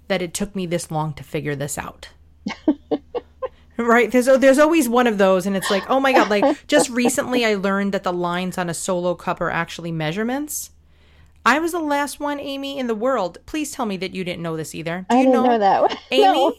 that 0.07 0.21
it 0.21 0.33
took 0.33 0.55
me 0.55 0.65
this 0.65 0.91
long 0.91 1.13
to 1.13 1.23
figure 1.23 1.55
this 1.55 1.77
out? 1.77 2.09
right 3.77 4.11
there's 4.11 4.25
there's 4.25 4.59
always 4.59 4.87
one 4.87 5.07
of 5.07 5.17
those 5.17 5.47
and 5.47 5.55
it's 5.55 5.71
like 5.71 5.83
oh 5.89 5.99
my 5.99 6.13
god 6.13 6.29
like 6.29 6.67
just 6.67 6.89
recently 6.91 7.43
i 7.43 7.55
learned 7.55 7.91
that 7.91 8.03
the 8.03 8.13
lines 8.13 8.57
on 8.57 8.69
a 8.69 8.73
solo 8.73 9.15
cup 9.15 9.41
are 9.41 9.49
actually 9.49 9.91
measurements 9.91 10.69
I 11.45 11.59
was 11.59 11.73
the 11.73 11.79
last 11.79 12.19
one, 12.19 12.39
Amy, 12.39 12.77
in 12.77 12.87
the 12.87 12.95
world. 12.95 13.37
Please 13.45 13.71
tell 13.71 13.85
me 13.85 13.97
that 13.97 14.15
you 14.15 14.23
didn't 14.23 14.41
know 14.41 14.55
this 14.55 14.73
either. 14.73 15.05
Do 15.09 15.15
I 15.15 15.19
didn't 15.23 15.33
know, 15.33 15.45
know 15.45 15.59
that. 15.59 15.97
Amy? 16.11 16.53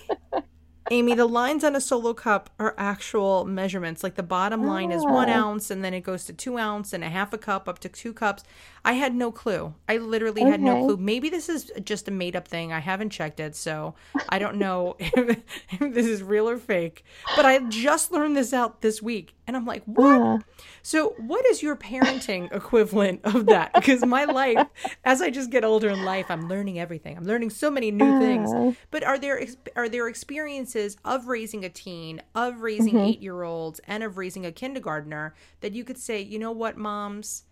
Amy, 0.90 1.14
the 1.14 1.24
lines 1.24 1.64
on 1.64 1.74
a 1.74 1.80
solo 1.80 2.12
cup 2.12 2.50
are 2.58 2.74
actual 2.76 3.46
measurements. 3.46 4.02
Like 4.02 4.16
the 4.16 4.22
bottom 4.22 4.66
line 4.66 4.92
is 4.92 5.02
one 5.02 5.30
ah. 5.30 5.34
ounce, 5.34 5.70
and 5.70 5.82
then 5.82 5.94
it 5.94 6.02
goes 6.02 6.26
to 6.26 6.34
two 6.34 6.58
ounce 6.58 6.92
and 6.92 7.02
a 7.02 7.08
half 7.08 7.32
a 7.32 7.38
cup 7.38 7.68
up 7.68 7.78
to 7.80 7.88
two 7.88 8.12
cups. 8.12 8.44
I 8.84 8.92
had 8.92 9.14
no 9.14 9.32
clue. 9.32 9.74
I 9.88 9.96
literally 9.96 10.42
okay. 10.42 10.50
had 10.50 10.60
no 10.60 10.84
clue. 10.84 10.96
Maybe 10.98 11.30
this 11.30 11.48
is 11.48 11.72
just 11.82 12.06
a 12.08 12.10
made 12.10 12.36
up 12.36 12.46
thing. 12.46 12.70
I 12.70 12.80
haven't 12.80 13.10
checked 13.10 13.40
it, 13.40 13.56
so 13.56 13.94
I 14.28 14.38
don't 14.38 14.56
know 14.56 14.96
if, 14.98 15.38
if, 15.70 15.94
this 15.94 16.06
is 16.06 16.22
real 16.22 16.48
or 16.48 16.58
fake. 16.58 17.02
But 17.34 17.46
I 17.46 17.60
just 17.60 18.12
learned 18.12 18.36
this 18.36 18.52
out 18.52 18.82
this 18.82 19.00
week, 19.00 19.34
and 19.46 19.56
I'm 19.56 19.66
like, 19.66 19.82
what? 19.84 20.20
Uh. 20.20 20.38
So, 20.82 21.14
what 21.18 21.44
is 21.46 21.62
your 21.62 21.76
parenting 21.76 22.52
equivalent 22.56 23.20
of 23.24 23.46
that? 23.46 23.72
Because 23.74 24.04
my 24.04 24.24
life, 24.24 24.66
as 25.04 25.20
I 25.20 25.30
just 25.30 25.50
get 25.50 25.64
older 25.64 25.88
in 25.88 26.04
life, 26.04 26.26
I'm 26.30 26.48
learning 26.48 26.78
everything. 26.78 27.16
I'm 27.16 27.24
learning 27.24 27.50
so 27.50 27.70
many 27.70 27.90
new 27.90 28.16
uh. 28.16 28.20
things. 28.20 28.76
But 28.90 29.04
are 29.04 29.18
there 29.18 29.46
are 29.76 29.88
there 29.88 30.08
experiences 30.08 30.96
of 31.04 31.26
raising 31.26 31.64
a 31.64 31.68
teen, 31.68 32.22
of 32.34 32.60
raising 32.60 32.94
mm-hmm. 32.94 33.04
eight 33.04 33.20
year 33.20 33.42
olds, 33.42 33.80
and 33.86 34.02
of 34.02 34.16
raising 34.18 34.46
a 34.46 34.52
kindergartner 34.52 35.34
that 35.60 35.72
you 35.72 35.84
could 35.84 35.98
say, 35.98 36.20
you 36.20 36.38
know 36.38 36.52
what, 36.52 36.76
moms, 36.76 37.44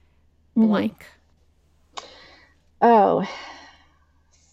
mm-hmm. 0.56 0.68
blank. 0.68 1.06
Oh, 2.80 3.28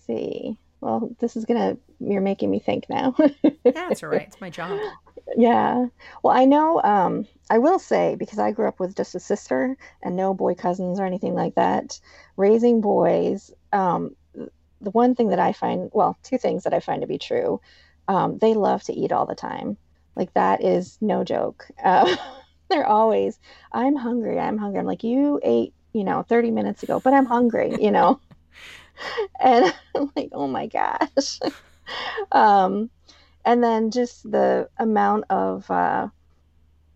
see. 0.06 0.58
Well, 0.82 1.15
this 1.19 1.36
is 1.36 1.45
gonna. 1.45 1.78
You're 2.00 2.22
making 2.22 2.50
me 2.50 2.60
think 2.60 2.90
now. 2.90 3.16
That's 3.64 4.04
all 4.04 4.10
right. 4.10 4.28
It's 4.28 4.42
my 4.42 4.50
job. 4.50 4.80
Yeah. 5.38 5.86
Well, 6.24 6.36
I 6.36 6.46
know. 6.46 6.82
Um, 6.82 7.28
I 7.52 7.60
will 7.60 7.78
say 7.78 8.16
because 8.16 8.40
I 8.40 8.52
grew 8.52 8.68
up 8.68 8.80
with 8.80 8.96
just 8.96 9.14
a 9.14 9.20
sister 9.20 9.78
and 10.02 10.16
no 10.16 10.34
boy 10.34 10.56
cousins 10.56 11.00
or 11.00 11.06
anything 11.06 11.36
like 11.36 11.54
that. 11.54 12.00
Raising 12.36 12.82
boys, 12.82 13.52
um, 13.72 14.16
the 14.34 14.90
one 14.90 15.14
thing 15.14 15.28
that 15.28 15.40
I 15.40 15.54
find, 15.54 15.92
well, 15.94 16.18
two 16.24 16.40
things 16.40 16.64
that 16.64 16.74
I 16.74 16.80
find 16.80 17.02
to 17.02 17.08
be 17.08 17.20
true, 17.20 17.62
um, 18.08 18.40
they 18.40 18.56
love 18.56 18.82
to 18.86 18.94
eat 18.94 19.12
all 19.12 19.28
the 19.28 19.36
time. 19.36 19.78
Like 20.16 20.34
that 20.34 20.64
is 20.64 20.98
no 21.00 21.24
joke. 21.24 21.68
Uh, 21.84 22.16
they're 22.72 22.88
always, 22.88 23.40
I'm 23.72 23.96
hungry. 23.96 24.40
I'm 24.40 24.58
hungry. 24.58 24.80
I'm 24.80 24.88
like, 24.88 25.04
you 25.04 25.40
ate 25.44 25.74
you 25.94 26.04
know, 26.04 26.24
30 26.24 26.52
minutes 26.52 26.84
ago, 26.84 27.00
but 27.00 27.14
I'm 27.14 27.26
hungry, 27.26 27.76
you 27.80 27.92
know. 27.92 28.20
and 29.40 29.74
I'm 29.96 30.12
like, 30.16 30.30
oh 30.34 30.48
my 30.48 30.68
gosh. 30.68 31.40
um, 32.32 32.89
and 33.45 33.63
then 33.63 33.91
just 33.91 34.30
the 34.30 34.69
amount 34.78 35.25
of 35.30 35.69
uh, 35.71 36.08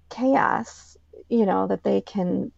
chaos, 0.09 0.97
you 1.29 1.45
know, 1.45 1.67
that 1.67 1.83
they 1.83 2.01
can 2.01 2.51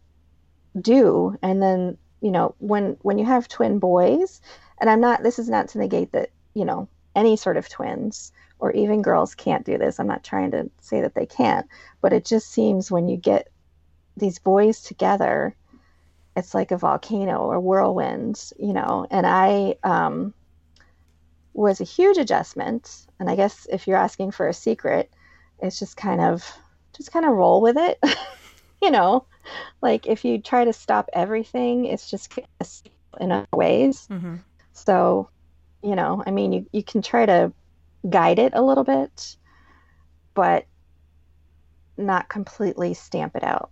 do. 0.80 1.38
And 1.42 1.62
then, 1.62 1.98
you 2.22 2.32
know, 2.32 2.56
when 2.60 2.98
when 3.02 3.18
you 3.18 3.26
have 3.26 3.48
twin 3.48 3.80
boys, 3.80 4.42
and 4.80 4.90
I'm 4.90 5.02
not 5.02 5.24
this 5.24 5.40
is 5.40 5.50
not 5.50 5.70
to 5.70 5.78
negate 5.78 6.12
that, 6.14 6.30
you 6.54 6.66
know, 6.66 6.88
any 7.16 7.38
sort 7.38 7.58
of 7.58 7.70
twins 7.70 8.32
or 8.60 8.72
even 8.72 9.02
girls 9.02 9.36
can't 9.36 9.66
do 9.66 9.78
this. 9.78 10.00
I'm 10.00 10.08
not 10.08 10.24
trying 10.24 10.52
to 10.52 10.70
say 10.82 11.02
that 11.02 11.14
they 11.14 11.26
can't, 11.26 11.68
but 12.02 12.14
it 12.14 12.26
just 12.26 12.52
seems 12.52 12.92
when 12.92 13.08
you 13.08 13.18
get 13.18 13.50
these 14.18 14.40
boys 14.40 14.82
together 14.82 15.56
it's 16.36 16.54
like 16.54 16.72
a 16.72 16.78
volcano 16.78 17.40
or 17.40 17.60
whirlwind, 17.60 18.52
you 18.60 18.74
know. 18.74 19.08
And 19.10 19.26
I 19.26 19.76
um, 19.84 20.34
was 21.56 21.80
a 21.80 21.86
huge 21.86 22.18
adjustment. 22.18 23.08
And 23.20 23.30
I 23.30 23.36
guess 23.36 23.66
if 23.72 23.88
you're 23.88 23.98
asking 23.98 24.32
for 24.32 24.48
a 24.48 24.54
secret, 24.54 25.12
it's 25.60 25.80
just 25.80 25.98
kind 25.98 26.22
of 26.22 26.46
just 26.96 27.12
kind 27.12 27.26
of 27.26 27.32
roll 27.32 27.62
with 27.62 27.78
it, 27.78 28.00
you 28.82 28.92
know. 28.92 29.26
Like 29.82 30.08
if 30.08 30.26
you 30.26 30.40
try 30.40 30.66
to 30.66 30.74
stop 30.74 31.10
everything, 31.14 31.86
it's 31.86 32.10
just 32.10 32.38
in 33.20 33.32
other 33.32 33.48
ways. 33.54 34.08
Mm-hmm. 34.10 34.38
So, 34.74 35.30
you 35.84 35.96
know, 35.96 36.24
I 36.26 36.32
mean, 36.32 36.52
you 36.52 36.66
you 36.72 36.84
can 36.84 37.02
try 37.02 37.26
to 37.26 37.54
guide 38.10 38.40
it 38.40 38.54
a 38.54 38.62
little 38.62 38.84
bit, 38.84 39.38
but 40.34 40.66
not 41.98 42.28
completely 42.28 42.94
stamp 42.94 43.36
it 43.36 43.44
out. 43.44 43.72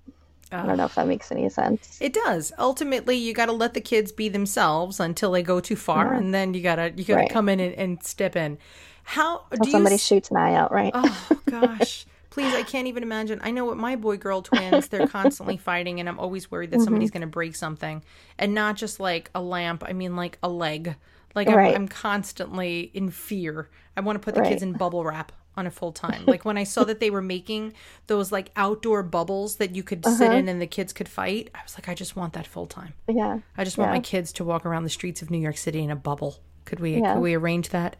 I 0.54 0.66
don't 0.66 0.78
know 0.78 0.86
if 0.86 0.96
that 0.96 1.08
makes 1.08 1.32
any 1.32 1.50
sense. 1.50 1.98
It 2.02 2.14
does. 2.14 2.54
Ultimately, 2.58 3.18
you 3.18 3.34
got 3.34 3.48
to 3.48 3.52
let 3.52 3.74
the 3.74 3.82
kids 3.82 4.12
be 4.12 4.30
themselves 4.30 5.00
until 5.00 5.32
they 5.32 5.44
go 5.44 5.60
too 5.60 5.76
far, 5.76 6.14
yeah. 6.14 6.18
and 6.18 6.34
then 6.34 6.54
you 6.54 6.62
gotta 6.62 6.94
you 6.96 7.04
gotta 7.04 7.22
right. 7.22 7.30
come 7.30 7.50
in 7.50 7.60
and, 7.60 7.74
and, 7.76 8.04
step 8.04 8.36
in. 8.36 8.58
How 9.04 9.46
do 9.62 9.70
somebody 9.70 9.96
you... 9.96 10.00
shoots 10.00 10.32
an 10.32 10.38
eye 10.38 10.54
out, 10.56 10.72
right? 10.72 10.92
Oh 10.94 11.30
gosh. 11.50 12.06
Please, 12.30 12.52
I 12.56 12.64
can't 12.64 12.88
even 12.88 13.04
imagine. 13.04 13.40
I 13.44 13.52
know 13.52 13.64
what 13.64 13.78
my 13.78 13.96
boy 13.96 14.18
girl 14.18 14.42
twins, 14.42 14.88
they're 14.88 15.08
constantly 15.08 15.56
fighting, 15.70 16.00
and 16.00 16.10
I'm 16.10 16.18
always 16.18 16.50
worried 16.50 16.72
that 16.72 16.78
mm-hmm. 16.78 16.84
somebody's 16.84 17.12
going 17.12 17.22
to 17.22 17.28
break 17.28 17.56
something. 17.56 18.04
And 18.40 18.56
not 18.56 18.76
just 18.76 19.00
like 19.00 19.30
a 19.36 19.42
lamp, 19.42 19.84
I 19.86 19.94
mean 19.94 20.16
like 20.16 20.40
a 20.42 20.50
leg. 20.50 20.96
Like 21.36 21.48
right. 21.48 21.76
I'm, 21.76 21.84
I'm, 21.84 21.88
constantly 21.88 22.90
in 22.96 23.12
fear. 23.12 23.70
I 23.96 24.02
want 24.02 24.16
to 24.16 24.20
put 24.20 24.34
the 24.34 24.42
right. 24.42 24.50
kids 24.50 24.64
in 24.64 24.74
bubble 24.74 25.04
wrap 25.04 25.32
on 25.56 25.68
a 25.68 25.72
full 25.72 25.92
time. 25.92 26.24
like 26.26 26.46
when 26.46 26.58
I 26.58 26.64
saw 26.64 26.84
that 26.84 27.00
they 27.00 27.10
were 27.10 27.22
making 27.22 27.74
those 28.08 28.32
like 28.32 28.52
outdoor 28.56 29.04
bubbles 29.04 29.58
that 29.58 29.76
you 29.76 29.84
could 29.84 30.06
uh-huh. 30.06 30.16
sit 30.16 30.32
in 30.32 30.48
and 30.48 30.62
the 30.62 30.68
kids 30.68 30.94
could 30.94 31.10
fight, 31.10 31.50
I 31.54 31.60
was 31.64 31.76
like, 31.76 31.90
I 31.90 31.94
just 31.94 32.16
want 32.16 32.34
that 32.34 32.48
full 32.48 32.66
time. 32.66 32.94
Yeah. 33.08 33.40
I 33.58 33.64
just 33.64 33.78
want 33.78 33.90
yeah. 33.90 33.96
my 33.96 34.02
kids 34.02 34.32
to 34.34 34.44
walk 34.44 34.66
around 34.66 34.84
the 34.84 34.90
streets 34.90 35.22
of 35.22 35.30
New 35.30 35.40
York 35.40 35.58
City 35.58 35.84
in 35.84 35.92
a 35.92 35.96
bubble. 35.96 36.38
Could 36.66 36.80
we 36.80 37.00
yeah. 37.00 37.14
could 37.14 37.22
we 37.22 37.34
arrange 37.34 37.70
that? 37.70 37.96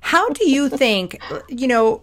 How 0.00 0.28
do 0.30 0.50
you 0.50 0.68
think, 0.68 1.20
you 1.48 1.68
know, 1.68 2.02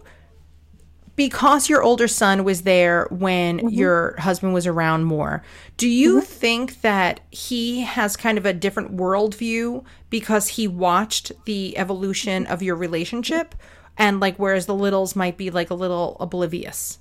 because 1.16 1.68
your 1.68 1.82
older 1.82 2.08
son 2.08 2.44
was 2.44 2.62
there 2.62 3.06
when 3.10 3.58
mm-hmm. 3.58 3.68
your 3.68 4.14
husband 4.18 4.54
was 4.54 4.66
around 4.66 5.04
more, 5.04 5.42
do 5.76 5.86
you 5.86 6.16
mm-hmm. 6.16 6.24
think 6.24 6.80
that 6.80 7.20
he 7.30 7.82
has 7.82 8.16
kind 8.16 8.38
of 8.38 8.46
a 8.46 8.54
different 8.54 8.96
worldview 8.96 9.84
because 10.08 10.48
he 10.48 10.66
watched 10.66 11.30
the 11.44 11.76
evolution 11.76 12.46
of 12.46 12.62
your 12.62 12.74
relationship? 12.74 13.54
And 14.00 14.18
like, 14.18 14.36
whereas 14.36 14.66
the 14.66 14.74
littles 14.74 15.14
might 15.14 15.36
be 15.36 15.50
like 15.50 15.70
a 15.70 15.74
little 15.74 16.16
oblivious? 16.18 16.98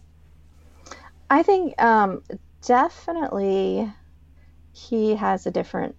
I 1.30 1.42
think 1.42 1.82
um, 1.82 2.22
definitely 2.66 3.92
he 4.74 5.16
has 5.16 5.48
a 5.48 5.52
different, 5.52 5.96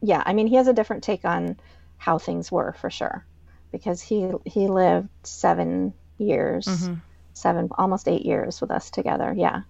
yeah, 0.00 0.22
I 0.26 0.32
mean, 0.32 0.46
he 0.46 0.56
has 0.56 0.66
a 0.66 0.72
different 0.72 1.04
take 1.04 1.24
on 1.24 1.58
how 1.98 2.18
things 2.18 2.50
were 2.50 2.74
for 2.80 2.90
sure 2.90 3.24
because 3.70 4.00
he 4.00 4.30
he 4.44 4.66
lived 4.66 5.08
seven 5.22 5.94
years. 6.18 6.66
Mm-hmm 6.66 6.94
seven, 7.34 7.68
almost 7.76 8.08
eight 8.08 8.24
years 8.24 8.60
with 8.60 8.70
us 8.70 8.90
together. 8.90 9.34
Yeah, 9.36 9.62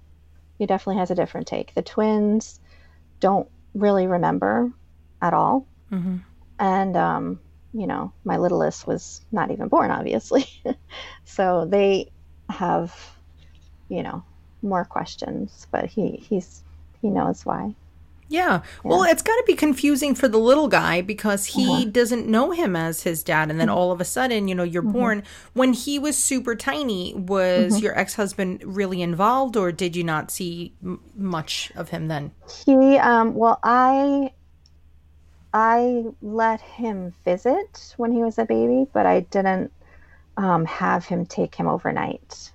he 0.58 0.66
definitely 0.66 1.00
has 1.00 1.10
a 1.10 1.14
different 1.14 1.46
take. 1.46 1.74
The 1.74 1.82
twins 1.82 2.60
don't 3.20 3.48
really 3.74 4.06
remember 4.06 4.70
at 5.20 5.34
all. 5.34 5.66
Mm-hmm. 5.90 6.18
And, 6.58 6.96
um, 6.96 7.40
you 7.74 7.86
know, 7.86 8.12
my 8.24 8.36
littlest 8.38 8.86
was 8.86 9.20
not 9.32 9.50
even 9.50 9.68
born, 9.68 9.90
obviously. 9.90 10.46
so 11.24 11.66
they 11.68 12.10
have, 12.48 12.94
you 13.88 14.02
know, 14.02 14.22
more 14.62 14.84
questions, 14.84 15.66
but 15.70 15.86
he, 15.86 16.12
he's, 16.12 16.62
he 17.02 17.10
knows 17.10 17.44
why. 17.44 17.74
Yeah. 18.28 18.62
Well, 18.82 19.02
it's 19.02 19.22
got 19.22 19.36
to 19.36 19.44
be 19.46 19.54
confusing 19.54 20.14
for 20.14 20.28
the 20.28 20.38
little 20.38 20.68
guy 20.68 21.02
because 21.02 21.44
he 21.44 21.66
uh-huh. 21.66 21.84
doesn't 21.90 22.26
know 22.26 22.52
him 22.52 22.74
as 22.74 23.02
his 23.02 23.22
dad. 23.22 23.50
And 23.50 23.60
then 23.60 23.68
mm-hmm. 23.68 23.76
all 23.76 23.92
of 23.92 24.00
a 24.00 24.04
sudden, 24.04 24.48
you 24.48 24.54
know, 24.54 24.62
you're 24.62 24.82
mm-hmm. 24.82 24.92
born. 24.92 25.22
When 25.52 25.72
he 25.72 25.98
was 25.98 26.16
super 26.16 26.56
tiny, 26.56 27.14
was 27.14 27.74
mm-hmm. 27.74 27.84
your 27.84 27.98
ex 27.98 28.14
husband 28.14 28.62
really 28.64 29.02
involved 29.02 29.56
or 29.56 29.72
did 29.72 29.94
you 29.94 30.04
not 30.04 30.30
see 30.30 30.72
m- 30.82 31.00
much 31.14 31.70
of 31.76 31.90
him 31.90 32.08
then? 32.08 32.32
He, 32.64 32.96
um, 32.98 33.34
well, 33.34 33.60
I. 33.62 34.32
I 35.54 36.06
let 36.20 36.60
him 36.60 37.14
visit 37.24 37.94
when 37.96 38.12
he 38.12 38.24
was 38.24 38.38
a 38.38 38.44
baby, 38.44 38.88
but 38.92 39.06
I 39.06 39.20
didn't 39.20 39.72
um, 40.36 40.64
have 40.64 41.06
him 41.06 41.26
take 41.26 41.54
him 41.54 41.68
overnight. 41.68 42.52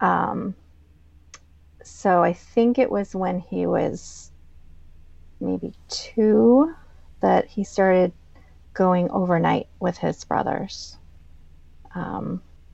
Um, 0.00 0.56
so 1.84 2.22
I 2.22 2.32
think 2.32 2.78
it 2.78 2.90
was 2.90 3.14
when 3.14 3.38
he 3.38 3.66
was 3.66 4.32
maybe 5.40 5.72
two 5.88 6.74
that 7.20 7.46
he 7.46 7.64
started 7.64 8.12
going 8.74 9.10
overnight 9.10 9.68
with 9.80 9.98
his 9.98 10.24
brothers 10.24 10.98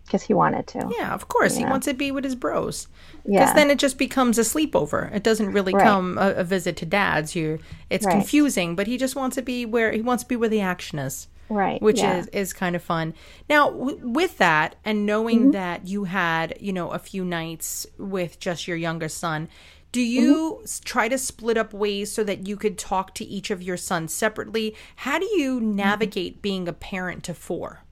because 0.04 0.22
he 0.22 0.34
wanted 0.34 0.66
to. 0.68 0.90
Yeah, 0.96 1.14
of 1.14 1.28
course. 1.28 1.56
He 1.56 1.64
wants 1.64 1.86
to 1.86 1.94
be 1.94 2.12
with 2.12 2.24
his 2.24 2.34
bros. 2.34 2.88
Because 3.24 3.32
yeah. 3.32 3.54
then 3.54 3.70
it 3.70 3.78
just 3.78 3.96
becomes 3.96 4.38
a 4.38 4.42
sleepover. 4.42 5.12
It 5.14 5.22
doesn't 5.22 5.52
really 5.52 5.74
right. 5.74 5.82
come 5.82 6.18
a, 6.18 6.32
a, 6.34 6.44
visit 6.44 6.76
to 6.78 6.86
dad's. 6.86 7.34
You, 7.34 7.58
it's 7.88 8.04
right. 8.04 8.12
confusing, 8.12 8.76
but 8.76 8.86
he 8.86 8.98
just 8.98 9.16
wants 9.16 9.36
to 9.36 9.42
be 9.42 9.64
where 9.64 9.92
he 9.92 10.02
wants 10.02 10.22
to 10.24 10.28
be 10.28 10.36
where 10.36 10.48
the 10.48 10.60
action 10.60 10.98
is. 10.98 11.28
Right. 11.48 11.80
Which 11.80 11.98
yeah. 11.98 12.18
is 12.18 12.26
is 12.28 12.52
kind 12.52 12.76
of 12.76 12.82
fun. 12.82 13.14
Now, 13.48 13.70
w- 13.70 14.00
with 14.02 14.38
that, 14.38 14.76
and 14.84 15.06
knowing 15.06 15.40
mm-hmm. 15.40 15.50
that 15.52 15.86
you 15.86 16.04
had 16.04 16.56
you 16.60 16.72
know 16.72 16.90
a 16.90 16.98
few 16.98 17.24
nights 17.24 17.86
with 17.98 18.38
just 18.38 18.68
your 18.68 18.76
younger 18.76 19.08
son, 19.08 19.48
do 19.92 20.00
you 20.00 20.60
mm-hmm. 20.62 20.84
try 20.84 21.08
to 21.08 21.16
split 21.16 21.56
up 21.56 21.72
ways 21.72 22.10
so 22.12 22.24
that 22.24 22.46
you 22.46 22.56
could 22.56 22.76
talk 22.76 23.14
to 23.14 23.24
each 23.24 23.50
of 23.50 23.62
your 23.62 23.76
sons 23.76 24.12
separately? 24.12 24.74
How 24.96 25.18
do 25.18 25.26
you 25.26 25.60
mm-hmm. 25.60 25.76
navigate 25.76 26.42
being 26.42 26.66
a 26.68 26.72
parent 26.72 27.24
to 27.24 27.34
four? 27.34 27.83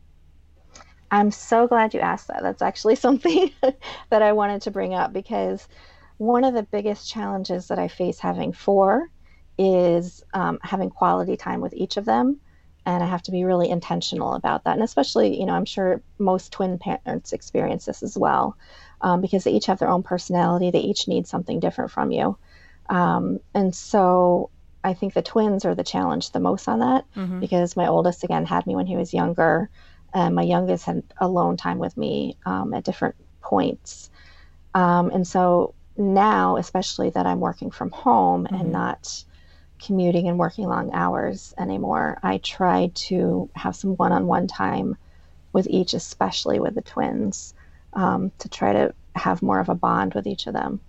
I'm 1.13 1.31
so 1.31 1.69
glad 1.69 1.93
you 1.93 2.01
asked 2.01 2.29
that. 2.29 2.43
That's 2.43 2.63
actually 2.63 2.97
something 3.07 3.53
that 3.61 4.23
I 4.23 4.33
wanted 4.33 4.63
to 4.63 4.71
bring 4.73 4.95
up 4.95 5.13
because 5.13 5.69
one 6.17 6.43
of 6.43 6.55
the 6.55 6.63
biggest 6.63 7.09
challenges 7.09 7.69
that 7.69 7.79
I 7.79 7.89
face 7.89 8.19
having 8.19 8.53
four 8.53 9.09
is 9.59 10.25
um, 10.33 10.59
having 10.63 10.91
quality 10.91 11.37
time 11.37 11.61
with 11.61 11.75
each 11.75 11.97
of 11.97 12.05
them. 12.05 12.41
And 12.85 13.03
I 13.03 13.07
have 13.07 13.23
to 13.25 13.31
be 13.31 13.45
really 13.45 13.71
intentional 13.71 14.35
about 14.35 14.65
that. 14.65 14.75
And 14.75 14.83
especially, 14.83 15.39
you 15.39 15.47
know, 15.47 15.53
I'm 15.53 15.67
sure 15.67 16.03
most 16.19 16.51
twin 16.51 16.79
parents 16.79 17.33
experience 17.33 17.85
this 17.85 18.03
as 18.03 18.19
well 18.19 18.57
um, 19.03 19.21
because 19.21 19.45
they 19.45 19.53
each 19.53 19.67
have 19.67 19.79
their 19.79 19.89
own 19.89 20.03
personality. 20.03 20.71
They 20.71 20.81
each 20.81 21.07
need 21.07 21.29
something 21.29 21.61
different 21.61 21.93
from 21.93 22.11
you. 22.11 22.37
Um, 22.89 23.39
and 23.55 23.73
so 23.73 24.51
I 24.83 24.95
think 24.95 25.15
the 25.15 25.23
twins 25.23 25.65
are 25.65 25.77
the 25.77 25.85
challenge 25.85 26.31
the 26.31 26.41
most 26.41 26.67
on 26.67 26.81
that 26.81 27.05
mm-hmm. 27.15 27.39
because 27.39 27.77
my 27.77 27.87
oldest, 27.87 28.25
again, 28.25 28.47
had 28.47 28.67
me 28.67 28.75
when 28.75 28.87
he 28.87 28.97
was 28.97 29.15
younger, 29.15 29.71
and 30.15 30.35
my 30.35 30.43
youngest 30.43 30.85
had 30.85 31.03
alone 31.19 31.57
time 31.57 31.79
with 31.79 31.97
me 31.97 32.37
um, 32.45 32.75
at 32.75 32.85
different 32.85 33.15
points. 33.41 34.11
Um, 34.75 35.11
and 35.11 35.27
so 35.27 35.75
now, 35.97 36.57
especially 36.57 37.11
that 37.11 37.27
I'm 37.27 37.41
working 37.41 37.71
from 37.71 37.91
home 37.91 38.45
mm-hmm. 38.45 38.55
and 38.55 38.73
not 38.73 39.25
commuting 39.79 40.29
and 40.29 40.39
working 40.39 40.67
long 40.67 40.93
hours 40.93 41.55
anymore, 41.59 42.19
I 42.23 42.39
try 42.39 42.91
to 42.95 43.51
have 43.55 43.77
some 43.77 43.97
one 43.97 44.13
on 44.13 44.27
one 44.27 44.47
time 44.47 44.97
with 45.53 45.67
each, 45.69 45.95
especially 45.95 46.61
with 46.61 46.75
the 46.75 46.83
twins 46.83 47.55
um, 47.93 48.33
to 48.39 48.49
try 48.49 48.73
to 48.73 48.95
have 49.15 49.43
more 49.43 49.61
of 49.61 49.69
a 49.69 49.75
bond 49.75 50.15
with 50.15 50.27
each 50.27 50.47
of 50.47 50.55
them. 50.55 50.81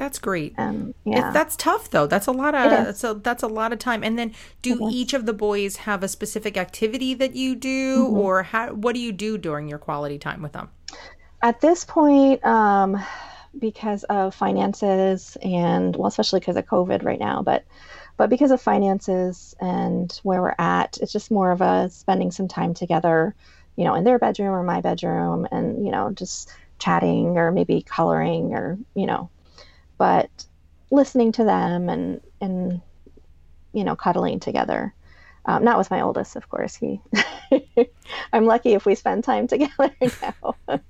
That's 0.00 0.18
great. 0.18 0.54
Um, 0.56 0.94
yeah, 1.04 1.30
that's 1.30 1.56
tough 1.56 1.90
though. 1.90 2.06
That's 2.06 2.26
a 2.26 2.32
lot 2.32 2.54
of 2.54 2.96
so 2.96 3.12
that's 3.12 3.42
a 3.42 3.46
lot 3.46 3.72
of 3.72 3.78
time. 3.78 4.02
And 4.02 4.18
then, 4.18 4.34
do 4.62 4.88
each 4.90 5.12
of 5.12 5.26
the 5.26 5.34
boys 5.34 5.76
have 5.76 6.02
a 6.02 6.08
specific 6.08 6.56
activity 6.56 7.12
that 7.14 7.36
you 7.36 7.54
do, 7.54 8.06
mm-hmm. 8.06 8.16
or 8.16 8.42
how? 8.42 8.72
What 8.72 8.94
do 8.94 9.00
you 9.00 9.12
do 9.12 9.36
during 9.36 9.68
your 9.68 9.78
quality 9.78 10.18
time 10.18 10.40
with 10.40 10.52
them? 10.52 10.70
At 11.42 11.60
this 11.60 11.84
point, 11.84 12.42
um, 12.44 12.98
because 13.58 14.04
of 14.04 14.34
finances 14.34 15.36
and 15.42 15.94
well, 15.94 16.08
especially 16.08 16.40
because 16.40 16.56
of 16.56 16.64
COVID 16.64 17.04
right 17.04 17.20
now, 17.20 17.42
but 17.42 17.66
but 18.16 18.30
because 18.30 18.52
of 18.52 18.62
finances 18.62 19.54
and 19.60 20.18
where 20.22 20.40
we're 20.40 20.54
at, 20.58 20.96
it's 21.02 21.12
just 21.12 21.30
more 21.30 21.50
of 21.50 21.60
a 21.60 21.90
spending 21.90 22.30
some 22.30 22.48
time 22.48 22.72
together 22.72 23.34
you 23.76 23.84
know, 23.84 23.94
in 23.94 24.04
their 24.04 24.18
bedroom 24.18 24.50
or 24.50 24.62
my 24.62 24.80
bedroom 24.82 25.48
and, 25.50 25.84
you 25.84 25.90
know, 25.90 26.10
just 26.10 26.52
chatting 26.78 27.38
or 27.38 27.50
maybe 27.50 27.80
coloring 27.80 28.52
or, 28.52 28.78
you 28.94 29.06
know, 29.06 29.30
but 30.00 30.46
listening 30.90 31.30
to 31.30 31.44
them 31.44 31.90
and, 31.90 32.22
and, 32.40 32.80
you 33.74 33.84
know, 33.84 33.94
cuddling 33.94 34.40
together. 34.40 34.94
Um, 35.44 35.62
not 35.62 35.76
with 35.76 35.90
my 35.90 36.00
oldest, 36.00 36.36
of 36.36 36.48
course. 36.48 36.74
He, 36.74 37.02
I'm 38.32 38.46
lucky 38.46 38.72
if 38.72 38.86
we 38.86 38.94
spend 38.94 39.24
time 39.24 39.46
together 39.46 39.92
now. 40.00 40.54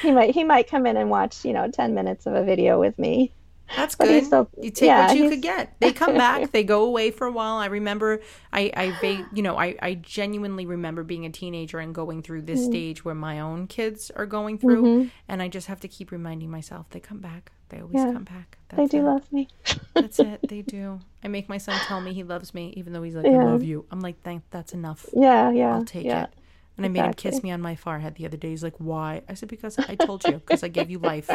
he 0.00 0.12
might, 0.12 0.32
he 0.32 0.44
might 0.44 0.70
come 0.70 0.86
in 0.86 0.96
and 0.96 1.10
watch, 1.10 1.44
you 1.44 1.52
know, 1.52 1.68
10 1.68 1.92
minutes 1.92 2.26
of 2.26 2.34
a 2.34 2.44
video 2.44 2.78
with 2.78 2.96
me. 3.00 3.32
That's 3.74 3.96
good. 3.96 4.24
Still, 4.24 4.48
you 4.62 4.70
take 4.70 4.86
yeah, 4.86 5.08
what 5.08 5.16
you 5.16 5.28
could 5.28 5.42
get. 5.42 5.74
They 5.80 5.92
come 5.92 6.14
back. 6.14 6.52
they 6.52 6.62
go 6.62 6.84
away 6.84 7.10
for 7.10 7.26
a 7.26 7.32
while. 7.32 7.56
I 7.56 7.66
remember, 7.66 8.20
I, 8.52 8.70
I, 8.76 9.26
you 9.34 9.42
know, 9.42 9.58
I, 9.58 9.74
I 9.82 9.94
genuinely 9.94 10.66
remember 10.66 11.02
being 11.02 11.26
a 11.26 11.30
teenager 11.30 11.80
and 11.80 11.92
going 11.92 12.22
through 12.22 12.42
this 12.42 12.60
mm-hmm. 12.60 12.70
stage 12.70 13.04
where 13.04 13.16
my 13.16 13.40
own 13.40 13.66
kids 13.66 14.12
are 14.14 14.24
going 14.24 14.58
through, 14.58 14.82
mm-hmm. 14.84 15.08
and 15.26 15.42
I 15.42 15.48
just 15.48 15.66
have 15.66 15.80
to 15.80 15.88
keep 15.88 16.12
reminding 16.12 16.48
myself 16.48 16.86
they 16.90 17.00
come 17.00 17.18
back. 17.18 17.50
They 17.68 17.80
always 17.80 17.96
yeah, 17.96 18.12
come 18.12 18.24
back. 18.24 18.58
That's 18.68 18.90
they 18.90 18.98
do 18.98 19.04
it. 19.04 19.10
love 19.10 19.32
me. 19.32 19.48
that's 19.94 20.18
it. 20.18 20.40
They 20.48 20.62
do. 20.76 21.00
I 21.22 21.28
make 21.28 21.48
my 21.48 21.58
son 21.58 21.78
tell 21.86 22.00
me 22.00 22.12
he 22.12 22.22
loves 22.22 22.54
me, 22.54 22.72
even 22.76 22.92
though 22.92 23.02
he's 23.02 23.14
like, 23.14 23.26
yeah. 23.26 23.40
"I 23.40 23.44
love 23.44 23.62
you." 23.62 23.86
I'm 23.90 24.00
like, 24.00 24.22
"Thank, 24.22 24.44
that's 24.50 24.72
enough." 24.72 25.06
Yeah, 25.12 25.50
yeah. 25.50 25.74
I'll 25.74 25.84
take 25.84 26.04
yeah. 26.04 26.24
it. 26.24 26.30
And 26.76 26.84
I 26.84 26.88
made 26.90 27.04
him 27.04 27.14
kiss 27.14 27.42
me 27.42 27.50
on 27.50 27.62
my 27.62 27.74
forehead 27.74 28.16
the 28.16 28.26
other 28.26 28.36
day. 28.36 28.50
He's 28.50 28.62
like, 28.62 28.76
"Why?" 28.78 29.22
I 29.28 29.34
said, 29.34 29.48
"Because 29.48 29.78
I 29.78 29.94
told 29.94 30.24
you. 30.24 30.34
Because 30.34 30.62
I 30.62 30.68
gave 30.68 30.90
you 30.90 30.98
life." 30.98 31.30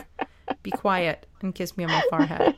be 0.64 0.72
quiet 0.72 1.28
and 1.42 1.54
kiss 1.54 1.78
me 1.78 1.84
on 1.84 1.92
my 1.92 2.04
forehead. 2.10 2.56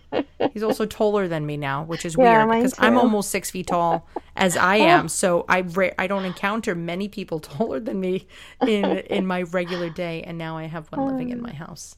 He's 0.51 0.63
also 0.63 0.85
taller 0.85 1.27
than 1.27 1.45
me 1.45 1.57
now, 1.57 1.83
which 1.83 2.05
is 2.05 2.17
weird 2.17 2.49
because 2.49 2.73
too. 2.73 2.83
I'm 2.83 2.97
almost 2.97 3.31
six 3.31 3.49
feet 3.49 3.67
tall 3.67 4.07
as 4.35 4.57
I 4.57 4.75
am. 4.77 5.07
So 5.07 5.45
I 5.47 5.59
re- 5.59 5.93
I 5.97 6.07
don't 6.07 6.25
encounter 6.25 6.75
many 6.75 7.07
people 7.07 7.39
taller 7.39 7.79
than 7.79 7.99
me 7.99 8.27
in 8.67 8.85
in 8.85 9.25
my 9.25 9.43
regular 9.43 9.89
day, 9.89 10.23
and 10.23 10.37
now 10.37 10.57
I 10.57 10.65
have 10.65 10.87
one 10.91 11.07
living 11.07 11.29
in 11.29 11.39
um, 11.39 11.43
my 11.43 11.53
house. 11.53 11.95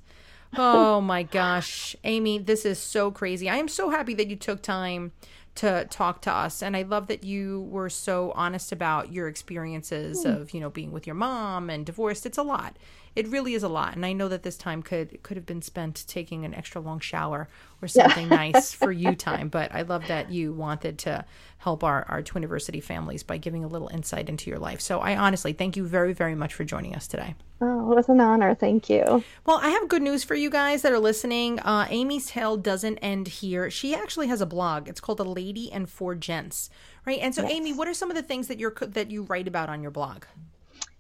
Oh 0.58 1.02
my 1.02 1.24
gosh, 1.24 1.96
Amy, 2.04 2.38
this 2.38 2.66
is 2.66 2.80
so 2.80 3.12
crazy. 3.12 3.50
I 3.50 3.58
am 3.58 3.68
so 3.68 3.90
happy 3.90 4.14
that 4.16 4.28
you 4.28 4.36
took 4.36 4.62
time 4.62 5.12
to 5.56 5.88
talk 5.90 6.22
to 6.22 6.32
us 6.32 6.62
and 6.62 6.76
i 6.76 6.82
love 6.82 7.08
that 7.08 7.24
you 7.24 7.62
were 7.70 7.90
so 7.90 8.32
honest 8.36 8.72
about 8.72 9.12
your 9.12 9.28
experiences 9.28 10.26
mm. 10.26 10.42
of 10.42 10.54
you 10.54 10.60
know 10.60 10.70
being 10.70 10.92
with 10.92 11.08
your 11.08 11.16
mom 11.16 11.70
and 11.70 11.86
divorced 11.86 12.26
it's 12.26 12.38
a 12.38 12.44
lot 12.44 12.76
it 13.16 13.28
really 13.28 13.54
is 13.54 13.64
a 13.64 13.70
lot 13.70 13.96
and 13.96 14.06
i 14.06 14.14
know 14.14 14.28
that 14.28 14.44
this 14.44 14.58
time 14.58 14.82
could 14.82 15.22
could 15.24 15.38
have 15.38 15.46
been 15.46 15.62
spent 15.62 16.06
taking 16.08 16.46
an 16.46 16.54
extra 16.54 16.82
long 16.82 17.00
shower 17.00 17.48
or 17.82 17.88
something 17.88 18.28
nice 18.30 18.74
for 18.74 18.92
you 18.92 19.16
time 19.16 19.50
but 19.50 19.74
i 19.74 19.82
love 19.82 20.08
that 20.08 20.32
you 20.32 20.54
wanted 20.54 20.98
to 20.98 21.24
help 21.60 21.84
our 21.84 22.06
our 22.10 22.22
twiniversity 22.22 22.82
families 22.82 23.24
by 23.24 23.38
giving 23.38 23.64
a 23.64 23.68
little 23.68 23.88
insight 23.90 24.30
into 24.30 24.50
your 24.50 24.60
life 24.60 24.82
so 24.82 25.00
i 25.00 25.16
honestly 25.16 25.54
thank 25.54 25.76
you 25.76 25.86
very 25.86 26.14
very 26.14 26.36
much 26.36 26.54
for 26.54 26.64
joining 26.64 26.96
us 26.96 27.08
today 27.08 27.36
Oh, 27.62 27.92
it 27.92 27.96
was 27.96 28.10
an 28.10 28.20
honor. 28.20 28.54
Thank 28.54 28.90
you. 28.90 29.24
Well, 29.46 29.60
I 29.62 29.70
have 29.70 29.88
good 29.88 30.02
news 30.02 30.26
for 30.26 30.36
you 30.36 30.50
guys 30.50 30.82
that 30.82 30.92
are 30.92 31.00
listening. 31.00 31.60
Uh, 31.62 31.88
Amy's 31.90 32.28
tale 32.28 32.58
doesn't 32.58 32.98
end 32.98 33.30
here. 33.30 33.72
She 33.72 33.96
actually 33.96 34.28
has 34.28 34.42
a 34.42 34.46
blog. 34.46 34.90
It's 34.90 35.00
called 35.00 35.22
"A 35.22 35.24
Lady 35.24 35.72
and 35.72 35.90
Four 35.90 36.16
Gents," 36.16 36.70
right? 37.06 37.20
And 37.20 37.34
so, 37.34 37.44
yes. 37.44 37.52
Amy, 37.54 37.72
what 37.72 37.88
are 37.88 37.94
some 37.94 38.12
of 38.12 38.18
the 38.18 38.24
things 38.24 38.50
that 38.50 38.60
you're 38.60 38.76
that 38.82 39.10
you 39.10 39.24
write 39.24 39.48
about 39.48 39.70
on 39.70 39.82
your 39.82 39.92
blog? 39.92 40.26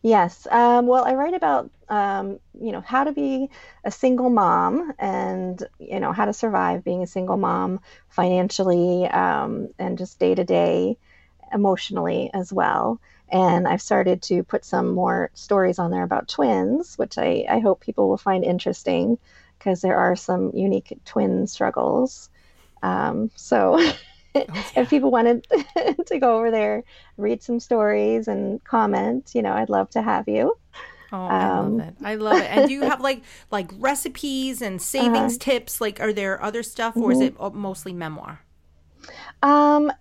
Yes. 0.05 0.45
Um, 0.51 0.85
well, 0.85 1.03
I 1.03 1.15
write 1.15 1.33
about, 1.33 1.71
um, 1.89 2.39
you 2.61 2.71
know, 2.71 2.81
how 2.81 3.05
to 3.05 3.11
be 3.11 3.49
a 3.83 3.89
single 3.89 4.29
mom 4.29 4.93
and, 4.99 5.67
you 5.79 5.99
know, 5.99 6.11
how 6.11 6.25
to 6.25 6.33
survive 6.33 6.83
being 6.83 7.01
a 7.01 7.07
single 7.07 7.37
mom 7.37 7.79
financially 8.09 9.07
um, 9.07 9.69
and 9.79 9.97
just 9.97 10.19
day 10.19 10.35
to 10.35 10.43
day 10.43 10.99
emotionally 11.51 12.29
as 12.35 12.53
well. 12.53 13.01
And 13.29 13.67
I've 13.67 13.81
started 13.81 14.21
to 14.23 14.43
put 14.43 14.63
some 14.63 14.91
more 14.93 15.31
stories 15.33 15.79
on 15.79 15.89
there 15.89 16.03
about 16.03 16.27
twins, 16.27 16.95
which 16.97 17.17
I, 17.17 17.45
I 17.49 17.57
hope 17.57 17.79
people 17.81 18.07
will 18.07 18.17
find 18.17 18.43
interesting 18.43 19.17
because 19.57 19.81
there 19.81 19.97
are 19.97 20.15
some 20.15 20.51
unique 20.53 20.99
twin 21.05 21.47
struggles. 21.47 22.29
Um, 22.83 23.31
so 23.35 23.79
oh, 24.49 24.53
yeah. 24.53 24.63
if 24.75 24.89
people 24.89 25.11
wanted 25.11 25.47
to 26.07 26.19
go 26.19 26.37
over 26.37 26.51
there, 26.51 26.83
read 27.17 27.41
some 27.41 27.59
stories 27.59 28.27
and 28.27 28.63
comment, 28.63 29.31
you 29.33 29.41
know, 29.41 29.53
I'd 29.53 29.69
love 29.69 29.89
to 29.91 30.01
have 30.01 30.27
you. 30.27 30.57
Oh, 31.11 31.25
I 31.25 31.43
um, 31.43 31.77
love 31.77 31.87
it. 31.87 31.95
I 32.03 32.15
love 32.15 32.37
it. 32.37 32.51
And 32.51 32.67
do 32.67 32.73
you 32.73 32.81
have 32.89 33.01
like 33.01 33.23
like 33.51 33.71
recipes 33.77 34.61
and 34.61 34.81
savings 34.81 35.35
uh, 35.35 35.39
tips? 35.39 35.79
Like, 35.79 35.99
are 35.99 36.11
there 36.11 36.41
other 36.41 36.63
stuff, 36.63 36.95
or 36.97 37.11
mm-hmm. 37.11 37.11
is 37.11 37.21
it 37.21 37.53
mostly 37.53 37.93
memoir? 37.93 38.41
Um, 39.41 39.91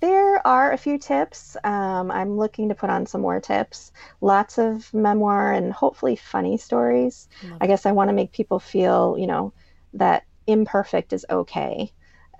there 0.00 0.44
are 0.46 0.72
a 0.72 0.78
few 0.78 0.98
tips. 0.98 1.56
Um, 1.64 2.10
I'm 2.10 2.36
looking 2.36 2.68
to 2.70 2.74
put 2.74 2.90
on 2.90 3.06
some 3.06 3.20
more 3.20 3.40
tips. 3.40 3.92
Lots 4.20 4.58
of 4.58 4.92
memoir 4.94 5.52
and 5.52 5.72
hopefully 5.72 6.16
funny 6.16 6.56
stories. 6.56 7.28
I 7.60 7.66
guess 7.66 7.84
I 7.84 7.92
want 7.92 8.08
to 8.08 8.14
make 8.14 8.32
people 8.32 8.58
feel, 8.58 9.16
you 9.18 9.26
know, 9.26 9.52
that 9.94 10.24
imperfect 10.46 11.12
is 11.12 11.26
okay. 11.28 11.92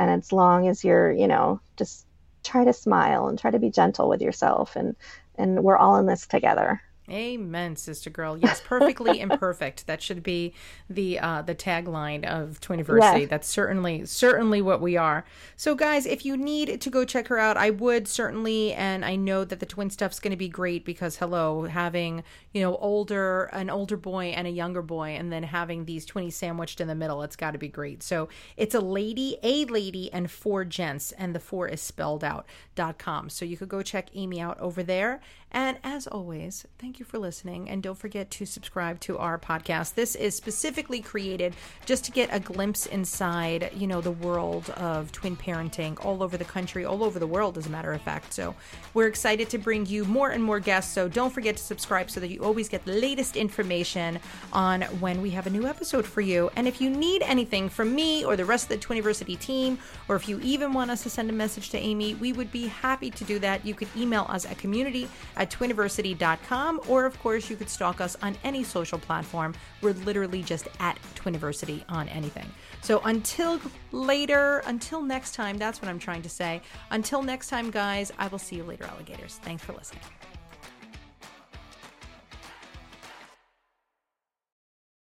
And 0.03 0.11
as 0.11 0.33
long 0.33 0.67
as 0.67 0.83
you're, 0.83 1.13
you 1.13 1.29
know, 1.29 1.61
just 1.77 2.07
try 2.43 2.65
to 2.65 2.73
smile 2.73 3.29
and 3.29 3.39
try 3.39 3.53
to 3.53 3.59
be 3.61 3.71
gentle 3.71 4.09
with 4.09 4.21
yourself 4.21 4.75
and 4.75 4.97
and 5.37 5.63
we're 5.63 5.77
all 5.77 5.97
in 5.97 6.07
this 6.07 6.27
together. 6.27 6.83
Amen, 7.11 7.75
sister 7.75 8.11
girl. 8.11 8.39
Yes, 8.39 8.63
perfectly 8.65 9.19
imperfect. 9.21 9.89
That 9.89 10.01
should 10.01 10.23
be 10.23 10.55
the 10.89 11.19
uh, 11.19 11.43
the 11.43 11.55
tagline 11.55 12.25
of 12.25 12.61
Twiniversity. 12.61 13.23
Yeah. 13.23 13.27
That's 13.27 13.49
certainly 13.49 14.07
certainly 14.07 14.63
what 14.63 14.81
we 14.81 14.97
are. 14.97 15.25
So, 15.57 15.75
guys, 15.75 16.07
if 16.07 16.25
you 16.25 16.37
need 16.37 16.81
to 16.81 16.91
go 16.91 17.05
check 17.05 17.27
her 17.27 17.39
out, 17.39 17.57
I 17.57 17.71
would 17.71 18.07
certainly, 18.07 18.73
and 18.75 19.05
I 19.05 19.17
know 19.17 19.45
that 19.45 19.59
the 19.59 19.67
twin 19.67 19.91
stuff's 19.91 20.21
going 20.21 20.31
to 20.31 20.37
be 20.37 20.49
great 20.49 20.85
because 20.85 21.17
hello, 21.17 21.65
having 21.65 22.23
you 22.53 22.63
know 22.63 22.77
older 22.77 23.45
an 23.53 23.69
older 23.69 23.97
boy 23.97 24.27
and 24.27 24.47
a 24.47 24.51
younger 24.51 24.83
boy, 24.83 25.11
and 25.11 25.33
then 25.33 25.43
having 25.43 25.85
these 25.87 26.07
twinnies 26.07 26.35
sandwiched 26.35 26.81
in 26.81 26.87
the 26.87 26.95
middle, 26.95 27.25
it's 27.25 27.37
got 27.37 27.51
to 27.51 27.59
be 27.59 27.69
great. 27.69 28.05
So, 28.05 28.29
it's 28.57 28.77
a 28.77 28.81
lady, 28.81 29.39
a 29.43 29.65
lady, 29.65 30.13
and 30.13 30.31
four 30.31 30.65
gents, 30.65 31.11
and 31.11 31.35
the 31.35 31.41
four 31.41 31.67
is 31.67 31.81
spelled 31.81 32.23
out 32.23 32.47
dot 32.77 32.99
com. 32.99 33.29
So 33.29 33.45
you 33.45 33.57
could 33.57 33.69
go 33.69 33.83
check 33.83 34.09
Amy 34.15 34.41
out 34.41 34.59
over 34.61 34.85
there. 34.85 35.21
And 35.53 35.77
as 35.85 36.07
always, 36.07 36.67
thank 36.79 36.99
you 36.99 37.05
for 37.05 37.19
listening. 37.19 37.69
And 37.69 37.83
don't 37.83 37.99
forget 37.99 38.31
to 38.33 38.47
subscribe 38.47 38.99
to 39.01 39.19
our 39.19 39.39
podcast. 39.39 39.95
This 39.95 40.15
is 40.15 40.35
specifically 40.35 41.01
created 41.03 41.55
just 41.85 42.05
to 42.07 42.11
get 42.11 42.31
a 42.33 42.41
glimpse 42.41 42.87
inside, 42.87 43.71
you 43.77 43.87
know, 43.87 44.01
the 44.01 44.11
world 44.11 44.71
of 44.71 45.13
twin 45.13 45.37
parenting 45.37 46.03
all 46.05 46.23
over 46.23 46.39
the 46.39 46.45
country, 46.45 46.87
all 46.87 47.05
over 47.05 47.19
the 47.19 47.27
world, 47.27 47.59
as 47.59 47.67
a 47.67 47.71
matter 47.71 47.93
of 47.93 48.01
fact. 48.01 48.33
So 48.33 48.55
we're 48.95 49.09
excited 49.09 49.51
to 49.51 49.59
bring 49.59 49.85
you 49.85 50.07
more 50.07 50.31
and 50.31 50.43
more 50.43 50.59
guests. 50.59 50.93
So 50.93 51.07
don't 51.07 51.31
forget 51.31 51.59
to 51.59 51.63
subscribe 51.63 52.11
so 52.11 52.19
that 52.21 52.31
you 52.31 52.43
always 52.43 52.71
get 52.71 52.87
the 52.87 52.93
latest 52.93 53.37
information 53.37 54.19
on 54.55 54.83
when 55.01 55.21
we 55.21 55.31
have 55.31 55.47
a 55.47 55.51
new 55.51 55.67
episode 55.67 56.07
for 56.07 56.23
you. 56.23 56.51
And 56.57 56.67
if 56.67 56.81
you 56.81 56.89
need 56.89 57.23
anything 57.23 57.69
from 57.69 57.95
me 57.95 58.25
or 58.25 58.37
the 58.37 58.45
rest 58.47 58.71
of 58.71 58.81
the 58.81 58.87
Twiniversity 58.87 59.39
team, 59.39 59.79
or 60.09 60.17
if 60.17 60.29
you 60.29 60.41
even 60.43 60.73
want 60.73 60.91
us 60.91 61.03
to 61.03 61.11
send 61.11 61.29
a 61.29 61.33
message 61.35 61.69
to 61.71 61.79
Amy, 61.79 62.15
we 62.15 62.33
would 62.33 62.51
be 62.51 62.69
happy 62.69 63.11
to 63.11 63.25
do 63.25 63.39
that. 63.41 63.67
You 63.67 63.75
could 63.75 63.89
email 63.95 64.25
us 64.31 64.47
at 64.47 64.57
community 64.57 65.09
at 65.43 65.51
twiniversity.com, 65.51 66.81
or 66.87 67.05
of 67.05 67.19
course, 67.21 67.51
you 67.51 67.57
could 67.57 67.69
stalk 67.69 68.01
us 68.01 68.17
on 68.23 68.37
any 68.45 68.63
social 68.63 68.99
platform. 68.99 69.55
We're 69.81 69.93
literally 69.93 70.41
just 70.43 70.69
at 70.79 70.97
Twiniversity 71.17 71.83
on 71.89 72.09
anything. 72.09 72.47
So 72.81 73.01
until 73.01 73.61
later, 73.91 74.63
until 74.67 75.03
next 75.03 75.35
time, 75.35 75.59
that's 75.59 75.83
what 75.83 75.89
I'm 75.89 75.99
trying 75.99 76.23
to 76.23 76.29
say. 76.29 76.63
Until 76.93 77.23
next 77.23 77.49
time, 77.49 77.73
guys, 77.73 78.13
I 78.19 78.29
will 78.29 78.39
see 78.39 78.55
you 78.55 78.63
later, 78.63 78.85
alligators. 78.85 79.41
Thanks 79.43 79.65
for 79.65 79.73
listening. 79.73 80.03